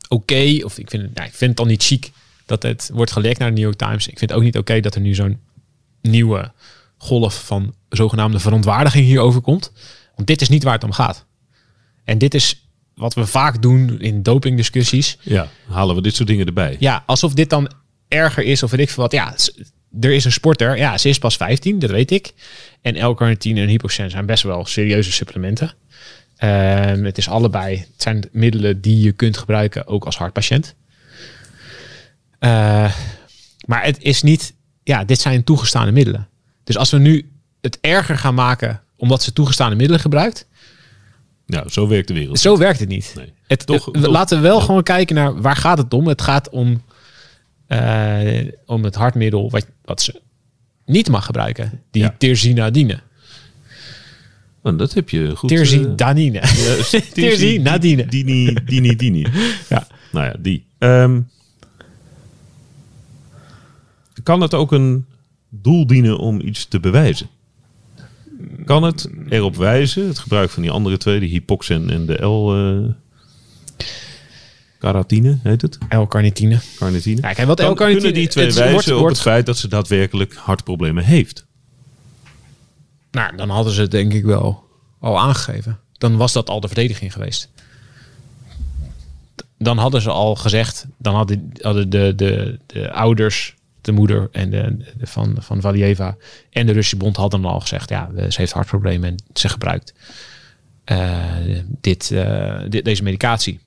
oké, 0.08 0.60
of 0.64 0.78
ik 0.78 0.90
vind, 0.90 1.04
het, 1.04 1.16
nou, 1.16 1.28
ik 1.28 1.34
vind 1.34 1.52
het 1.52 1.60
al 1.60 1.66
niet 1.66 1.84
chic 1.84 2.12
dat 2.46 2.64
het 2.64 2.90
wordt 2.94 3.12
gelekt 3.12 3.40
naar 3.40 3.48
de 3.48 3.54
New 3.54 3.64
York 3.64 3.78
Times. 3.78 4.08
Ik 4.08 4.18
vind 4.18 4.30
het 4.30 4.40
ook 4.40 4.46
niet 4.46 4.58
oké 4.58 4.80
dat 4.80 4.96
er 4.96 5.02
nu 5.02 5.16
zo'n 5.16 5.40
nieuwe 6.02 6.52
golf 6.98 7.46
van 7.46 7.74
zogenaamde 7.90 8.40
verontwaardiging 8.40 9.06
hierover 9.06 9.42
komt. 9.42 9.72
Want 10.16 10.28
dit 10.28 10.42
is 10.42 10.50
niet 10.50 10.64
waar 10.64 10.74
het 10.74 10.84
om 10.84 10.92
gaat. 10.92 11.26
En 12.04 12.18
dit 12.18 12.34
is 12.34 12.67
wat 12.98 13.14
we 13.14 13.26
vaak 13.26 13.62
doen 13.62 14.00
in 14.00 14.24
dopingdiscussies. 14.24 15.18
Ja, 15.22 15.48
halen 15.68 15.96
we 15.96 16.02
dit 16.02 16.16
soort 16.16 16.28
dingen 16.28 16.46
erbij. 16.46 16.76
Ja, 16.80 17.04
alsof 17.06 17.34
dit 17.34 17.50
dan 17.50 17.72
erger 18.08 18.44
is 18.44 18.64
of 18.64 18.72
weet 18.72 18.80
ik 18.80 18.90
veel 18.90 19.04
wat. 19.04 19.12
Ja, 19.12 19.36
er 20.00 20.12
is 20.12 20.26
een 20.26 20.32
sporter. 20.32 20.78
Ja, 20.78 20.98
ze 20.98 21.10
is 21.10 21.20
pas 21.20 21.38
15, 21.38 21.80
dat 21.80 21.90
weet 21.90 22.12
ik. 22.12 22.34
En 22.82 23.06
L-carnitine 23.08 23.62
en 23.62 23.68
hypoxen 23.68 24.10
zijn 24.10 24.26
best 24.26 24.44
wel 24.44 24.66
serieuze 24.66 25.12
supplementen. 25.12 25.74
Ehm, 26.38 27.04
het 27.04 27.18
is 27.18 27.30
allebei, 27.30 27.78
het 27.78 28.02
zijn 28.02 28.24
middelen 28.32 28.82
die 28.82 29.00
je 29.00 29.12
kunt 29.12 29.38
gebruiken 29.38 29.88
ook 29.88 30.06
als 30.06 30.18
hartpatiënt. 30.18 30.76
Eh, 32.40 32.94
maar 33.66 33.84
het 33.84 34.04
is 34.04 34.22
niet, 34.22 34.54
ja, 34.84 35.04
dit 35.04 35.20
zijn 35.20 35.44
toegestane 35.44 35.92
middelen. 35.92 36.28
Dus 36.64 36.78
als 36.78 36.92
we 36.92 36.98
nu 36.98 37.32
het 37.62 37.78
erger 37.82 38.18
gaan 38.18 38.36
maken 38.36 38.82
omdat 38.96 39.24
ze 39.24 39.34
toegestane 39.34 39.76
middelen 39.76 40.00
gebruikt, 40.00 40.47
Nou, 41.48 41.70
zo 41.70 41.88
werkt 41.88 42.08
de 42.08 42.14
wereld. 42.14 42.40
zo 42.40 42.58
werkt 42.58 42.80
het 42.80 42.90
niet. 42.90 43.14
Nee. 43.16 43.34
Het, 43.48 43.66
Toch- 43.66 43.86
het- 43.86 43.96
we- 43.96 44.02
toch- 44.02 44.12
laten 44.12 44.38
we 44.38 44.44
wel 44.48 44.58
ja. 44.60 44.66
gewoon 44.66 44.84
kijken 44.84 45.16
naar 45.16 45.42
waar 45.42 45.56
gaat 45.56 45.78
het 45.78 45.94
om. 45.94 46.08
Het 46.08 46.22
gaat 46.22 46.50
om, 46.50 46.82
eh, 47.68 48.48
om 48.66 48.84
het 48.84 48.96
hartmiddel 48.96 49.50
wat, 49.50 49.68
wat 49.86 50.02
ze 50.02 50.22
niet 50.86 51.10
mag 51.10 51.26
gebruiken. 51.26 51.82
Die 51.92 52.02
Ja. 52.02 52.16
tirzinadine. 52.18 53.00
Nou, 54.64 54.76
dat 54.78 54.94
heb 54.94 55.10
je 55.10 55.36
goed. 55.36 55.50
Tirzidanine. 55.50 56.42
ja, 56.42 57.00
Tirzinadine. 57.14 58.06
Dini, 58.06 58.54
dini, 58.66 58.96
dini. 58.96 59.26
Ja. 59.70 59.88
Nou 60.12 60.26
ja, 60.26 60.36
die. 60.40 60.66
Ehm, 60.78 61.22
kan 64.24 64.42
het 64.42 64.54
ook 64.54 64.72
een 64.72 65.06
doel 65.50 65.88
dienen 65.88 66.18
om 66.18 66.42
iets 66.42 66.66
te 66.66 66.80
bewijzen? 66.80 67.28
Kan 68.66 68.84
het 68.84 69.10
erop 69.30 69.56
wijzen, 69.56 70.08
het 70.08 70.20
gebruik 70.20 70.50
van 70.50 70.62
die 70.62 70.72
andere 70.72 70.98
twee, 70.98 71.20
de 71.20 71.26
hypoxen 71.26 71.90
en 71.90 72.06
de 72.06 72.26
L... 72.26 72.56
eh 72.56 72.94
caratine, 74.80 75.40
heet 75.44 75.62
het? 75.62 75.78
L-carnitine. 75.90 76.60
Carnitine. 76.78 77.22
Ja, 77.22 77.34
kijk, 77.34 77.48
wat 77.48 77.60
Kan- 77.60 77.76
kunnen 77.76 78.14
die 78.14 78.28
twee 78.28 78.46
wijzen 78.46 78.72
wordt- 78.72 78.92
op 78.92 79.00
wordt- 79.00 79.16
het 79.16 79.26
feit 79.26 79.46
dat 79.46 79.58
ze 79.58 79.68
daadwerkelijk 79.68 80.34
hartproblemen 80.36 81.04
heeft? 81.04 81.46
Nou, 83.12 83.36
dan 83.36 83.50
hadden 83.50 83.74
ze 83.74 83.82
het 83.82 83.92
denk 83.92 84.14
ik 84.14 84.24
wel 84.26 84.64
al 85.00 85.20
aangegeven. 85.20 85.80
Dan 85.98 86.18
was 86.18 86.34
dat 86.34 86.50
al 86.50 86.60
de 86.60 86.68
verdediging 86.68 87.14
geweest. 87.14 87.50
Dan 89.58 89.78
hadden 89.78 90.02
ze 90.02 90.10
al 90.10 90.36
gezegd, 90.36 90.86
dan 90.98 91.16
hadden, 91.16 91.52
hadden 91.62 91.90
de, 91.90 92.14
de, 92.16 92.60
de 92.66 92.92
ouders 92.92 93.56
de 93.88 93.94
moeder 93.94 94.28
en 94.32 94.50
de, 94.50 94.78
de- 94.98 95.08
van, 95.08 95.36
van 95.40 95.62
Valieva 95.62 96.18
en 96.50 96.66
de 96.66 96.72
Russische 96.72 96.98
bond 96.98 97.16
hadden 97.16 97.46
al 97.46 97.60
gezegd, 97.60 97.90
ja, 97.90 98.10
ze 98.30 98.36
heeft 98.42 98.52
hartproblemen 98.52 99.10
en 99.10 99.16
ze 99.34 99.50
gebruikt 99.50 99.94
eh, 100.84 101.24
dit, 101.82 102.12
eh, 102.12 102.62
dit, 102.70 102.86
deze 102.86 103.04
medicatie. 103.04 103.60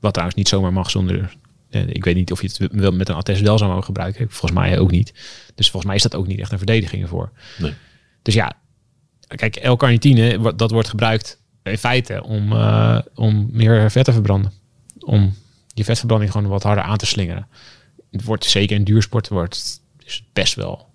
Wat 0.00 0.12
trouwens 0.12 0.38
niet 0.38 0.48
zomaar 0.48 0.72
mag 0.72 0.90
zonder... 0.90 1.36
eh, 1.70 1.88
ik 1.88 2.04
weet 2.04 2.14
niet 2.14 2.32
of 2.32 2.40
je 2.42 2.46
het 2.48 2.68
wel 2.72 2.92
met 2.92 3.08
een 3.08 3.14
attest 3.14 3.40
wel 3.40 3.58
zou 3.58 3.70
mogen 3.70 3.84
gebruiken. 3.84 4.26
Volgens 4.30 4.60
mij 4.60 4.78
ook 4.78 4.90
niet. 4.90 5.12
Dus 5.54 5.66
volgens 5.70 5.84
mij 5.84 5.96
is 5.96 6.02
dat 6.02 6.14
ook 6.14 6.26
niet 6.26 6.40
echt 6.40 6.52
een 6.52 6.58
verdediging 6.58 7.02
ervoor. 7.02 7.32
Nee. 7.58 7.74
Dus 8.22 8.34
ja, 8.34 8.52
kijk, 9.26 9.68
L-carnitine, 9.68 10.54
dat 10.56 10.70
wordt 10.70 10.88
gebruikt 10.88 11.40
in 11.62 11.78
feite 11.78 12.22
om, 12.24 12.52
om 13.14 13.48
meer 13.52 13.90
vet 13.90 14.04
te 14.04 14.12
verbranden. 14.12 14.52
Om 14.98 15.34
je 15.74 15.84
vetverbranding 15.84 16.30
gewoon 16.30 16.46
wat 16.48 16.62
harder 16.62 16.84
aan 16.84 16.96
te 16.96 17.06
slingeren. 17.06 17.46
Het 18.12 18.24
wordt 18.24 18.44
zeker 18.44 18.76
in 18.76 18.84
duursport 18.84 19.28
wordt, 19.28 19.80
is 20.04 20.14
het 20.14 20.22
best 20.32 20.54
wel, 20.54 20.88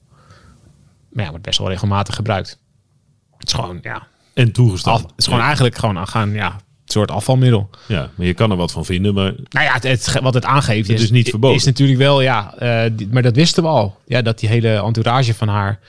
maar 1.09 1.23
ja, 1.23 1.29
wordt 1.29 1.45
best 1.45 1.59
wel 1.59 1.69
regelmatig 1.69 2.15
gebruikt. 2.15 2.59
Het 3.37 3.47
is 3.47 3.53
gewoon, 3.53 3.79
ja, 3.81 4.07
En 4.33 4.51
toegestaan. 4.51 4.93
af, 4.93 5.01
het 5.01 5.11
is 5.17 5.23
gewoon 5.23 5.39
Ja. 5.39 5.45
eigenlijk 5.45 5.77
gewoon 5.77 6.07
gaan, 6.07 6.31
ja, 6.31 6.51
een 6.53 6.59
soort 6.93 7.11
afvalmiddel. 7.11 7.69
Ja, 7.87 8.09
maar 8.15 8.25
je 8.25 8.33
kan 8.33 8.51
er 8.51 8.57
wat 8.57 8.71
van 8.71 8.85
vinden, 8.85 9.13
maar 9.13 9.33
Nou 9.49 9.65
ja, 9.65 9.73
het, 9.73 9.83
het- 9.83 10.19
wat 10.21 10.33
het 10.33 10.45
aangeeft 10.45 10.87
Het 10.87 10.99
is 10.99 11.11
niet 11.11 11.29
verboden. 11.29 11.57
Is 11.57 11.65
natuurlijk 11.65 11.99
wel, 11.99 12.21
ja, 12.21 12.53
die- 12.89 13.07
maar 13.11 13.21
dat 13.21 13.35
wisten 13.35 13.63
we 13.63 13.69
al. 13.69 13.99
Ja, 14.05 14.21
dat 14.21 14.39
die 14.39 14.49
hele 14.49 14.69
entourage 14.83 15.33
van 15.33 15.47
haar 15.47 15.79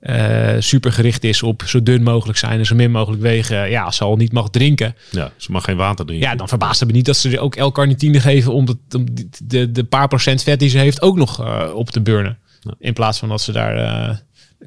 eh, 0.00 0.54
super 0.58 0.92
gericht 0.92 1.24
is 1.24 1.42
op 1.42 1.62
zo 1.66 1.82
dun 1.82 2.02
mogelijk 2.02 2.38
zijn 2.38 2.58
en 2.58 2.66
zo 2.66 2.74
min 2.74 2.90
mogelijk 2.90 3.22
wegen. 3.22 3.70
Ja, 3.70 3.82
als 3.82 3.96
ze 3.96 4.04
al 4.04 4.16
niet 4.16 4.32
mag 4.32 4.50
drinken, 4.50 4.96
ja, 5.10 5.32
ze 5.36 5.52
mag 5.52 5.64
geen 5.64 5.76
water 5.76 6.06
drinken. 6.06 6.28
ja, 6.28 6.34
dan 6.34 6.48
verbaast 6.48 6.80
het 6.80 6.88
me 6.88 6.94
niet 6.94 7.04
dat 7.04 7.16
ze 7.16 7.40
ook 7.40 7.60
L-carnitine 7.60 8.20
geven 8.20 8.52
om, 8.52 8.66
de, 8.66 8.76
om 8.96 9.06
de, 9.44 9.72
de 9.72 9.84
paar 9.84 10.08
procent 10.08 10.42
vet 10.42 10.58
die 10.58 10.68
ze 10.68 10.78
heeft 10.78 11.02
ook 11.02 11.16
nog 11.16 11.40
eh, 11.40 11.70
op 11.74 11.90
te 11.90 12.00
burnen. 12.00 12.38
Ja. 12.60 12.74
In 12.78 12.92
plaats 12.92 13.18
van 13.18 13.28
dat 13.28 13.40
ze 13.40 13.52
daar 13.52 13.76
eh, 13.76 14.16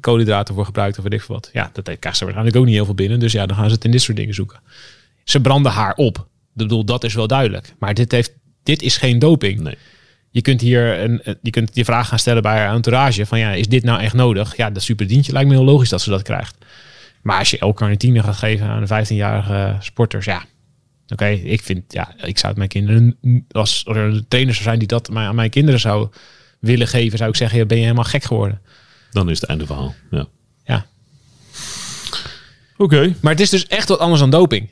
koolhydraten 0.00 0.54
voor 0.54 0.64
gebruikt 0.64 0.98
of 0.98 1.04
weet 1.04 1.12
ik 1.12 1.22
veel 1.22 1.34
wat. 1.34 1.50
Ja, 1.52 1.70
dat 1.72 1.84
krijgt 1.84 2.18
ze 2.18 2.24
waarschijnlijk 2.24 2.56
ook 2.56 2.64
niet 2.64 2.74
heel 2.74 2.84
veel 2.84 2.94
binnen. 2.94 3.18
Dus 3.18 3.32
ja, 3.32 3.46
dan 3.46 3.56
gaan 3.56 3.68
ze 3.68 3.74
het 3.74 3.84
in 3.84 3.90
dit 3.90 4.02
soort 4.02 4.16
dingen 4.16 4.34
zoeken. 4.34 4.60
Ze 5.24 5.40
branden 5.40 5.72
haar 5.72 5.94
op. 5.94 6.16
Ik 6.18 6.24
bedoel, 6.52 6.84
dat 6.84 7.04
is 7.04 7.14
wel 7.14 7.26
duidelijk. 7.26 7.74
Maar 7.78 7.94
dit, 7.94 8.12
heeft, 8.12 8.32
dit 8.62 8.82
is 8.82 8.96
geen 8.96 9.18
doping. 9.18 9.60
Nee. 9.60 9.76
Je 10.34 10.42
kunt 10.42 10.60
hier 10.60 10.98
een, 11.00 11.20
een- 11.22 11.38
je 11.42 11.50
kunt 11.50 11.74
die 11.74 11.84
vraag 11.84 12.08
gaan 12.08 12.18
stellen 12.18 12.42
bij 12.42 12.58
haar 12.58 12.74
entourage. 12.74 13.26
Van 13.26 13.38
ja, 13.38 13.52
is 13.52 13.66
dit 13.68 13.82
nou 13.84 14.00
echt 14.00 14.14
nodig? 14.14 14.56
Ja, 14.56 14.70
dat 14.70 14.82
superdientje 14.82 15.32
lijkt 15.32 15.48
me 15.48 15.54
heel 15.54 15.64
logisch 15.64 15.88
dat 15.88 16.00
ze 16.02 16.10
dat 16.10 16.22
krijgt. 16.22 16.56
Maar 17.22 17.38
als 17.38 17.50
je 17.50 17.66
L-carnitine 17.66 18.22
gaat 18.22 18.36
geven 18.36 18.66
aan 18.66 18.82
een 18.88 19.04
15-jarige 19.06 19.76
sporters, 19.80 20.24
ja. 20.24 20.44
Oké, 21.08 21.26
ik 21.26 21.62
vind, 21.62 21.92
ja, 21.92 22.14
ik 22.16 22.38
zou 22.38 22.46
het 22.48 22.56
mijn 22.56 22.68
kinderen, 22.68 23.16
als 23.50 23.84
er 23.88 23.96
een 23.96 24.24
trainer 24.28 24.52
zou 24.54 24.64
zijn 24.66 24.78
die 24.78 24.88
dat 24.88 25.08
mij- 25.10 25.26
aan 25.26 25.34
mijn 25.34 25.50
kinderen 25.50 25.80
zou 25.80 26.08
willen 26.58 26.88
geven, 26.88 27.18
zou 27.18 27.30
ik 27.30 27.36
zeggen, 27.36 27.58
ja, 27.58 27.64
ben 27.66 27.76
je 27.76 27.82
helemaal 27.82 28.04
gek 28.04 28.24
geworden. 28.24 28.60
Dan 29.10 29.30
is 29.30 29.40
het 29.40 29.48
einde 29.48 29.66
verhaal. 29.66 29.94
Ja. 30.10 30.26
Ja. 30.64 30.86
Oké. 32.76 33.14
Maar 33.20 33.32
het 33.32 33.40
is 33.40 33.50
dus 33.50 33.66
echt 33.66 33.88
wat 33.88 33.98
anders 33.98 34.20
dan 34.20 34.30
doping. 34.30 34.68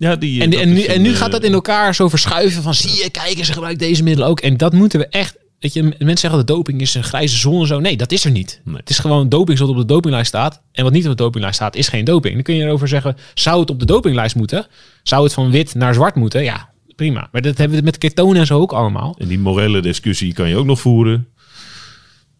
Ja, 0.00 0.16
die, 0.16 0.42
En, 0.42 0.50
dat 0.50 0.60
en, 0.60 0.72
nu, 0.72 0.82
en 0.82 1.02
nu 1.02 1.10
eh, 1.10 1.16
gaat 1.16 1.32
dat 1.32 1.44
in 1.44 1.52
elkaar 1.52 1.94
zo 1.94 2.08
verschuiven 2.08 2.62
van 2.62 2.74
zie 2.74 3.02
je, 3.02 3.10
kijk, 3.10 3.44
ze 3.44 3.52
gebruikt 3.52 3.78
deze 3.78 4.02
middelen 4.02 4.28
ook. 4.28 4.40
En 4.40 4.56
dat 4.56 4.72
moeten 4.72 4.98
we 4.98 5.06
echt, 5.06 5.36
weet 5.58 5.72
je, 5.72 5.82
mensen 5.82 6.18
zeggen 6.18 6.38
dat 6.38 6.46
doping 6.46 6.80
is 6.80 6.94
een 6.94 7.04
grijze 7.04 7.36
zone 7.36 7.66
zo. 7.66 7.80
Nee, 7.80 7.96
dat 7.96 8.12
is 8.12 8.24
er 8.24 8.30
niet. 8.30 8.60
Nee. 8.64 8.76
Het 8.76 8.90
is 8.90 8.98
gewoon 8.98 9.28
doping 9.28 9.58
wat 9.58 9.68
op 9.68 9.76
de 9.76 9.84
dopinglijst 9.84 10.28
staat. 10.28 10.62
En 10.72 10.84
wat 10.84 10.92
niet 10.92 11.04
op 11.04 11.10
de 11.10 11.16
dopinglijst 11.16 11.56
staat, 11.56 11.76
is 11.76 11.88
geen 11.88 12.04
doping. 12.04 12.34
Dan 12.34 12.42
kun 12.42 12.54
je 12.54 12.62
erover 12.64 12.88
zeggen, 12.88 13.16
zou 13.34 13.60
het 13.60 13.70
op 13.70 13.78
de 13.78 13.86
dopinglijst 13.86 14.34
moeten? 14.34 14.66
Zou 15.02 15.24
het 15.24 15.32
van 15.32 15.50
wit 15.50 15.74
naar 15.74 15.94
zwart 15.94 16.14
moeten? 16.14 16.42
Ja, 16.44 16.70
prima. 16.96 17.28
Maar 17.32 17.42
dat 17.42 17.58
hebben 17.58 17.78
we 17.78 17.84
met 17.84 17.98
ketonen 17.98 18.36
en 18.40 18.46
zo 18.46 18.58
ook 18.60 18.72
allemaal. 18.72 19.16
En 19.18 19.28
die 19.28 19.38
morele 19.38 19.80
discussie 19.80 20.32
kan 20.32 20.48
je 20.48 20.56
ook 20.56 20.66
nog 20.66 20.80
voeren. 20.80 21.28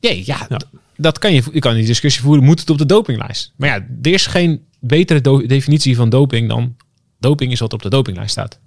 Jee, 0.00 0.22
ja, 0.26 0.46
Ja. 0.48 0.60
dat 0.96 1.18
kan 1.18 1.32
je, 1.32 1.42
je 1.52 1.58
kan 1.60 1.74
die 1.74 1.86
discussie 1.86 2.22
voeren, 2.22 2.44
moet 2.44 2.60
het 2.60 2.70
op 2.70 2.78
de 2.78 2.86
dopinglijst? 2.86 3.52
Maar 3.56 3.68
ja, 3.68 3.86
er 4.02 4.12
is 4.12 4.26
geen 4.26 4.60
betere 4.78 5.46
definitie 5.46 5.96
van 5.96 6.08
doping 6.08 6.48
dan 6.48 6.76
doping 7.20 7.52
is 7.52 7.60
wat 7.60 7.72
op 7.72 7.82
de 7.82 7.90
dopinglijst 7.90 8.30
staat. 8.30 8.58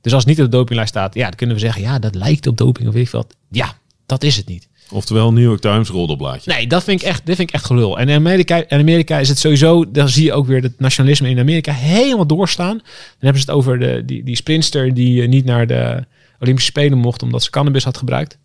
Dus 0.00 0.12
als 0.12 0.24
het 0.24 0.30
niet 0.36 0.44
op 0.44 0.50
de 0.50 0.56
dopinglijst 0.56 0.90
staat, 0.90 1.14
ja, 1.14 1.22
dan 1.22 1.34
kunnen 1.34 1.56
we 1.56 1.62
zeggen, 1.62 1.82
ja, 1.82 1.98
dat 1.98 2.14
lijkt 2.14 2.46
op 2.46 2.56
doping 2.56 2.88
of 2.88 2.94
weet 2.94 3.06
ik 3.06 3.10
wat. 3.10 3.36
Ja, 3.50 3.74
dat 4.06 4.22
is 4.22 4.36
het 4.36 4.46
niet. 4.46 4.68
Oftewel 4.90 5.32
New 5.32 5.44
York 5.44 5.60
Times 5.60 5.88
roddelblaadje. 5.88 6.52
Nee, 6.52 6.66
dat 6.66 6.84
vind 6.84 7.00
ik 7.00 7.06
echt, 7.06 7.26
dit 7.26 7.36
vind 7.36 7.48
ik 7.48 7.54
echt 7.54 7.64
gelul. 7.64 7.98
En 7.98 8.08
in 8.08 8.14
Amerika, 8.16 8.56
in 8.56 8.78
Amerika 8.78 9.18
is 9.18 9.28
het 9.28 9.38
sowieso, 9.38 9.90
dan 9.90 10.08
zie 10.08 10.24
je 10.24 10.32
ook 10.32 10.46
weer 10.46 10.62
het 10.62 10.80
nationalisme 10.80 11.28
in 11.28 11.38
Amerika 11.38 11.72
helemaal 11.72 12.26
doorstaan. 12.26 12.76
Dan 12.76 12.84
hebben 13.18 13.40
ze 13.40 13.46
het 13.46 13.56
over 13.56 13.78
de, 13.78 14.02
die, 14.04 14.24
die 14.24 14.36
sprinster 14.36 14.94
die 14.94 15.22
eh, 15.22 15.28
niet 15.28 15.44
naar 15.44 15.66
de 15.66 16.04
Olympische 16.40 16.70
Spelen 16.70 16.98
mocht 16.98 17.22
omdat 17.22 17.42
ze 17.42 17.50
cannabis 17.50 17.84
had 17.84 17.96
gebruikt. 17.96 18.38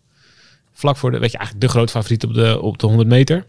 Vlak 0.72 0.96
voor 0.96 1.10
de, 1.10 1.18
weet 1.18 1.32
je, 1.32 1.38
eigenlijk 1.38 1.66
de 1.66 1.72
grote 1.72 1.92
favoriet 1.92 2.24
op 2.24 2.34
de, 2.34 2.60
op 2.60 2.78
de 2.78 2.86
100 2.86 3.08
meter. 3.08 3.44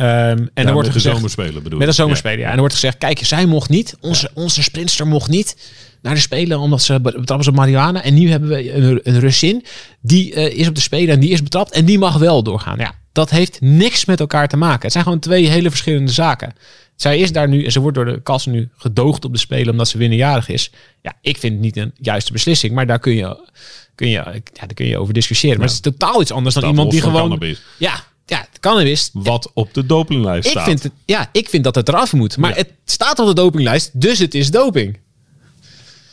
Ehm, 0.00 0.08
en 0.08 0.50
Ja, 0.54 0.62
dan 0.62 0.72
wordt 0.72 0.76
met 0.76 0.76
er 0.76 0.82
de 0.84 0.92
gezegd, 0.92 1.14
zomerspelen 1.16 1.62
bedoel 1.62 1.78
met 1.78 1.88
een 1.88 1.94
ik. 1.94 2.00
zomerspelen, 2.00 2.38
ja. 2.38 2.44
En 2.44 2.50
dan 2.50 2.58
wordt 2.60 2.74
gezegd, 2.74 2.98
kijk, 2.98 3.18
zij 3.24 3.46
mocht 3.46 3.68
niet. 3.68 3.96
Onze, 4.00 4.30
onze 4.34 4.62
sprinster 4.62 5.06
mocht 5.06 5.30
niet 5.30 5.56
naar 6.02 6.14
de 6.14 6.20
Spelen 6.20 6.58
omdat 6.58 6.82
ze 6.82 7.00
be- 7.00 7.16
betrapt 7.18 7.46
op 7.48 7.54
marihuana. 7.54 8.02
En 8.02 8.14
nu 8.14 8.30
hebben 8.30 8.48
we 8.48 8.72
een, 8.74 9.00
een 9.02 9.20
Russin, 9.20 9.64
die 10.00 10.34
eh, 10.34 10.58
is 10.58 10.68
op 10.68 10.74
de 10.74 10.80
Spelen 10.80 11.14
en 11.14 11.20
die 11.20 11.30
is 11.30 11.42
betrapt. 11.42 11.72
En 11.72 11.84
die 11.84 11.98
mag 11.98 12.16
wel 12.16 12.42
doorgaan. 12.42 12.78
Ja, 12.78 12.94
dat 13.12 13.30
heeft 13.30 13.60
niks 13.60 14.04
met 14.04 14.20
elkaar 14.20 14.48
te 14.48 14.56
maken. 14.56 14.82
Het 14.82 14.92
zijn 14.92 15.04
gewoon 15.04 15.18
twee 15.18 15.48
hele 15.48 15.70
verschillende 15.70 16.12
zaken. 16.12 16.54
Zij 16.96 17.18
is 17.18 17.32
daar 17.32 17.48
nu, 17.48 17.64
en 17.64 17.72
ze 17.72 17.80
wordt 17.80 17.96
door 17.96 18.04
de 18.04 18.20
kas 18.22 18.46
nu 18.46 18.68
gedoogd 18.76 19.24
op 19.24 19.32
de 19.32 19.38
Spelen 19.38 19.70
omdat 19.70 19.88
ze 19.88 19.98
winnerjarig 19.98 20.48
is. 20.48 20.70
Ja, 21.02 21.12
ik 21.20 21.36
vind 21.38 21.52
het 21.52 21.62
niet 21.62 21.76
een 21.76 21.92
juiste 22.00 22.32
beslissing. 22.32 22.72
Maar 22.74 22.86
daar 22.86 22.98
kun 22.98 23.14
je, 23.14 23.48
kun 23.94 24.06
je, 24.06 24.12
ja, 24.12 24.24
daar 24.52 24.74
kun 24.74 24.86
je 24.86 24.98
over 24.98 25.14
discussiëren. 25.14 25.58
Maar 25.58 25.66
het 25.66 25.74
is 25.74 25.80
totaal 25.80 26.20
iets 26.20 26.30
anders 26.32 26.54
dan 26.54 26.62
Dat 26.64 26.72
iemand 26.72 26.90
die 26.90 27.00
gewoon... 27.00 27.20
cannabis. 27.20 27.60
Ja, 27.76 28.04
ja, 28.30 28.46
cannabis. 28.60 29.10
Wat 29.12 29.50
op 29.54 29.74
de 29.74 29.86
dopinglijst 29.86 30.44
Ik 30.46 30.50
staat. 30.50 30.64
vind, 30.64 30.82
het, 30.82 30.92
ja, 31.04 31.28
ik 31.32 31.48
vind 31.48 31.64
dat 31.64 31.74
het 31.74 31.88
eraf 31.88 32.12
moet. 32.12 32.36
Maar 32.36 32.50
Ja. 32.50 32.56
het 32.56 32.72
staat 32.84 33.18
op 33.18 33.26
de 33.26 33.34
dopinglijst, 33.34 34.00
dus 34.00 34.18
het 34.18 34.34
is 34.34 34.50
doping. 34.50 34.98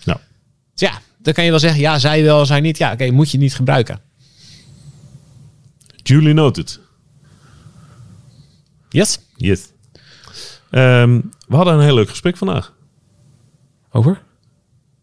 Nou, 0.05 0.19
Dus 0.75 0.89
ja, 0.89 1.01
dan 1.17 1.33
kan 1.33 1.43
je 1.43 1.49
wel 1.49 1.59
zeggen, 1.59 1.79
ja, 1.79 1.99
zij 1.99 2.23
wel, 2.23 2.45
zij 2.45 2.59
niet. 2.61 2.77
Ja, 2.77 2.91
oké, 2.91 3.11
moet 3.11 3.31
je 3.31 3.37
niet 3.37 3.55
gebruiken. 3.55 4.01
duly 6.03 6.31
noted. 6.31 6.79
Yes? 8.89 9.19
Yes. 9.35 9.61
Ehm, 10.71 11.21
we 11.47 11.55
hadden 11.55 11.73
een 11.73 11.81
heel 11.81 11.93
leuk 11.95 12.09
gesprek 12.09 12.37
vandaag. 12.37 12.73
Over? 13.91 14.21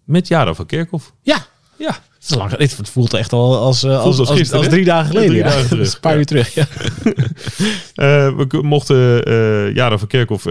Met 0.04 0.28
Jara 0.28 0.54
van 0.54 0.66
Kerkhoff. 0.66 1.12
Ja. 1.22 1.46
Ja. 1.78 2.03
Het, 2.24 2.32
is 2.32 2.38
lang, 2.38 2.58
het 2.58 2.88
voelt 2.90 3.14
echt 3.14 3.32
al 3.32 3.56
als, 3.58 3.82
eh, 3.82 3.90
als, 4.00 4.18
als 4.18 4.28
als, 4.28 4.38
gisteren, 4.38 4.56
als 4.56 4.66
hè? 4.66 4.72
drie 4.72 4.84
dagen 4.84 5.06
geleden. 5.06 5.30
Drie 5.30 5.42
dagen 5.42 5.68
terug, 5.68 5.94
een 5.94 6.00
paar 6.00 6.16
uur 6.16 6.26
terug. 6.26 6.54
Ja. 6.54 6.66
Eh, 7.94 8.36
we 8.36 8.58
mochten 8.62 9.24
eh 9.24 9.74
Jara 9.74 9.98
van 9.98 10.08
Kerkhoff 10.08 10.46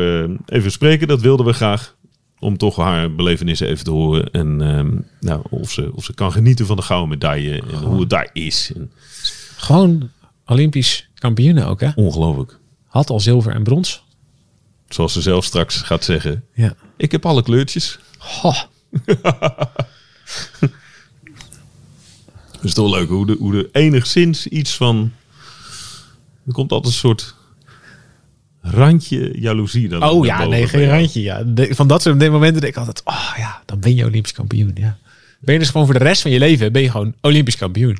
even 0.45 0.71
spreken. 0.71 1.07
Dat 1.07 1.21
wilden 1.21 1.45
we 1.45 1.53
graag. 1.53 1.95
Om 2.39 2.57
toch 2.57 2.75
haar 2.75 3.15
belevenissen 3.15 3.67
even 3.67 3.83
te 3.83 3.91
horen. 3.91 4.31
En 4.31 4.61
ehm, 4.61 4.91
nou, 5.19 5.41
of, 5.49 5.71
ze, 5.71 5.91
of 5.93 6.03
ze 6.03 6.13
kan 6.13 6.31
genieten 6.31 6.65
van 6.65 6.75
de 6.75 6.81
gouden 6.81 7.09
medaille. 7.09 7.61
En 7.71 7.77
hoe 7.77 7.99
het 7.99 8.09
daar 8.09 8.29
is. 8.33 8.71
En, 8.75 8.91
Gewoon 9.57 10.09
Olympisch 10.45 11.09
kampioen 11.15 11.63
ook, 11.63 11.79
hè? 11.79 11.89
ongelooflijk. 11.95 12.59
Had 12.87 13.09
al 13.09 13.19
zilver 13.19 13.53
en 13.53 13.63
brons. 13.63 14.03
Zoals 14.89 15.13
ze 15.13 15.21
zelf 15.21 15.45
straks 15.45 15.77
gaat 15.81 16.03
zeggen. 16.03 16.43
Ja. 16.53 16.75
Ik 16.97 17.11
heb 17.11 17.25
alle 17.25 17.43
kleurtjes. 17.43 17.99
Het 22.63 22.71
is 22.71 22.77
toch 22.77 22.95
leuk 22.95 23.09
hoe, 23.09 23.25
de, 23.25 23.35
hoe 23.39 23.55
er 23.55 23.69
enigszins 23.71 24.47
iets 24.47 24.75
van... 24.75 25.11
Er 26.47 26.53
komt 26.53 26.71
altijd 26.71 26.93
een 26.93 26.99
soort 26.99 27.35
randje 28.61 29.39
jaloezie. 29.39 29.87
Dan 29.87 30.03
Oh 30.03 30.25
ja, 30.25 30.45
nee, 30.45 30.67
geen 30.67 30.89
randje. 30.89 31.21
Ja. 31.21 31.43
De- 31.43 31.75
van 31.75 31.87
dat 31.87 32.01
soort 32.01 32.29
momenten 32.29 32.61
denk 32.61 32.73
ik 32.73 32.79
altijd, 32.79 33.01
oh 33.03 33.33
ja, 33.37 33.61
dan 33.65 33.79
ben 33.79 33.95
je 33.95 34.05
Olympisch 34.05 34.33
kampioen. 34.33 34.71
Ja. 34.75 34.97
Ben 35.39 35.53
je 35.53 35.59
dus 35.59 35.69
gewoon 35.69 35.85
voor 35.85 35.97
de 35.97 36.03
rest 36.03 36.21
van 36.21 36.31
je 36.31 36.39
leven, 36.39 36.71
ben 36.71 36.81
je 36.81 36.91
gewoon 36.91 37.13
Olympisch 37.21 37.57
kampioen. 37.57 37.97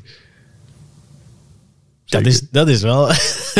Dat 2.04 2.26
is, 2.26 2.40
dat 2.50 2.68
is 2.68 2.82
wel, 2.82 3.06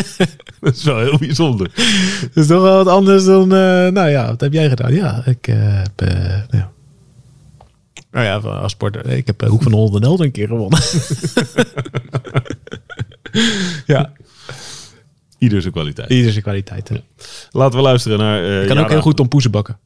Dat 0.60 0.76
is 0.76 0.84
wel 0.84 0.98
heel 0.98 1.18
bijzonder. 1.18 1.70
dat 2.34 2.44
is 2.44 2.46
toch 2.46 2.62
wel 2.62 2.84
wat 2.84 2.94
anders 2.94 3.24
dan, 3.24 3.42
eh, 3.42 3.88
nou 3.88 4.08
ja, 4.08 4.26
wat 4.26 4.40
heb 4.40 4.52
jij 4.52 4.68
gedaan? 4.68 4.94
Ja, 4.94 5.22
ik 5.26 5.48
eh, 5.48 5.56
heb, 5.58 6.00
eh, 6.00 6.40
nou. 6.48 6.64
Nou 8.14 8.26
ja, 8.26 8.36
als 8.36 8.72
sporter, 8.72 9.06
ik 9.06 9.26
heb 9.26 9.42
eh, 9.42 9.48
Hoek 9.48 9.62
van 9.62 9.72
Holland 9.72 10.20
een 10.20 10.30
keer 10.30 10.48
gewonnen. 10.48 10.80
ja, 13.86 14.12
Ieder 15.38 15.60
zijn 15.60 15.72
kwaliteit. 15.72 16.10
ieder 16.10 16.30
zijn 16.30 16.42
kwaliteit. 16.42 16.90
Laten 17.50 17.76
we 17.78 17.84
luisteren 17.84 18.18
naar... 18.18 18.42
eh, 18.44 18.62
Ik 18.62 18.68
kan 18.68 18.78
ook 18.78 18.88
heel 18.88 19.00
goed 19.00 19.16
tompoezen 19.16 19.50
bakken. 19.50 19.78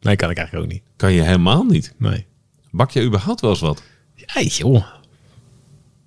Nee, 0.00 0.16
kan 0.16 0.30
ik 0.30 0.36
eigenlijk 0.36 0.66
ook 0.66 0.72
niet. 0.72 0.82
Kan 0.96 1.12
je 1.12 1.22
helemaal 1.22 1.64
niet. 1.64 1.94
Nee. 1.96 2.26
Bak 2.70 2.90
je 2.90 3.02
überhaupt 3.04 3.40
wel 3.40 3.50
eens 3.50 3.60
wat? 3.60 3.82
Ja, 4.14 4.42
joh. 4.42 4.84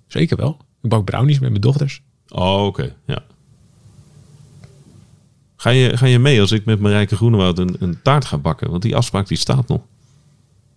Zeker 0.06 0.36
wel. 0.36 0.56
Ik 0.82 0.90
bak 0.90 1.04
brownies 1.04 1.38
met 1.38 1.50
mijn 1.50 1.60
dochters. 1.62 2.02
Oh, 2.28 2.64
oké. 2.64 2.94
Ja. 3.06 3.22
Ga 5.56 5.70
je, 5.70 5.96
ga 5.96 6.06
je 6.06 6.18
mee 6.18 6.40
als 6.40 6.52
ik 6.52 6.64
met 6.64 6.80
Marijke 6.80 7.16
Groenewoud 7.16 7.58
een, 7.58 7.76
een 7.78 8.02
taart 8.02 8.24
ga 8.24 8.38
bakken? 8.38 8.70
Want 8.70 8.82
die 8.82 8.96
afspraak 8.96 9.28
die 9.28 9.38
staat 9.38 9.68
nog. 9.68 9.80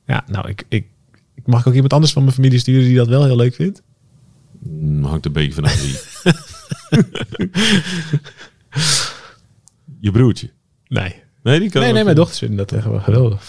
Ja, 0.05 0.23
nou, 0.27 0.49
ik, 0.49 0.63
ik, 0.69 0.87
ik 1.35 1.47
mag 1.47 1.67
ook 1.67 1.73
iemand 1.73 1.93
anders 1.93 2.13
van 2.13 2.23
mijn 2.23 2.35
familie 2.35 2.59
sturen 2.59 2.83
die 2.83 2.95
dat 2.95 3.07
wel 3.07 3.25
heel 3.25 3.35
leuk 3.35 3.55
vindt. 3.55 3.81
Hmm, 4.63 5.03
Hangt 5.03 5.25
een 5.25 5.31
beetje 5.31 5.53
vanaf 5.53 5.81
wie. 5.81 5.97
Je 9.99 10.11
broertje. 10.11 10.49
Nee. 10.87 11.21
Nee, 11.43 11.59
die 11.59 11.69
kan 11.69 11.81
Nee, 11.81 11.91
nee, 11.93 12.03
mijn 12.03 12.15
dochters 12.15 12.39
vinden 12.39 12.57
dat 12.57 12.71
echt 12.71 12.85
wel 12.85 12.99
geweldig. 12.99 13.41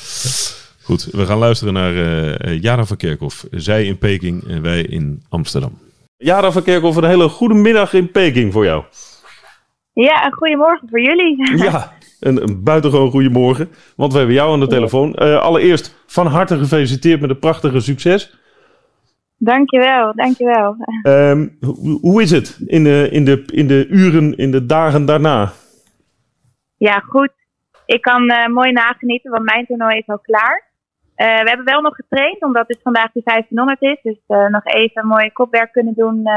Goed, 0.83 1.05
we 1.05 1.27
gaan 1.27 1.39
luisteren 1.39 1.75
naar 1.75 1.97
eh 2.37 2.61
Jara 2.63 2.85
van 2.85 2.97
Kerkhoff. 2.97 3.47
Zij 3.51 3.85
in 3.85 3.99
Peking 3.99 4.49
en 4.49 4.63
wij 4.63 4.83
in 4.83 5.23
Amsterdam. 5.29 5.79
Jara 6.17 6.53
van 6.53 6.63
Kerkhoff, 6.63 6.97
een 6.97 7.05
hele 7.05 7.29
goede 7.29 7.55
middag 7.55 7.93
in 7.93 8.11
Peking 8.11 8.53
voor 8.53 8.65
jou. 8.65 8.85
Ja, 9.93 10.25
en 10.25 10.33
goedemorgen 10.33 10.89
voor 10.89 11.01
jullie. 11.01 11.57
Ja, 11.57 11.93
een, 12.25 12.43
een 12.43 12.63
buitengewoon 12.63 13.11
goedemorgen, 13.11 13.69
want 13.97 14.13
we 14.13 14.19
hebben 14.19 14.37
jou 14.37 14.53
aan 14.53 14.61
de 14.61 14.67
telefoon. 14.67 15.15
Eh, 15.15 15.41
allereerst 15.41 16.05
van 16.07 16.27
harte 16.27 16.59
gefeliciteerd 16.59 17.21
met 17.21 17.31
een 17.31 17.39
prachtige 17.39 17.81
succes. 17.81 18.39
Dankjewel, 19.39 20.13
dankjewel. 20.15 20.77
Ehm, 21.03 21.49
hoe, 21.61 21.99
hoe 22.01 22.23
is 22.23 22.31
het 22.31 22.61
in 22.67 22.85
de, 22.85 23.09
in, 23.11 23.25
de, 23.25 23.45
in 23.47 23.67
de 23.67 23.87
uren, 23.89 24.37
in 24.37 24.51
de 24.51 24.67
dagen 24.67 25.05
daarna? 25.05 25.53
Ja, 26.77 26.99
goed. 26.99 27.33
Ik 27.87 28.03
kan 28.03 28.29
eh, 28.29 28.47
mooi 28.47 28.73
nagenieten, 28.73 29.31
want 29.31 29.45
mijn 29.45 29.67
toernooi 29.67 29.97
is 29.97 30.07
al 30.07 30.19
klaar. 30.19 30.73
Eh, 31.15 31.43
we 31.43 31.49
hebben 31.49 31.65
wel 31.65 31.81
nog 31.81 31.95
getraind, 31.95 32.43
omdat 32.43 32.65
het 32.69 32.81
vandaag 32.83 33.13
die 33.13 33.23
1500 33.25 33.83
is. 33.83 33.99
Dus 34.03 34.49
nog 34.51 34.65
even 34.65 35.07
mooi 35.07 35.33
kopwerk 35.33 35.73
kunnen 35.73 35.95
doen 35.95 36.29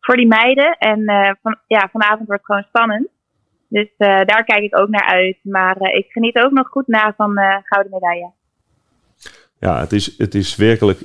voor 0.00 0.16
die 0.16 0.26
meiden. 0.26 0.76
En 0.78 1.04
van, 1.42 1.56
ja, 1.66 1.88
vanavond 1.92 2.26
wordt 2.26 2.42
het 2.42 2.44
gewoon 2.44 2.68
spannend. 2.68 3.08
Dus 3.68 3.88
eh, 3.96 4.08
daar 4.24 4.44
kijk 4.44 4.62
ik 4.62 4.78
ook 4.78 4.88
naar 4.88 5.06
uit. 5.06 5.36
Maar 5.42 5.76
eh, 5.76 5.98
ik 5.98 6.06
geniet 6.08 6.38
ook 6.38 6.52
nog 6.52 6.68
goed 6.68 6.86
na 6.86 7.14
van 7.16 7.36
eh 7.36 7.56
gouden 7.62 7.92
medaille. 7.92 8.30
Ja, 9.60 9.80
het 9.80 9.92
is, 9.92 10.14
het 10.18 10.34
is 10.34 10.56
werkelijk, 10.56 11.00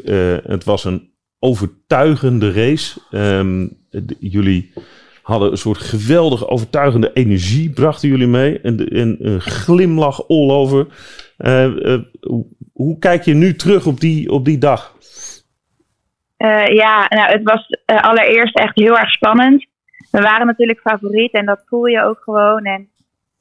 het 0.48 0.64
was 0.64 0.84
een 0.84 1.12
overtuigende 1.40 2.52
race. 2.52 3.00
Ehm, 3.12 3.68
de- 3.90 4.16
jullie 4.20 4.74
hadden 5.22 5.52
een 5.52 5.58
soort 5.58 5.78
geweldige 5.78 6.48
overtuigende 6.48 7.14
energie, 7.14 7.70
brachten 7.70 8.10
jullie 8.10 8.28
mee. 8.28 8.60
En, 8.62 8.76
de- 8.76 8.90
en 8.90 9.18
een 9.20 9.42
glimlach 9.42 10.28
all 10.28 10.50
over. 10.50 10.88
Hoe, 12.22 12.46
hoe 12.74 13.00
kijk 13.00 13.24
je 13.24 13.34
nu 13.34 13.56
terug 13.56 13.86
op 13.86 14.00
die, 14.00 14.30
op 14.32 14.46
die 14.46 14.58
dag? 14.58 14.96
Ja, 16.74 17.06
nou, 17.10 17.32
het 17.32 17.44
was 17.44 17.68
allereerst 17.86 18.58
echt 18.58 18.76
heel 18.76 18.98
erg 18.98 19.12
spannend. 19.12 19.66
We 20.16 20.22
waren 20.22 20.46
natuurlijk 20.46 20.80
favoriet 20.80 21.32
en 21.32 21.46
dat 21.46 21.64
voel 21.66 21.86
je 21.86 22.04
ook 22.04 22.20
gewoon. 22.24 22.64
En 22.64 22.90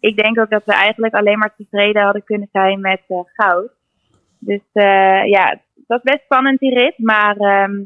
ik 0.00 0.16
denk 0.16 0.38
ook 0.38 0.50
dat 0.50 0.64
we 0.64 0.72
eigenlijk 0.72 1.14
alleen 1.14 1.38
maar 1.38 1.54
tevreden 1.56 2.02
hadden 2.02 2.24
kunnen 2.24 2.48
zijn 2.52 2.80
met 2.80 3.00
eh, 3.08 3.18
goud. 3.24 3.70
Dus 4.38 4.60
eh, 4.72 5.24
ja, 5.24 5.48
het 5.48 5.86
was 5.86 6.00
best 6.02 6.22
spannend 6.24 6.58
die 6.58 6.74
rit, 6.74 6.98
maar 6.98 7.36
ehm, 7.36 7.82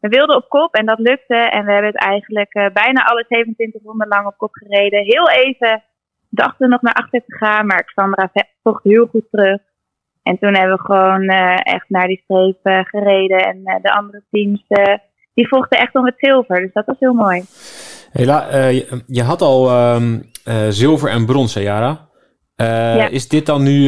we 0.00 0.08
wilden 0.08 0.36
op 0.36 0.48
kop 0.48 0.74
en 0.74 0.86
dat 0.86 0.98
lukte. 0.98 1.34
En 1.34 1.64
we 1.64 1.72
hebben 1.72 1.90
het 1.90 2.02
eigenlijk 2.02 2.54
eh, 2.54 2.66
bijna 2.72 3.04
alle 3.04 3.24
27 3.28 3.82
ronden 3.82 4.08
lang 4.08 4.26
op 4.26 4.36
kop 4.36 4.52
gereden. 4.52 5.04
Heel 5.04 5.30
even 5.30 5.82
dachten 6.28 6.68
nog 6.68 6.82
naar 6.82 6.94
achter 6.94 7.24
te 7.26 7.36
gaan, 7.36 7.66
maar 7.66 7.84
Xandra 7.84 8.30
vocht 8.62 8.84
heel 8.84 9.06
goed 9.06 9.30
terug. 9.30 9.60
En 10.22 10.38
toen 10.38 10.54
hebben 10.54 10.76
we 10.76 10.84
gewoon 10.84 11.28
echt 11.58 11.88
naar 11.88 12.06
die 12.06 12.20
streep 12.24 12.86
gereden. 12.86 13.38
En 13.38 13.80
de 13.82 13.92
andere 13.92 14.22
teams 14.30 14.64
die 15.34 15.48
vochten 15.48 15.78
echt 15.78 15.94
om 15.94 16.04
het 16.04 16.18
zilver. 16.18 16.60
Dus 16.60 16.72
dat 16.72 16.86
was 16.86 16.98
heel 16.98 17.14
mooi. 17.14 17.44
Hela, 18.12 18.48
eh, 18.48 18.72
je, 18.72 19.02
je 19.06 19.22
had 19.22 19.42
al 19.42 19.68
ehm, 19.68 20.20
eh, 20.44 20.66
zilver 20.68 21.10
en 21.10 21.26
brons, 21.26 21.54
hè, 21.54 21.60
Jara? 21.60 22.08
Eh, 22.56 22.96
Ja. 22.96 23.08
Is 23.08 23.28
dit 23.28 23.46
dan 23.46 23.62
nu 23.62 23.86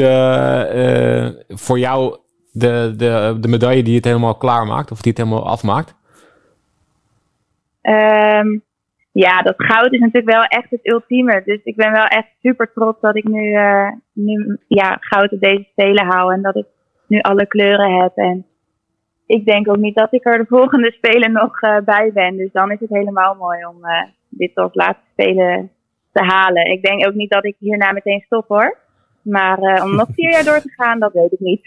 voor 1.49 1.79
jou 1.79 2.19
de, 2.53 2.95
de, 2.97 3.37
de 3.41 3.49
medaille 3.49 3.83
die 3.83 3.97
het 3.97 4.05
helemaal 4.05 4.35
klaar 4.37 4.67
maakt? 4.67 4.91
Of 4.91 5.01
die 5.03 5.13
het 5.13 5.21
helemaal 5.21 5.49
afmaakt? 5.49 5.95
Ehm, 7.81 8.59
ja, 9.13 9.43
dat 9.43 9.55
goud 9.57 9.93
is 9.93 10.01
natuurlijk 10.01 10.33
wel 10.33 10.45
echt 10.45 10.71
het 10.71 10.87
ultieme. 10.93 11.43
Dus 11.45 11.61
ik 11.65 11.77
ben 11.77 11.93
wel 11.93 12.07
echt 12.07 12.29
super 12.43 12.73
trots 12.75 13.01
dat 13.01 13.17
ik 13.17 13.25
nu, 13.25 13.57
nu 14.13 14.59
ja, 14.69 14.97
goud 15.01 15.33
op 15.33 15.41
deze 15.41 15.67
spelen 15.71 16.07
haal. 16.07 16.33
En 16.33 16.43
dat 16.43 16.57
ik 16.57 16.67
nu 17.07 17.21
alle 17.21 17.47
kleuren 17.47 18.03
heb. 18.03 18.17
En 18.17 18.47
ik 19.33 19.45
denk 19.45 19.69
ook 19.69 19.77
niet 19.77 19.95
dat 19.95 20.13
ik 20.13 20.27
er 20.27 20.39
de 20.39 20.47
volgende 20.49 20.93
spelen 20.93 21.33
nog 21.33 21.61
eh, 21.61 21.77
bij 21.85 22.11
ben. 22.15 22.37
Dus 22.37 22.53
dan 22.53 22.71
is 22.71 22.81
het 22.81 22.89
helemaal 22.89 23.35
mooi 23.35 23.65
om 23.67 23.85
eh, 23.85 24.03
dit 24.29 24.55
als 24.55 24.75
laatste 24.75 25.05
spelen 25.13 25.71
te 26.13 26.23
halen. 26.23 26.71
Ik 26.71 26.83
denk 26.83 27.07
ook 27.07 27.15
niet 27.15 27.31
dat 27.31 27.45
ik 27.45 27.57
hierna 27.59 27.93
meteen 27.93 28.23
stop 28.27 28.49
hoor. 28.49 28.79
Maar 29.23 29.59
eh, 29.59 29.85
om 29.85 29.95
nog 29.95 30.09
vier 30.13 30.31
jaar 30.31 30.45
door 30.45 30.61
te 30.61 30.73
gaan, 30.77 31.01
dat 31.01 31.13
weet 31.13 31.33
ik 31.33 31.41
niet. 31.41 31.61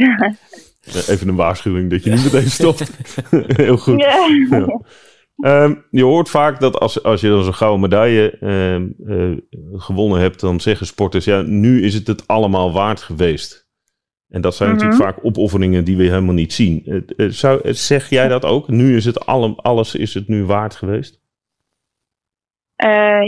Even 1.09 1.28
een 1.28 1.36
waarschuwing 1.36 1.89
dat 1.89 2.03
je 2.03 2.09
niet 2.09 2.24
meteen 2.24 2.49
stopt. 2.49 2.91
Heel 3.61 3.78
goed. 3.78 3.99
Ja. 4.01 4.28
Ja. 4.49 4.80
Ehm, 5.38 5.76
je 5.89 6.03
hoort 6.03 6.30
vaak 6.30 6.59
dat 6.59 6.80
als, 6.80 7.03
als 7.03 7.22
je 7.22 7.30
dan 7.30 7.43
zo'n 7.43 7.53
gouden 7.53 7.80
medaille 7.80 8.38
ehm, 8.39 8.88
eh, 9.07 9.38
gewonnen 9.82 10.20
hebt, 10.20 10.39
dan 10.39 10.59
zeggen 10.59 10.88
sporters, 10.88 11.26
ja, 11.26 11.41
nu 11.41 11.82
is 11.82 11.93
het 11.93 12.07
het 12.07 12.28
allemaal 12.28 12.74
waard 12.74 13.01
geweest. 13.01 13.64
En 14.36 14.42
dat 14.42 14.56
zijn 14.56 14.70
Mhm. 14.70 14.78
natuurlijk 14.78 15.10
vaak 15.10 15.26
opofferingen 15.26 15.84
die 15.84 15.98
we 15.98 16.04
helemaal 16.04 16.34
niet 16.34 16.54
zien. 16.54 16.84
Eh, 16.86 16.96
eh, 16.96 17.30
zou, 17.32 17.62
eh, 17.62 17.72
zeg 17.72 18.10
jij 18.10 18.28
dat 18.28 18.46
ook? 18.46 18.68
Nu 18.68 18.96
is 18.96 19.06
het 19.06 19.26
alle, 19.26 19.54
alles 19.56 19.96
is 19.96 20.14
het 20.14 20.28
nu 20.28 20.46
waard 20.46 20.76
geweest? 20.76 21.24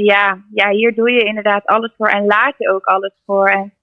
Ja, 0.09 0.43
ja, 0.53 0.69
hier 0.69 0.95
doe 0.95 1.11
je 1.11 1.23
inderdaad 1.23 1.65
alles 1.65 1.93
voor 1.97 2.07
en 2.07 2.25
laat 2.25 2.53
je 2.57 2.69
ook 2.69 2.85
alles 2.85 3.13
voor. 3.25 3.47
En 3.47 3.73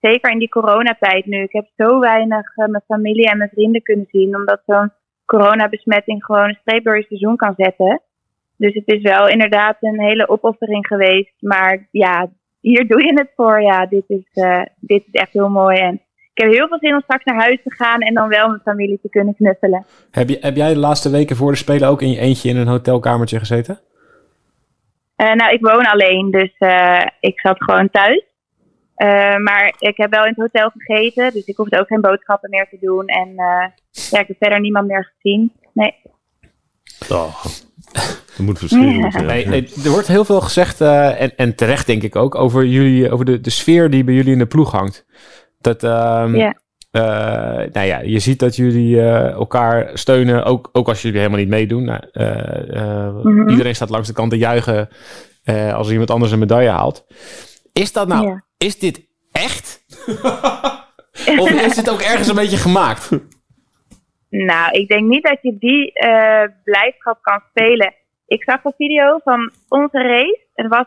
zeker 0.00 0.30
in 0.30 0.38
die 0.38 0.48
coronatijd 0.48 1.26
nu. 1.26 1.42
Ik 1.42 1.52
heb 1.52 1.66
zo 1.76 1.98
weinig 1.98 2.56
mijn 2.56 2.82
familie 2.86 3.30
en 3.30 3.38
mijn 3.38 3.50
vrienden 3.50 3.82
kunnen 3.82 4.06
zien, 4.10 4.36
omdat 4.36 4.62
zo'n 4.66 4.92
coronabesmetting 5.24 6.24
gewoon 6.24 6.48
een 6.48 6.58
streep 6.60 6.84
door 6.84 6.96
je 6.96 7.04
seizoen 7.08 7.36
kan 7.36 7.54
zetten. 7.56 8.00
Dus 8.56 8.74
het 8.74 8.88
is 8.88 9.02
wel 9.02 9.28
inderdaad 9.28 9.76
een 9.80 10.00
hele 10.00 10.28
opoffering 10.28 10.86
geweest. 10.86 11.34
Maar 11.40 11.88
ja, 11.90 12.30
hier 12.60 12.88
doe 12.88 13.04
je 13.04 13.12
het 13.12 13.32
voor. 13.36 13.60
Ja, 13.62 13.86
dit 13.86 14.04
is, 14.06 14.24
dit 14.80 15.04
is 15.06 15.12
echt 15.12 15.32
heel 15.32 15.48
mooi. 15.50 15.78
En 15.78 16.00
ik 16.40 16.46
heb 16.46 16.54
heel 16.54 16.68
veel 16.68 16.78
zin 16.78 16.94
om 16.94 17.00
straks 17.00 17.24
naar 17.24 17.42
huis 17.42 17.58
te 17.64 17.74
gaan 17.74 18.00
en 18.00 18.14
dan 18.14 18.28
wel 18.28 18.48
mijn 18.48 18.60
familie 18.60 18.98
te 19.02 19.08
kunnen 19.08 19.34
knuffelen. 19.34 19.86
Heb, 20.10 20.28
je, 20.28 20.38
heb 20.40 20.56
jij 20.56 20.72
de 20.72 20.78
laatste 20.78 21.10
weken 21.10 21.36
voor 21.36 21.50
de 21.50 21.56
Spelen 21.56 21.88
ook 21.88 22.02
in 22.02 22.10
je 22.10 22.18
eentje 22.18 22.48
in 22.48 22.56
een 22.56 22.66
hotelkamertje 22.66 23.38
gezeten? 23.38 23.80
Eh, 25.16 25.32
nou, 25.32 25.52
ik 25.52 25.60
woon 25.60 25.86
alleen, 25.86 26.30
dus 26.30 26.54
eh, 26.58 27.06
ik 27.20 27.40
zat 27.40 27.62
gewoon 27.62 27.90
thuis. 27.90 28.24
Eh, 28.94 29.36
maar 29.36 29.74
ik 29.78 29.96
heb 29.96 30.10
wel 30.10 30.24
in 30.24 30.34
het 30.36 30.52
hotel 30.52 30.70
gegeten, 30.76 31.32
dus 31.32 31.44
ik 31.44 31.56
hoefde 31.56 31.80
ook 31.80 31.86
geen 31.86 32.00
boodschappen 32.00 32.50
meer 32.50 32.68
te 32.70 32.78
doen. 32.80 33.06
En 33.06 33.28
eh, 33.28 33.66
ja, 34.10 34.20
ik 34.20 34.26
heb 34.26 34.36
verder 34.38 34.60
niemand 34.60 34.86
meer 34.86 35.12
gezien. 35.16 35.52
Nee. 35.72 35.94
Oh, 37.08 37.44
dat 37.92 38.38
moet. 38.38 38.70
Nee, 39.26 39.46
nee, 39.46 39.68
er 39.84 39.90
wordt 39.90 40.06
heel 40.06 40.24
veel 40.24 40.40
gezegd, 40.40 40.80
eh, 40.80 41.20
en, 41.20 41.36
en 41.36 41.54
terecht 41.54 41.86
denk 41.86 42.02
ik 42.02 42.16
ook, 42.16 42.34
over, 42.34 42.66
jullie, 42.66 43.10
over 43.10 43.24
de, 43.24 43.40
de 43.40 43.50
sfeer 43.50 43.90
die 43.90 44.04
bij 44.04 44.14
jullie 44.14 44.32
in 44.32 44.38
de 44.38 44.46
ploeg 44.46 44.70
hangt. 44.70 45.06
Dat, 45.60 45.82
ehm, 45.84 46.34
eh, 46.90 47.02
nou 47.72 47.86
ja, 47.86 47.98
je 48.00 48.18
ziet 48.18 48.38
dat 48.38 48.56
jullie 48.56 49.00
eh, 49.00 49.30
elkaar 49.30 49.90
steunen, 49.98 50.44
ook, 50.44 50.68
ook 50.72 50.88
als 50.88 51.02
jullie 51.02 51.18
helemaal 51.18 51.38
niet 51.40 51.48
meedoen. 51.48 51.84
Nou, 51.84 52.00
eh, 52.12 53.14
Mhm. 53.22 53.48
Iedereen 53.48 53.74
staat 53.74 53.90
langs 53.90 54.08
de 54.08 54.14
kant 54.14 54.30
te 54.30 54.38
juichen 54.38 54.88
als 55.74 55.90
iemand 55.90 56.10
anders 56.10 56.32
een 56.32 56.38
medaille 56.38 56.68
haalt. 56.68 57.06
Is 57.72 57.92
dat 57.92 58.08
nou, 58.08 58.26
Ja. 58.26 58.44
is 58.58 58.78
dit 58.78 59.06
echt? 59.32 59.84
of 61.40 61.50
is 61.50 61.76
het 61.76 61.90
ook 61.90 62.00
ergens 62.00 62.28
een 62.28 62.34
beetje 62.34 62.56
gemaakt? 62.56 63.10
Nou, 64.28 64.70
ik 64.72 64.88
denk 64.88 65.08
niet 65.08 65.22
dat 65.24 65.38
je 65.42 65.56
die 65.58 65.92
blijdschap 66.64 67.18
kan 67.22 67.42
spelen. 67.50 67.94
Ik 68.26 68.42
zag 68.44 68.64
een 68.64 68.74
video 68.76 69.18
van 69.24 69.52
onze 69.68 70.02
race. 70.02 70.46
Het 70.54 70.68
was 70.68 70.86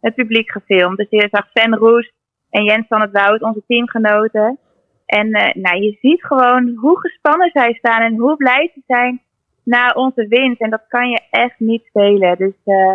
het 0.00 0.14
publiek 0.14 0.50
gefilmd. 0.50 0.96
Dus 0.96 1.06
je 1.10 1.28
zag 1.30 1.46
Sven 1.54 1.76
Roes 1.76 2.12
en 2.50 2.64
Jens 2.64 2.86
van 2.88 3.00
het 3.00 3.10
Woud, 3.10 3.42
onze 3.42 3.62
teamgenoten. 3.66 4.58
En 5.06 5.32
eh, 5.32 5.54
nou, 5.62 5.82
je 5.82 5.96
ziet 6.00 6.24
gewoon 6.24 6.74
hoe 6.76 7.00
gespannen 7.00 7.50
zij 7.52 7.74
staan 7.74 8.02
en 8.02 8.16
hoe 8.16 8.36
blij 8.36 8.70
ze 8.74 8.82
zijn 8.86 9.22
na 9.62 9.90
onze 9.94 10.26
winst. 10.28 10.60
En 10.60 10.70
dat 10.70 10.84
kan 10.88 11.10
je 11.10 11.20
echt 11.30 11.58
niet 11.58 11.84
spelen. 11.84 12.36
Dus 12.38 12.54
eh, 12.64 12.94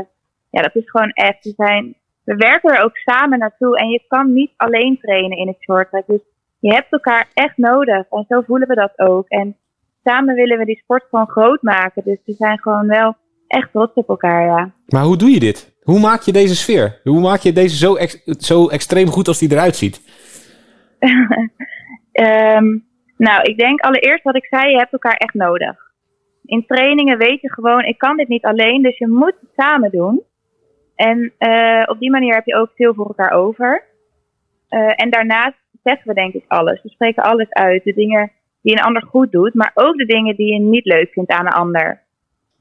ja, 0.50 0.62
dat 0.62 0.76
is 0.76 0.90
gewoon 0.90 1.10
echt. 1.10 1.44
We, 1.44 1.54
zijn, 1.56 1.96
we 2.24 2.36
werken 2.36 2.76
er 2.76 2.84
ook 2.84 2.98
samen 2.98 3.40
naartoe. 3.40 3.78
En 3.78 3.90
je 3.90 4.04
kan 4.08 4.34
niet 4.34 4.52
alleen 4.56 5.00
trainen 5.02 5.38
in 5.38 5.48
het 5.48 5.62
shorttrack. 5.62 6.08
Dus 6.08 6.22
je 6.60 6.74
hebt 6.74 6.92
elkaar 6.92 7.28
echt 7.34 7.58
nodig. 7.58 8.10
En 8.10 8.26
zo 8.28 8.42
voelen 8.42 8.68
we 8.68 8.76
dat 8.76 9.00
ook. 9.00 9.28
En 9.28 9.58
samen 10.04 10.36
willen 10.36 10.58
we 10.58 10.66
die 10.66 10.82
sport 10.84 11.04
gewoon 11.10 11.30
groot 11.30 11.62
maken. 11.62 12.04
Dus 12.06 12.18
we 12.26 12.34
zijn 12.34 12.60
gewoon 12.60 12.88
wel 12.88 13.16
echt 13.48 13.72
trots 13.72 13.94
op 13.94 14.10
elkaar, 14.10 14.46
ja. 14.46 14.72
Maar 14.86 15.04
hoe 15.04 15.18
doe 15.18 15.30
je 15.30 15.40
dit? 15.40 15.75
Hoe 15.86 16.00
maak 16.00 16.22
je 16.22 16.32
deze 16.32 16.56
sfeer? 16.56 17.00
Hoe 17.04 17.20
maak 17.20 17.40
je 17.40 17.54
deze 17.54 17.76
zo, 17.76 17.98
zo 18.40 18.68
extreem 18.68 19.08
goed 19.08 19.28
als 19.28 19.40
die 19.40 19.52
eruit 19.52 19.76
ziet? 19.76 20.02
Ehm, 22.12 22.78
nou, 23.18 23.42
ik 23.42 23.58
denk 23.58 23.80
allereerst 23.80 24.24
wat 24.24 24.36
ik 24.36 24.46
zei, 24.46 24.72
je 24.72 24.78
hebt 24.78 24.92
elkaar 24.92 25.16
echt 25.16 25.34
nodig. 25.34 25.78
In 26.46 26.66
trainingen 26.66 27.18
weet 27.18 27.42
je 27.42 27.52
gewoon, 27.52 27.84
ik 27.84 27.98
kan 27.98 28.18
dit 28.18 28.28
niet 28.28 28.46
alleen, 28.46 28.82
dus 28.82 28.98
je 28.98 29.08
moet 29.08 29.36
het 29.42 29.50
samen 29.56 29.92
doen. 29.92 30.24
En 30.96 31.34
eh, 31.38 31.84
op 31.86 32.00
die 32.00 32.12
manier 32.12 32.34
heb 32.34 32.46
je 32.46 32.56
ook 32.56 32.72
veel 32.76 32.94
voor 32.94 33.08
elkaar 33.08 33.32
over. 33.32 33.84
Eh, 34.68 34.92
en 34.96 35.10
daarnaast 35.10 35.58
zeggen 35.84 36.08
we 36.08 36.14
denk 36.14 36.34
ik 36.34 36.44
alles. 36.48 36.82
We 36.84 36.90
spreken 36.90 37.24
alles 37.24 37.50
uit. 37.50 37.84
De 37.84 37.94
dingen 37.94 38.32
die 38.62 38.74
een 38.74 38.84
ander 38.84 39.04
goed 39.04 39.32
doet, 39.32 39.54
maar 39.54 39.72
ook 39.74 39.98
de 39.98 40.06
dingen 40.06 40.36
die 40.36 40.54
je 40.54 40.60
niet 40.60 40.86
leuk 40.86 41.12
vindt 41.12 41.32
aan 41.32 41.46
een 41.46 41.52
ander. 41.52 42.05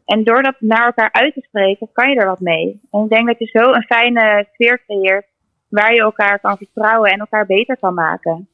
En 0.05 0.25
door 0.25 0.43
dat 0.43 0.55
naar 0.59 0.85
elkaar 0.87 1.13
uit 1.13 1.35
te 1.35 1.41
spreken, 1.41 1.89
kan 1.93 2.11
je 2.11 2.17
er 2.17 2.27
wat 2.27 2.41
mee. 2.41 2.81
En 2.91 3.01
ik 3.05 3.09
denk 3.11 3.27
dat 3.27 3.39
je 3.39 3.47
zo 3.47 3.73
een 3.73 3.83
fijne 3.83 4.47
sfeer 4.53 4.83
creëert 4.87 5.27
waar 5.69 5.95
je 5.95 6.01
elkaar 6.01 6.41
kan 6.41 6.57
vertrouwen 6.57 7.11
en 7.11 7.19
elkaar 7.19 7.47
beter 7.47 7.77
kan 7.79 7.95
maken. 7.95 8.49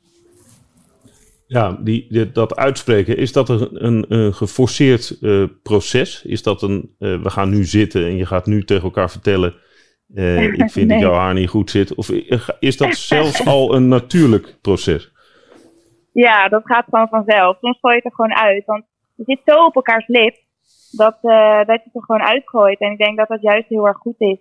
Ja, 1.47 1.73
die, 1.81 2.07
die- 2.09 2.33
dat 2.33 2.57
uitspreken, 2.57 3.17
is 3.17 3.33
dat 3.33 3.49
een, 3.49 3.85
een, 3.87 4.05
een 4.09 4.35
geforceerd 4.35 5.19
eh, 5.21 5.45
proces? 5.63 6.25
Is 6.25 6.43
dat 6.43 6.63
een, 6.63 6.95
eh, 6.99 7.23
we 7.23 7.31
gaan 7.31 7.51
nu 7.51 7.65
zitten 7.65 8.05
en 8.05 8.17
je 8.17 8.27
gaat 8.27 8.47
nu 8.47 8.65
tegen 8.65 8.85
elkaar 8.85 9.11
vertellen, 9.11 9.55
eh, 10.15 10.43
ik 10.63 10.71
vind 10.71 10.91
dat 10.91 11.01
jouw 11.01 11.13
haar 11.15 11.35
niet 11.35 11.49
goed 11.49 11.71
zit? 11.71 11.95
Of 11.95 12.11
is 12.61 12.77
dat 12.77 12.95
zelfs 12.95 13.45
al 13.55 13.75
een 13.75 13.89
natuurlijk 13.89 14.57
proces? 14.61 15.13
Ja, 16.13 16.49
dat 16.49 16.63
gaat 16.65 16.85
gewoon 16.91 17.09
vanzelf. 17.09 17.59
Soms 17.61 17.79
gooi 17.81 17.95
je 17.95 18.01
het 18.03 18.11
er 18.13 18.15
gewoon 18.15 18.35
uit. 18.35 18.65
Want 18.65 18.85
je 19.15 19.25
zit 19.27 19.41
zo 19.45 19.65
op 19.65 19.75
elkaars 19.75 20.07
lip 20.07 20.37
dat, 20.91 21.19
eh, 21.23 21.57
dat 21.57 21.67
je 21.67 21.83
het 21.85 21.95
er 21.95 22.03
gewoon 22.03 22.23
uitgooit. 22.23 22.79
En 22.79 22.91
ik 22.91 22.99
denk 22.99 23.19
dat 23.19 23.29
dat 23.29 23.43
juist 23.43 23.69
heel 23.69 23.87
erg 23.87 23.97
goed 23.97 24.21
is. 24.21 24.39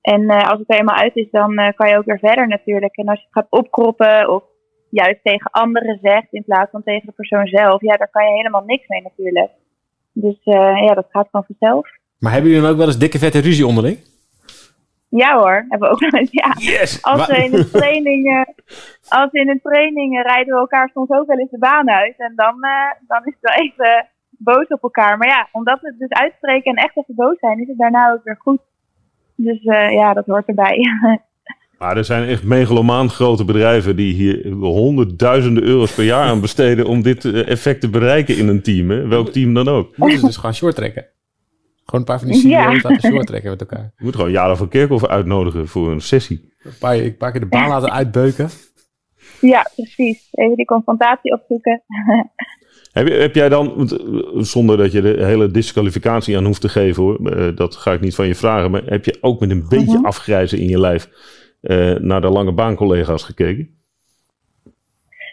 En 0.00 0.28
eh, 0.28 0.50
als 0.50 0.58
het 0.58 0.70
er 0.70 0.78
eenmaal 0.78 0.96
uit 0.96 1.16
is, 1.16 1.30
dan 1.30 1.58
eh, 1.58 1.72
kan 1.74 1.88
je 1.88 1.96
ook 1.96 2.04
weer 2.04 2.18
verder 2.18 2.48
natuurlijk. 2.48 2.96
En 2.96 3.08
als 3.08 3.18
je 3.18 3.24
het 3.24 3.34
gaat 3.34 3.60
opkroppen 3.60 4.30
of 4.30 4.42
juist 4.90 5.20
tegen 5.22 5.50
anderen 5.50 5.98
zegt 6.02 6.26
in 6.30 6.44
plaats 6.44 6.70
van 6.70 6.82
tegen 6.82 7.06
de 7.06 7.12
persoon 7.12 7.46
zelf, 7.46 7.80
ja, 7.80 7.96
daar 7.96 8.10
kan 8.10 8.24
je 8.24 8.36
helemaal 8.36 8.64
niks 8.64 8.88
mee 8.88 9.02
natuurlijk. 9.02 9.50
Dus 10.12 10.38
ja, 10.42 10.94
dat 10.94 11.06
gaat 11.10 11.28
gewoon 11.30 11.46
vanzelf. 11.46 11.88
Maar 12.18 12.32
hebben 12.32 12.50
jullie 12.50 12.64
dan 12.64 12.72
ook 12.72 12.78
wel 12.78 12.86
eens 12.86 12.98
dikke 12.98 13.18
vette 13.18 13.38
ruzie 13.38 13.66
onderling? 13.66 13.98
Ja 15.08 15.38
hoor, 15.38 15.64
hebben 15.68 15.88
we 15.88 15.94
ook 15.94 16.10
wel 16.10 16.20
eens. 16.20 16.30
Ja. 16.30 16.54
Yes! 16.58 17.02
Als 17.02 17.26
we 17.26 17.44
in 17.44 17.54
een 17.54 17.70
training, 17.70 18.46
als 19.08 19.30
we 19.30 19.40
in 19.40 19.48
een 19.48 19.60
training 19.62 20.22
rijden 20.22 20.54
we 20.54 20.60
elkaar 20.60 20.90
soms 20.94 21.10
ook 21.10 21.26
wel 21.26 21.38
eens 21.38 21.50
de 21.50 21.58
baan 21.58 21.90
uit. 21.90 22.14
En 22.18 22.32
dan, 22.36 22.60
dan 23.06 23.24
is 23.24 23.36
het 23.40 23.40
wel 23.40 23.64
even 23.64 24.08
boos 24.38 24.66
op 24.66 24.82
elkaar. 24.82 25.18
Maar 25.18 25.28
ja, 25.28 25.48
omdat 25.52 25.80
we 25.80 25.88
het 25.88 25.98
dus 25.98 26.18
uitspreken 26.18 26.74
en 26.74 26.84
echt 26.84 26.96
even 26.96 27.14
boos 27.14 27.38
zijn, 27.38 27.60
is 27.60 27.68
het 27.68 27.78
daarna 27.78 28.12
ook 28.12 28.24
weer 28.24 28.38
goed. 28.38 28.60
Dus 29.36 29.64
eh, 29.64 29.92
ja, 29.92 30.12
dat 30.12 30.26
hoort 30.26 30.48
erbij. 30.48 30.78
Maar 31.78 31.96
er 31.96 32.04
zijn 32.04 32.28
echt 32.28 32.44
megalomaan 32.44 33.10
grote 33.10 33.44
bedrijven 33.44 33.96
die 33.96 34.14
hier 34.14 34.52
honderdduizenden 34.52 35.62
euro's 35.62 35.94
per 35.94 36.04
jaar 36.04 36.24
aan 36.24 36.40
besteden 36.40 36.86
om 36.86 37.02
dit 37.02 37.24
eh, 37.24 37.48
effect 37.48 37.80
te 37.80 37.90
bereiken 37.90 38.36
in 38.36 38.48
een 38.48 38.62
team. 38.62 38.90
Hè? 38.90 39.06
Welk 39.06 39.28
team 39.28 39.54
dan 39.54 39.68
ook. 39.68 39.96
Moeten 39.96 40.18
ze 40.18 40.26
dus 40.26 40.36
gewoon 40.36 40.54
short 40.54 40.74
trekken. 40.74 41.06
Gewoon 41.84 42.00
een 42.00 42.06
paar 42.06 42.18
van 42.18 42.28
die 42.28 42.48
Ja. 42.48 42.70
CEO's 42.70 42.82
laten 42.82 43.10
short 43.10 43.26
trekken 43.26 43.50
met 43.50 43.60
elkaar. 43.60 43.92
Je 43.96 44.04
moet 44.04 44.16
gewoon 44.16 44.30
Jara 44.30 44.56
van 44.56 44.68
Kerkhoff 44.68 45.06
uitnodigen 45.06 45.68
voor 45.68 45.90
een 45.90 46.00
sessie. 46.00 46.52
Een 46.58 46.78
paar, 46.80 46.94
een 46.94 47.16
paar 47.16 47.30
keer 47.30 47.40
de 47.40 47.46
baan 47.46 47.68
laten 47.68 47.92
uitbeuken. 47.92 48.48
ja, 49.40 49.70
precies. 49.74 50.28
Even 50.30 50.56
die 50.56 50.64
confrontatie 50.64 51.32
opzoeken. 51.32 51.82
Heb, 52.98 53.08
heb 53.08 53.34
jij 53.34 53.48
dan, 53.48 53.66
eh, 53.66 54.42
zonder 54.42 54.76
dat 54.76 54.92
je 54.92 55.00
de 55.00 55.24
hele 55.24 55.50
disqualificatie 55.50 56.36
aan 56.36 56.44
hoeft 56.44 56.60
te 56.60 56.68
geven 56.68 57.02
hoor, 57.02 57.30
eh, 57.30 57.56
dat 57.56 57.76
ga 57.76 57.92
ik 57.92 58.00
niet 58.00 58.14
van 58.14 58.26
je 58.26 58.34
vragen, 58.34 58.70
maar 58.70 58.82
heb 58.84 59.04
je 59.04 59.18
ook 59.20 59.40
met 59.40 59.50
een 59.50 59.66
beetje 59.68 59.96
Mhm. 59.96 60.06
afgrijzen 60.06 60.58
in 60.58 60.68
je 60.68 60.80
lijf 60.80 61.08
eh, 61.60 61.94
naar 61.94 62.20
de 62.20 62.28
lange 62.28 62.52
baancollega's 62.52 63.24
gekeken? 63.24 63.70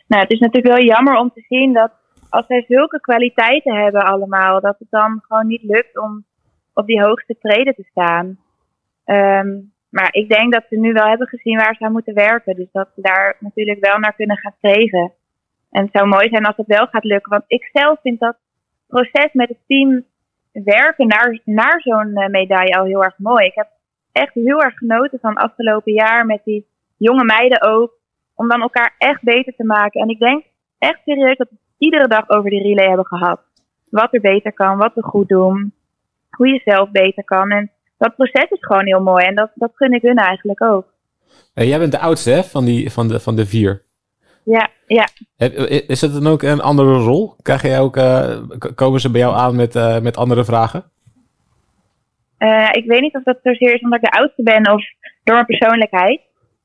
Nou, 0.07 0.21
het 0.21 0.31
is 0.31 0.39
natuurlijk 0.39 0.75
wel 0.75 0.85
jammer 0.85 1.17
om 1.17 1.31
te 1.33 1.45
zien 1.47 1.73
dat 1.73 1.91
als 2.29 2.45
zij 2.47 2.65
zulke 2.67 2.99
kwaliteiten 2.99 3.75
hebben 3.75 4.05
allemaal, 4.05 4.61
dat 4.61 4.75
het 4.79 4.87
dan 4.89 5.21
gewoon 5.27 5.47
niet 5.47 5.63
lukt 5.63 5.99
om 5.99 6.25
op 6.73 6.85
die 6.85 7.01
hoogste 7.01 7.35
treden 7.39 7.75
te 7.75 7.87
staan. 7.91 8.37
Ehm, 9.03 9.47
maar 9.89 10.09
ik 10.11 10.29
denk 10.29 10.53
dat 10.53 10.63
ze 10.69 10.75
nu 10.79 10.93
wel 10.93 11.07
hebben 11.07 11.27
gezien 11.27 11.57
waar 11.57 11.75
ze 11.75 11.85
aan 11.85 11.91
moeten 11.91 12.13
werken. 12.13 12.55
Dus 12.55 12.71
dat 12.71 12.89
ze 12.95 13.01
daar 13.01 13.37
natuurlijk 13.39 13.85
wel 13.85 13.97
naar 13.97 14.15
kunnen 14.15 14.37
gaan 14.37 14.55
streven. 14.57 15.11
En 15.75 15.83
het 15.83 15.91
zou 15.91 16.07
mooi 16.07 16.29
zijn 16.29 16.45
als 16.45 16.57
het 16.57 16.67
wel 16.67 16.87
gaat 16.87 17.03
lukken. 17.03 17.31
Want 17.31 17.43
ik 17.47 17.69
zelf 17.73 17.99
vind 18.01 18.19
dat 18.19 18.35
proces 18.87 19.29
met 19.33 19.49
het 19.49 19.57
team 19.67 20.05
werken 20.51 21.07
naar, 21.07 21.39
naar 21.45 21.81
zo'n 21.81 22.15
eh, 22.15 22.29
medaille 22.29 22.77
al 22.77 22.85
heel 22.85 23.03
erg 23.03 23.17
mooi. 23.17 23.45
Ik 23.45 23.55
heb 23.55 23.67
echt 24.11 24.33
heel 24.33 24.61
erg 24.61 24.77
genoten 24.77 25.19
van 25.21 25.35
afgelopen 25.35 25.93
jaar 25.93 26.25
met 26.25 26.41
die 26.43 26.67
jonge 26.97 27.23
meiden 27.23 27.61
ook 27.61 27.93
om 28.35 28.47
dan 28.47 28.61
elkaar 28.61 28.95
echt 28.97 29.21
beter 29.21 29.55
te 29.55 29.63
maken. 29.63 30.01
En 30.01 30.09
ik 30.09 30.19
denk 30.19 30.43
echt 30.77 30.99
serieus 31.05 31.37
dat 31.37 31.49
we 31.49 31.57
iedere 31.77 32.07
dag 32.07 32.29
over 32.29 32.49
die 32.49 32.63
relay 32.63 32.87
hebben 32.87 33.05
gehad. 33.05 33.39
Wat 33.89 34.13
er 34.13 34.21
beter 34.21 34.53
kan, 34.53 34.77
wat 34.77 34.93
we 34.93 35.03
goed 35.03 35.27
doen, 35.27 35.73
hoe 36.29 36.47
je 36.47 36.61
zelf 36.65 36.91
beter 36.91 37.23
kan. 37.23 37.51
En 37.51 37.71
dat 37.97 38.15
proces 38.15 38.49
is 38.49 38.65
gewoon 38.65 38.85
heel 38.85 39.01
mooi 39.01 39.25
en 39.25 39.35
dat, 39.35 39.51
dat 39.55 39.71
gun 39.73 39.93
ik 39.93 40.01
hun 40.01 40.17
eigenlijk 40.17 40.63
ook. 40.63 40.93
Hey, 41.53 41.67
jij 41.67 41.79
bent 41.79 41.91
de 41.91 41.99
oudste 41.99 42.31
hè, 42.31 42.43
van, 42.43 42.65
die, 42.65 42.91
van, 42.91 43.07
de, 43.07 43.19
van 43.19 43.35
de 43.35 43.45
vier. 43.45 43.84
Ja, 44.45 44.69
ja. 44.87 45.07
Is 45.87 46.01
het 46.01 46.13
dan 46.13 46.27
ook 46.27 46.41
een 46.41 46.61
andere 46.61 46.93
rol? 46.97 47.35
Krijg 47.41 47.61
jij 47.61 47.79
ook, 47.79 47.97
eh, 47.97 48.37
komen 48.75 48.99
ze 48.99 49.11
bij 49.11 49.21
jou 49.21 49.35
aan 49.35 49.55
met, 49.55 49.75
eh, 49.75 49.99
met 49.99 50.17
andere 50.17 50.45
vragen? 50.45 50.83
Eh, 52.37 52.69
ik 52.71 52.85
weet 52.85 53.01
niet 53.01 53.15
of 53.15 53.23
dat 53.23 53.39
zozeer 53.43 53.73
is 53.73 53.81
omdat 53.81 54.03
ik 54.03 54.11
de 54.11 54.17
oudste 54.17 54.43
ben 54.43 54.71
of 54.71 54.83
door 55.23 55.35
mijn 55.35 55.45
persoonlijkheid. 55.45 56.21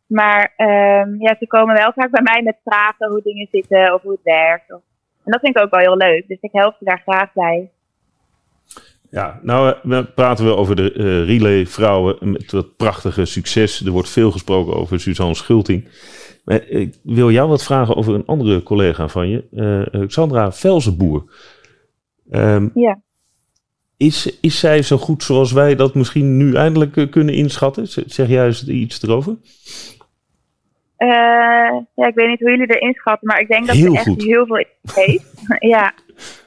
Maar 0.07 0.53
ehm, 0.57 1.15
ja, 1.19 1.37
ze 1.39 1.47
komen 1.47 1.75
wel 1.77 1.93
vaak 1.95 2.11
bij 2.11 2.23
mij 2.23 2.43
met 2.43 2.57
vragen 2.65 3.09
hoe 3.11 3.23
dingen 3.23 3.49
zitten 3.51 3.95
of 3.95 4.03
hoe 4.03 4.13
het 4.13 4.21
werkt. 4.23 4.73
Of- 4.73 4.83
En 5.25 5.33
dat 5.33 5.41
vind 5.41 5.57
ik 5.57 5.63
ook 5.63 5.71
wel 5.71 5.81
heel 5.81 5.97
leuk. 5.97 6.29
Dus 6.29 6.39
ik 6.41 6.53
help 6.53 6.75
ze 6.79 6.85
daar 6.85 7.03
graag 7.07 7.33
bij. 7.33 7.71
Ja, 9.11 9.41
nou 9.43 9.75
we 9.83 10.05
praten 10.05 10.45
we 10.45 10.57
over 10.57 10.77
de 10.77 10.93
eh, 10.93 11.05
relay 11.27 11.67
vrouwen 11.67 12.17
met 12.31 12.51
dat 12.51 12.77
prachtige 12.77 13.25
succes. 13.25 13.85
Er 13.85 13.93
wordt 13.93 14.09
veel 14.11 14.31
gesproken 14.31 14.75
over 14.75 15.01
Suzanne 15.01 15.35
Schulting. 15.35 15.89
Maar 16.51 16.69
ik 16.69 16.99
wil 17.03 17.31
jou 17.31 17.49
wat 17.49 17.65
vragen 17.65 17.97
over 17.97 18.15
een 18.15 18.27
andere 18.27 18.63
collega 18.63 19.09
van 19.09 19.29
je, 19.29 19.45
eh, 19.93 20.03
Sandra 20.07 20.53
Velzenboer. 20.53 21.25
Ehm, 22.31 22.69
Ja. 22.75 23.01
Is, 23.97 24.39
is 24.41 24.59
zij 24.61 24.83
zo 24.83 24.97
goed 24.97 25.23
zoals 25.23 25.53
wij 25.53 25.75
dat 25.75 25.95
misschien 25.95 26.37
nu 26.37 26.55
eindelijk 26.55 26.97
eh, 26.97 27.11
kunnen 27.11 27.35
inschatten? 27.35 27.87
Zeg 27.87 28.29
eens 28.29 28.69
iets 28.69 29.03
erover? 29.03 29.37
Eh, 30.97 31.09
ja, 31.95 32.07
ik 32.07 32.15
weet 32.15 32.29
niet 32.29 32.41
hoe 32.41 32.51
jullie 32.51 32.77
erin 32.77 32.95
schatten, 32.95 33.27
maar 33.29 33.41
ik 33.41 33.49
denk 33.49 33.67
dat 33.67 33.77
Heel 33.77 33.91
ze 33.93 33.97
echt 33.97 34.07
goed. 34.07 34.23
heel 34.23 34.47
veel 34.47 34.65
heeft. 35.05 35.43
ja. 35.59 35.93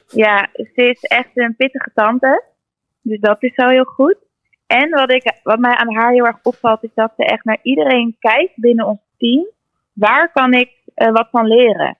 ja, 0.08 0.48
ze 0.52 0.82
is 0.90 1.00
echt 1.02 1.30
een 1.34 1.54
pittige 1.56 1.90
tante. 1.94 2.44
Dus 3.02 3.20
dat 3.20 3.42
is 3.42 3.52
wel 3.56 3.68
heel 3.68 3.84
goed. 3.84 4.16
En 4.66 4.90
wat, 4.90 5.12
ik, 5.12 5.32
wat 5.42 5.58
mij 5.58 5.74
aan 5.76 5.94
haar 5.94 6.12
heel 6.12 6.26
erg 6.26 6.38
opvalt, 6.42 6.82
is 6.84 6.90
dat 6.94 7.12
ze 7.16 7.24
echt 7.24 7.44
naar 7.44 7.58
iedereen 7.62 8.16
kijkt 8.18 8.52
binnen 8.56 8.86
ons 8.86 8.98
team. 9.18 9.46
Waar 9.94 10.32
kan 10.32 10.52
ik 10.52 10.70
eh, 10.94 11.12
wat 11.12 11.28
van 11.30 11.46
leren? 11.46 11.98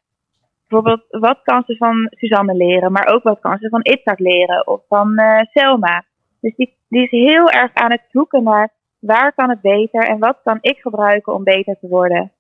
Bijvoorbeeld, 0.69 1.05
wat 1.09 1.41
kan 1.43 1.63
ze 1.67 1.77
van 1.77 2.07
Suzanne 2.11 2.55
leren? 2.55 2.93
Maar 2.93 3.07
ook 3.07 3.23
wat 3.23 3.41
kan 3.41 3.59
ze 3.59 3.69
van 3.69 3.81
Itzhak 3.83 4.19
leren? 4.19 4.67
Of 4.67 4.81
van 4.89 5.17
eh, 5.17 5.41
Selma? 5.53 6.05
Dus 6.41 6.57
die, 6.57 6.77
die 6.89 7.03
is 7.03 7.11
heel 7.11 7.51
erg 7.51 7.75
aan 7.75 7.91
het 7.91 8.05
zoeken 8.11 8.43
naar 8.43 8.73
waar 8.99 9.33
kan 9.35 9.49
het 9.49 9.61
beter 9.61 10.09
en 10.09 10.19
wat 10.19 10.41
kan 10.45 10.59
ik 10.61 10.79
gebruiken 10.79 11.35
om 11.35 11.45
beter 11.45 11.77
te 11.81 11.89
worden. 11.89 12.33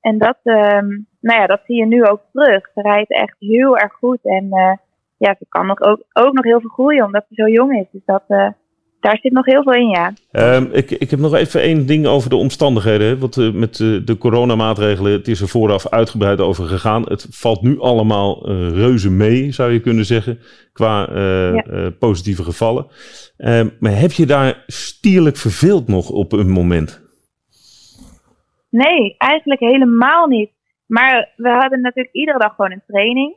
En 0.00 0.18
dat, 0.18 0.38
ehm, 0.42 0.88
nou 1.20 1.40
ja, 1.40 1.46
dat 1.46 1.60
zie 1.66 1.76
je 1.76 1.86
nu 1.86 2.04
ook 2.04 2.20
terug. 2.32 2.70
Ze 2.74 2.80
rijdt 2.80 3.10
echt 3.10 3.36
heel 3.38 3.78
erg 3.78 3.92
goed 3.92 4.18
en 4.22 4.52
eh, 4.52 4.72
ja, 5.16 5.34
ze 5.38 5.46
kan 5.48 5.66
nog 5.66 5.80
ook, 5.80 6.02
ook 6.12 6.32
nog 6.32 6.44
heel 6.44 6.60
veel 6.60 6.70
groeien 6.70 7.04
omdat 7.04 7.24
ze 7.28 7.34
zo 7.34 7.48
jong 7.48 7.78
is. 7.78 7.86
Dus 7.90 8.04
dat, 8.04 8.54
daar 9.04 9.18
zit 9.20 9.32
nog 9.32 9.44
heel 9.46 9.62
veel 9.62 9.72
in, 9.72 9.88
ja. 9.88 10.12
Ehm, 10.30 10.66
ik, 10.72 10.90
ik 10.90 11.10
heb 11.10 11.20
nog 11.20 11.34
even 11.34 11.60
één 11.60 11.86
ding 11.86 12.06
over 12.06 12.30
de 12.30 12.36
omstandigheden. 12.36 13.18
Want 13.18 13.36
eh, 13.36 13.52
met 13.52 13.80
eh, 13.80 13.86
de 14.04 14.16
coronamaatregelen, 14.18 15.12
het 15.12 15.28
is 15.28 15.40
er 15.40 15.48
vooraf 15.48 15.88
uitgebreid 15.88 16.40
over 16.40 16.64
gegaan. 16.64 17.02
Het 17.02 17.26
valt 17.30 17.62
nu 17.62 17.80
allemaal 17.80 18.48
eh, 18.48 18.68
reuze 18.68 19.10
mee, 19.10 19.52
zou 19.52 19.72
je 19.72 19.80
kunnen 19.80 20.04
zeggen, 20.04 20.38
qua 20.72 21.08
Ja. 21.12 21.90
positieve 21.98 22.44
gevallen. 22.44 22.86
Ehm, 23.36 23.68
maar 23.80 23.98
heb 23.98 24.12
je 24.12 24.26
daar 24.26 24.64
stierlijk 24.66 25.36
verveeld 25.36 25.88
nog 25.88 26.10
op 26.10 26.32
een 26.32 26.50
moment? 26.50 27.02
Nee, 28.70 29.14
eigenlijk 29.18 29.60
helemaal 29.60 30.26
niet. 30.26 30.50
Maar 30.86 31.32
we 31.36 31.48
hadden 31.48 31.80
natuurlijk 31.80 32.14
iedere 32.14 32.38
dag 32.38 32.54
gewoon 32.54 32.72
een 32.72 32.82
training. 32.86 33.36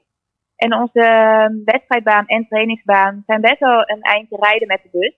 En 0.56 0.74
onze 0.74 1.02
eh, 1.02 1.46
wedstrijdbaan 1.66 2.26
en 2.26 2.48
trainingsbaan 2.50 3.24
zijn 3.26 3.42
best 3.42 3.60
wel 3.60 3.80
een 3.86 4.02
eindje 4.02 4.38
rijden 4.40 4.68
met 4.68 4.80
de 4.84 4.90
bus. 4.92 5.16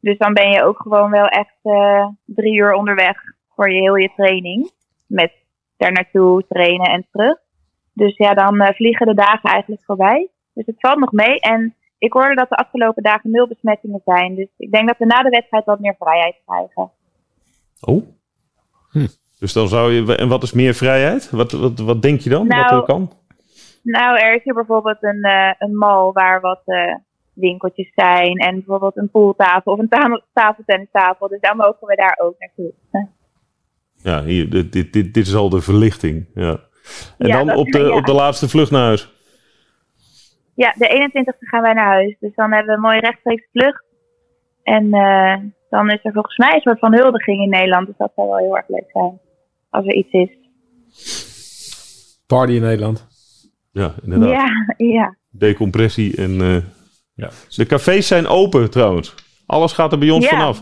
Dus 0.00 0.18
dan 0.18 0.32
ben 0.32 0.50
je 0.50 0.64
ook 0.64 0.78
gewoon 0.78 1.10
wel 1.10 1.26
echt 1.26 1.58
eh, 1.62 2.06
drie 2.24 2.54
uur 2.54 2.72
onderweg 2.72 3.16
voor 3.54 3.70
je 3.70 3.80
heel 3.80 3.96
je 3.96 4.12
training. 4.16 4.70
Met 5.06 5.32
daar 5.76 5.92
naartoe 5.92 6.44
trainen 6.48 6.90
en 6.90 7.06
terug. 7.12 7.36
Dus 7.92 8.16
ja, 8.16 8.34
dan 8.34 8.60
eh, 8.60 8.74
vliegen 8.74 9.06
de 9.06 9.14
dagen 9.14 9.50
eigenlijk 9.50 9.82
voorbij. 9.84 10.28
Dus 10.54 10.66
het 10.66 10.80
valt 10.80 10.98
nog 10.98 11.12
mee. 11.12 11.40
En 11.40 11.74
ik 11.98 12.12
hoorde 12.12 12.34
dat 12.34 12.48
de 12.48 12.56
afgelopen 12.56 13.02
dagen 13.02 13.30
nul 13.30 13.48
besmettingen 13.48 14.02
zijn. 14.04 14.34
Dus 14.34 14.48
ik 14.56 14.72
denk 14.72 14.88
dat 14.88 14.98
we 14.98 15.04
na 15.06 15.22
de 15.22 15.28
wedstrijd 15.28 15.64
wat 15.64 15.80
meer 15.80 15.96
vrijheid 15.98 16.36
krijgen. 16.46 16.90
Oh. 17.80 18.06
Dus 19.38 19.52
dan 19.52 19.68
zou 19.68 19.92
je. 19.92 20.16
En 20.16 20.28
wat 20.28 20.42
is 20.42 20.52
meer 20.52 20.74
vrijheid? 20.74 21.30
Wat, 21.30 21.52
wat, 21.52 21.78
wat 21.78 22.02
denk 22.02 22.20
je 22.20 22.30
dan? 22.30 22.46
wat 22.48 22.56
Nou, 22.56 22.76
er 22.76 22.82
kan? 22.82 23.12
Nou, 23.82 24.18
er 24.18 24.34
is 24.34 24.42
hier 24.42 24.54
bijvoorbeeld 24.54 25.02
een, 25.02 25.22
eh, 25.22 25.52
een 25.58 25.76
mall 25.76 26.12
waar 26.12 26.40
wat 26.40 26.62
winkeltjes 27.40 27.92
zijn. 27.94 28.36
En 28.38 28.54
bijvoorbeeld 28.54 28.96
een 28.96 29.10
pooltafel 29.10 29.72
of 29.72 29.78
een 29.78 29.88
ta- 29.88 30.22
tafeltennistafel. 30.32 31.28
Dus 31.28 31.40
dan 31.40 31.56
mogen 31.56 31.86
we 31.86 31.96
daar 31.96 32.18
ook 32.22 32.34
naartoe. 32.38 32.72
Ja, 34.02 34.22
hier, 34.24 34.50
dit, 34.50 34.72
dit, 34.72 34.92
dit, 34.92 35.14
dit 35.14 35.26
is 35.26 35.34
al 35.34 35.48
de 35.48 35.60
verlichting. 35.60 36.26
Ja. 36.34 36.60
En 37.18 37.26
Ja, 37.28 37.44
dan 37.44 37.56
op 37.56 37.66
de, 37.66 37.78
ja. 37.78 37.96
op 37.96 38.04
de 38.04 38.12
laatste 38.12 38.48
vlucht 38.48 38.70
naar 38.70 38.82
huis. 38.84 39.12
Ja, 40.54 40.74
de 40.76 41.10
21ste 41.10 41.38
gaan 41.38 41.62
wij 41.62 41.72
naar 41.72 41.86
huis. 41.86 42.16
Dus 42.20 42.34
dan 42.34 42.50
hebben 42.52 42.66
we 42.70 42.72
een 42.74 42.80
mooie 42.80 43.00
rechtstreeks 43.00 43.48
vlucht. 43.52 43.84
En 44.62 44.92
eh, 44.92 45.36
dan 45.70 45.90
is 45.90 45.98
er 46.04 46.12
volgens 46.12 46.36
mij 46.36 46.54
een 46.54 46.60
soort 46.60 46.78
van 46.78 46.94
huldiging 46.94 47.42
in 47.42 47.48
Nederland. 47.48 47.86
Dus 47.86 47.96
dat 47.96 48.12
zou 48.14 48.28
wel 48.28 48.36
heel 48.38 48.56
erg 48.56 48.68
leuk 48.68 48.90
zijn. 48.92 49.18
Als 49.70 49.86
er 49.86 49.94
iets 49.94 50.12
is. 50.12 50.30
Party 52.26 52.52
in 52.52 52.62
Nederland. 52.62 53.06
Ja, 53.72 53.94
inderdaad. 54.02 54.30
Ja, 54.30 54.74
ja. 54.86 55.16
Decompressie 55.30 56.16
en... 56.16 56.40
eh, 56.40 56.56
Ja. 57.18 57.30
De 57.48 57.66
cafés 57.66 58.06
zijn 58.06 58.26
open 58.26 58.70
trouwens. 58.70 59.14
Alles 59.46 59.72
gaat 59.72 59.92
er 59.92 59.98
bij 59.98 60.10
ons 60.10 60.24
Ja. 60.24 60.30
vanaf. 60.30 60.60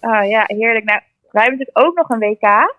Oh 0.00 0.28
ja, 0.28 0.44
heerlijk. 0.46 0.84
Nou, 0.84 1.00
wij 1.30 1.42
hebben 1.42 1.58
natuurlijk 1.58 1.86
ook 1.86 1.96
nog 1.96 2.08
een 2.08 2.18
WK. 2.18 2.76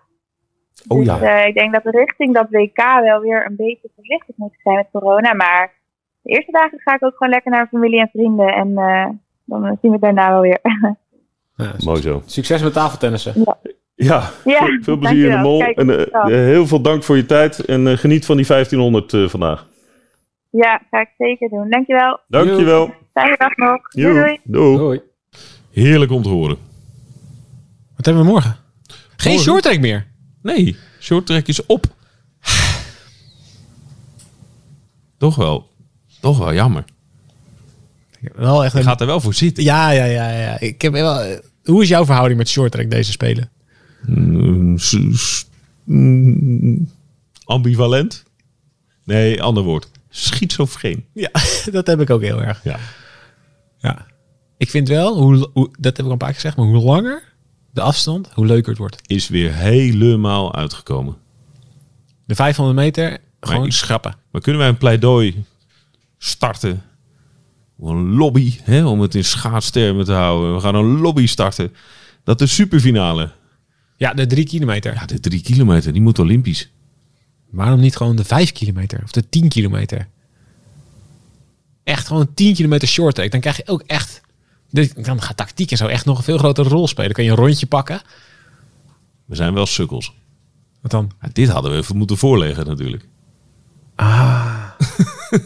Oh 0.88 0.98
dus 0.98 1.06
ja. 1.06 1.20
eh, 1.20 1.46
ik 1.46 1.54
denk 1.54 1.72
dat 1.72 1.82
we 1.82 1.90
richting 1.90 2.34
dat 2.34 2.46
WK 2.50 3.00
wel 3.02 3.20
weer 3.20 3.46
een 3.46 3.56
beetje 3.56 3.90
voorzichtig 3.94 4.36
moeten 4.36 4.58
zijn 4.62 4.76
met 4.76 4.86
corona. 4.92 5.34
Maar 5.34 5.72
de 6.22 6.30
eerste 6.32 6.52
dagen 6.52 6.80
ga 6.80 6.94
ik 6.94 7.04
ook 7.04 7.16
gewoon 7.16 7.32
lekker 7.32 7.50
naar 7.50 7.66
familie 7.66 8.00
en 8.00 8.10
vrienden. 8.12 8.48
En 8.54 8.76
eh, 8.78 9.06
dan 9.44 9.62
zien 9.64 9.78
we 9.80 9.90
het 9.90 10.00
daarna 10.00 10.30
wel 10.30 10.40
weer. 10.40 10.58
Ja, 11.56 11.72
Mooi 11.84 12.00
zo. 12.02 12.22
Succes 12.26 12.62
met 12.62 12.72
tafeltennissen. 12.72 13.32
Ja, 13.36 13.56
Ja, 13.94 14.20
veel, 14.22 14.78
veel 14.80 14.96
plezier 14.96 15.24
in 15.30 15.36
de 15.36 15.42
mol. 15.42 15.62
En, 15.62 16.10
eh, 16.10 16.24
heel 16.24 16.66
veel 16.66 16.80
dank 16.80 17.02
voor 17.02 17.16
je 17.16 17.26
tijd. 17.26 17.64
En 17.64 17.98
geniet 17.98 18.26
van 18.26 18.36
die 18.36 18.46
1500 18.46 19.12
eh, 19.12 19.28
vandaag. 19.28 19.66
Ja, 20.62 20.82
ga 20.90 21.00
ik 21.00 21.10
zeker 21.18 21.48
doen. 21.48 21.70
Dankjewel. 21.70 22.20
Dankjewel. 22.28 22.94
Fijne 23.12 23.36
dag 23.36 23.56
nog. 23.56 23.88
Doei, 23.90 24.40
doei. 24.44 25.00
Heerlijk 25.70 26.10
om 26.10 26.22
te 26.22 26.28
horen. 26.28 26.56
Wat 27.96 28.04
hebben 28.04 28.24
we 28.24 28.30
morgen? 28.30 28.56
Geen 29.16 29.32
Morgen? 29.32 29.52
shorttrack 29.52 29.80
meer. 29.80 30.06
Nee, 30.42 30.76
shorttrack 31.00 31.46
is 31.46 31.66
op. 31.66 31.86
Toch 35.18 35.36
wel. 35.36 35.70
Toch 36.20 36.38
wel 36.38 36.54
jammer. 36.54 36.84
Wel 38.34 38.64
echt 38.64 38.72
Je 38.76 38.82
gaat 38.82 39.00
er 39.00 39.06
wel 39.06 39.20
voor 39.20 39.34
zitten. 39.34 39.64
Ja, 39.64 39.90
ja, 39.90 40.04
ja, 40.04 40.30
ja. 40.30 40.60
Ik 40.60 40.82
heb 40.82 40.92
wel... 40.92 41.40
Hoe 41.64 41.82
is 41.82 41.88
jouw 41.88 42.04
verhouding 42.04 42.38
met 42.38 42.48
shorttrack 42.48 42.90
deze 42.90 43.12
spelen? 43.12 43.50
Mm, 44.06 44.78
mm, 45.84 46.88
ambivalent? 47.44 48.24
Nee, 49.04 49.42
ander 49.42 49.62
woord. 49.62 49.90
Schizofreen. 50.16 51.04
Ja, 51.12 51.30
dat 51.72 51.86
heb 51.86 52.00
ik 52.00 52.10
ook 52.10 52.22
heel 52.22 52.42
erg. 52.42 52.60
Ja. 52.64 52.78
Ja. 53.78 54.06
Ik 54.56 54.70
vind 54.70 54.88
wel, 54.88 55.16
hoe, 55.18 55.50
hoe, 55.52 55.68
dat 55.78 55.96
heb 55.96 55.98
ik 55.98 56.04
al 56.04 56.10
een 56.12 56.18
paar 56.18 56.28
keer 56.28 56.36
gezegd, 56.40 56.56
maar 56.56 56.66
hoe 56.66 56.84
langer 56.84 57.22
de 57.72 57.80
afstand, 57.80 58.28
hoe 58.34 58.46
leuker 58.46 58.68
het 58.68 58.78
wordt. 58.78 59.00
Is 59.06 59.28
weer 59.28 59.52
helemaal 59.54 60.54
uitgekomen. 60.54 61.16
De 62.26 62.34
500 62.34 62.76
meter, 62.78 63.18
gewoon 63.40 63.64
ik- 63.66 63.72
schrappen. 63.72 64.14
Maar 64.30 64.40
kunnen 64.40 64.60
wij 64.60 64.70
een 64.70 64.78
pleidooi 64.78 65.44
starten? 66.18 66.82
Een 67.80 68.14
lobby, 68.14 68.54
hè, 68.62 68.86
om 68.86 69.00
het 69.00 69.14
in 69.14 69.24
schaatstermen 69.24 70.04
te 70.04 70.12
houden. 70.12 70.54
We 70.54 70.60
gaan 70.60 70.74
een 70.74 71.00
lobby 71.00 71.26
starten. 71.26 71.72
Dat 72.24 72.38
de 72.38 72.46
superfinale, 72.46 73.30
Ja, 73.96 74.14
de 74.14 74.26
drie 74.26 74.44
kilometer. 74.46 74.94
ja, 74.94 75.06
de 75.06 75.20
drie 75.20 75.40
kilometer, 75.42 75.92
die 75.92 76.02
moet 76.02 76.18
olympisch. 76.18 76.70
Waarom 77.54 77.80
niet 77.80 77.96
gewoon 77.96 78.16
de 78.16 78.24
5 78.24 78.52
kilometer 78.52 79.00
of 79.02 79.10
de 79.10 79.28
10 79.28 79.48
kilometer? 79.48 80.08
Echt 81.84 82.06
gewoon 82.06 82.34
10 82.34 82.54
kilometer 82.54 82.88
short 82.88 83.14
track. 83.14 83.30
Dan 83.30 83.40
krijg 83.40 83.56
je 83.56 83.66
ook 83.66 83.82
echt. 83.86 84.20
Dan 84.96 85.22
gaat 85.22 85.36
tactiek 85.36 85.70
en 85.70 85.76
zo 85.76 85.86
echt 85.86 86.04
nog 86.04 86.18
een 86.18 86.24
veel 86.24 86.38
grotere 86.38 86.68
rol 86.68 86.88
spelen. 86.88 87.04
Dan 87.06 87.14
kan 87.14 87.24
je 87.24 87.30
een 87.30 87.46
rondje 87.46 87.66
pakken. 87.66 88.00
We 89.24 89.34
zijn 89.34 89.54
wel 89.54 89.66
sukkels. 89.66 90.12
Wat 90.80 90.90
dan? 90.90 91.10
Ja, 91.20 91.28
dit 91.32 91.48
hadden 91.48 91.70
we 91.70 91.76
even 91.76 91.96
moeten 91.96 92.16
voorleggen 92.16 92.66
natuurlijk. 92.66 93.08
Ah. 93.94 94.64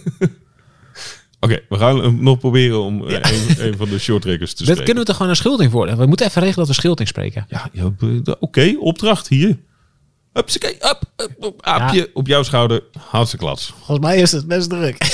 Oké, 1.40 1.60
we 1.68 1.78
gaan 1.78 2.02
hem 2.02 2.22
nog 2.22 2.38
proberen 2.38 2.82
om 2.82 3.06
eh, 3.08 3.14
een, 3.14 3.66
een 3.66 3.76
van 3.76 3.88
de 3.88 3.98
shorttrackers 3.98 4.50
te 4.50 4.56
Dat 4.64 4.64
spreken. 4.64 4.84
kunnen 4.84 5.02
we 5.02 5.04
toch 5.08 5.16
gewoon 5.16 5.32
naar 5.32 5.40
Schulting 5.40 5.70
worden? 5.70 5.98
We 5.98 6.06
moeten 6.06 6.26
even 6.26 6.42
regelen 6.42 6.66
dat 6.66 6.74
we 6.76 6.80
Schulting 6.80 7.08
spreken. 7.08 7.46
Ja, 7.48 7.70
oké, 8.40 8.74
opdracht 8.80 9.28
hier. 9.28 9.58
Hupsakee, 10.38 10.74
up, 10.74 11.02
up, 11.16 11.44
up, 11.44 11.62
aapje 11.62 12.10
op 12.14 12.26
jouw 12.26 12.42
schouder. 12.42 12.82
Hartstikke 12.98 13.44
klats. 13.44 13.74
Volgens 13.76 14.06
mij 14.06 14.16
is 14.18 14.32
het 14.32 14.46
best 14.46 14.70
druk. 14.70 14.96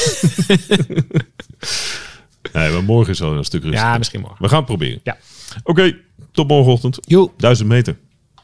Nee, 2.52 2.72
maar 2.72 2.84
morgen 2.84 3.12
is 3.12 3.18
wel 3.18 3.36
een 3.36 3.44
stuk 3.44 3.62
rustiger. 3.62 3.88
Ja, 3.88 3.98
misschien 3.98 4.20
morgen. 4.20 4.42
We 4.42 4.48
gaan 4.48 4.56
het 4.56 4.66
proberen. 4.66 5.00
Ja. 5.02 5.16
Oké, 5.62 5.96
tot 6.32 6.48
morgenochtend. 6.48 6.98
Jo. 7.00 7.32
1000 7.36 7.68
meter 7.68 7.96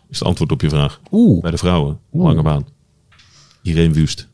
is 0.08 0.18
het 0.18 0.28
antwoord 0.28 0.52
op 0.52 0.60
je 0.60 0.68
vraag. 0.68 1.00
Oeh. 1.10 1.42
Bij 1.42 1.50
de 1.50 1.56
vrouwen, 1.58 2.00
lange 2.10 2.42
baan. 2.42 2.66
Irene 3.62 3.94
Wust. 3.94 4.28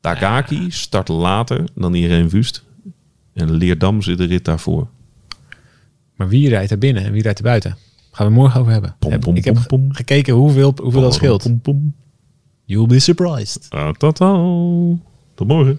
Takaki 0.00 0.70
start 0.70 1.08
later 1.08 1.64
dan 1.74 1.94
Irene 1.94 2.28
Wust. 2.28 2.64
En 3.34 3.50
Leerdam 3.50 4.02
zit 4.02 4.18
de 4.18 4.24
rit 4.24 4.44
daarvoor. 4.44 4.88
Maar 6.14 6.28
wie 6.28 6.48
rijdt 6.48 6.70
er 6.70 6.78
binnen 6.78 7.04
en 7.04 7.12
wie 7.12 7.22
rijdt 7.22 7.38
er 7.38 7.44
buiten? 7.44 7.76
Gaan 8.10 8.26
we 8.26 8.32
morgen 8.32 8.60
over 8.60 8.72
hebben. 8.72 8.96
Pom, 8.98 9.10
Heb- 9.10 9.20
pom, 9.20 9.36
ik 9.36 9.44
heb 9.44 9.64
pom, 9.66 9.92
gekeken 9.92 10.34
hoeveel, 10.34 10.74
hoeveel 10.82 11.00
dat 11.00 11.14
scheelt. 11.14 11.50
You'll 12.64 12.86
be 12.86 12.98
surprised. 12.98 13.66
Ah. 13.70 13.90
Tot 15.34 15.48
morgen. 15.48 15.78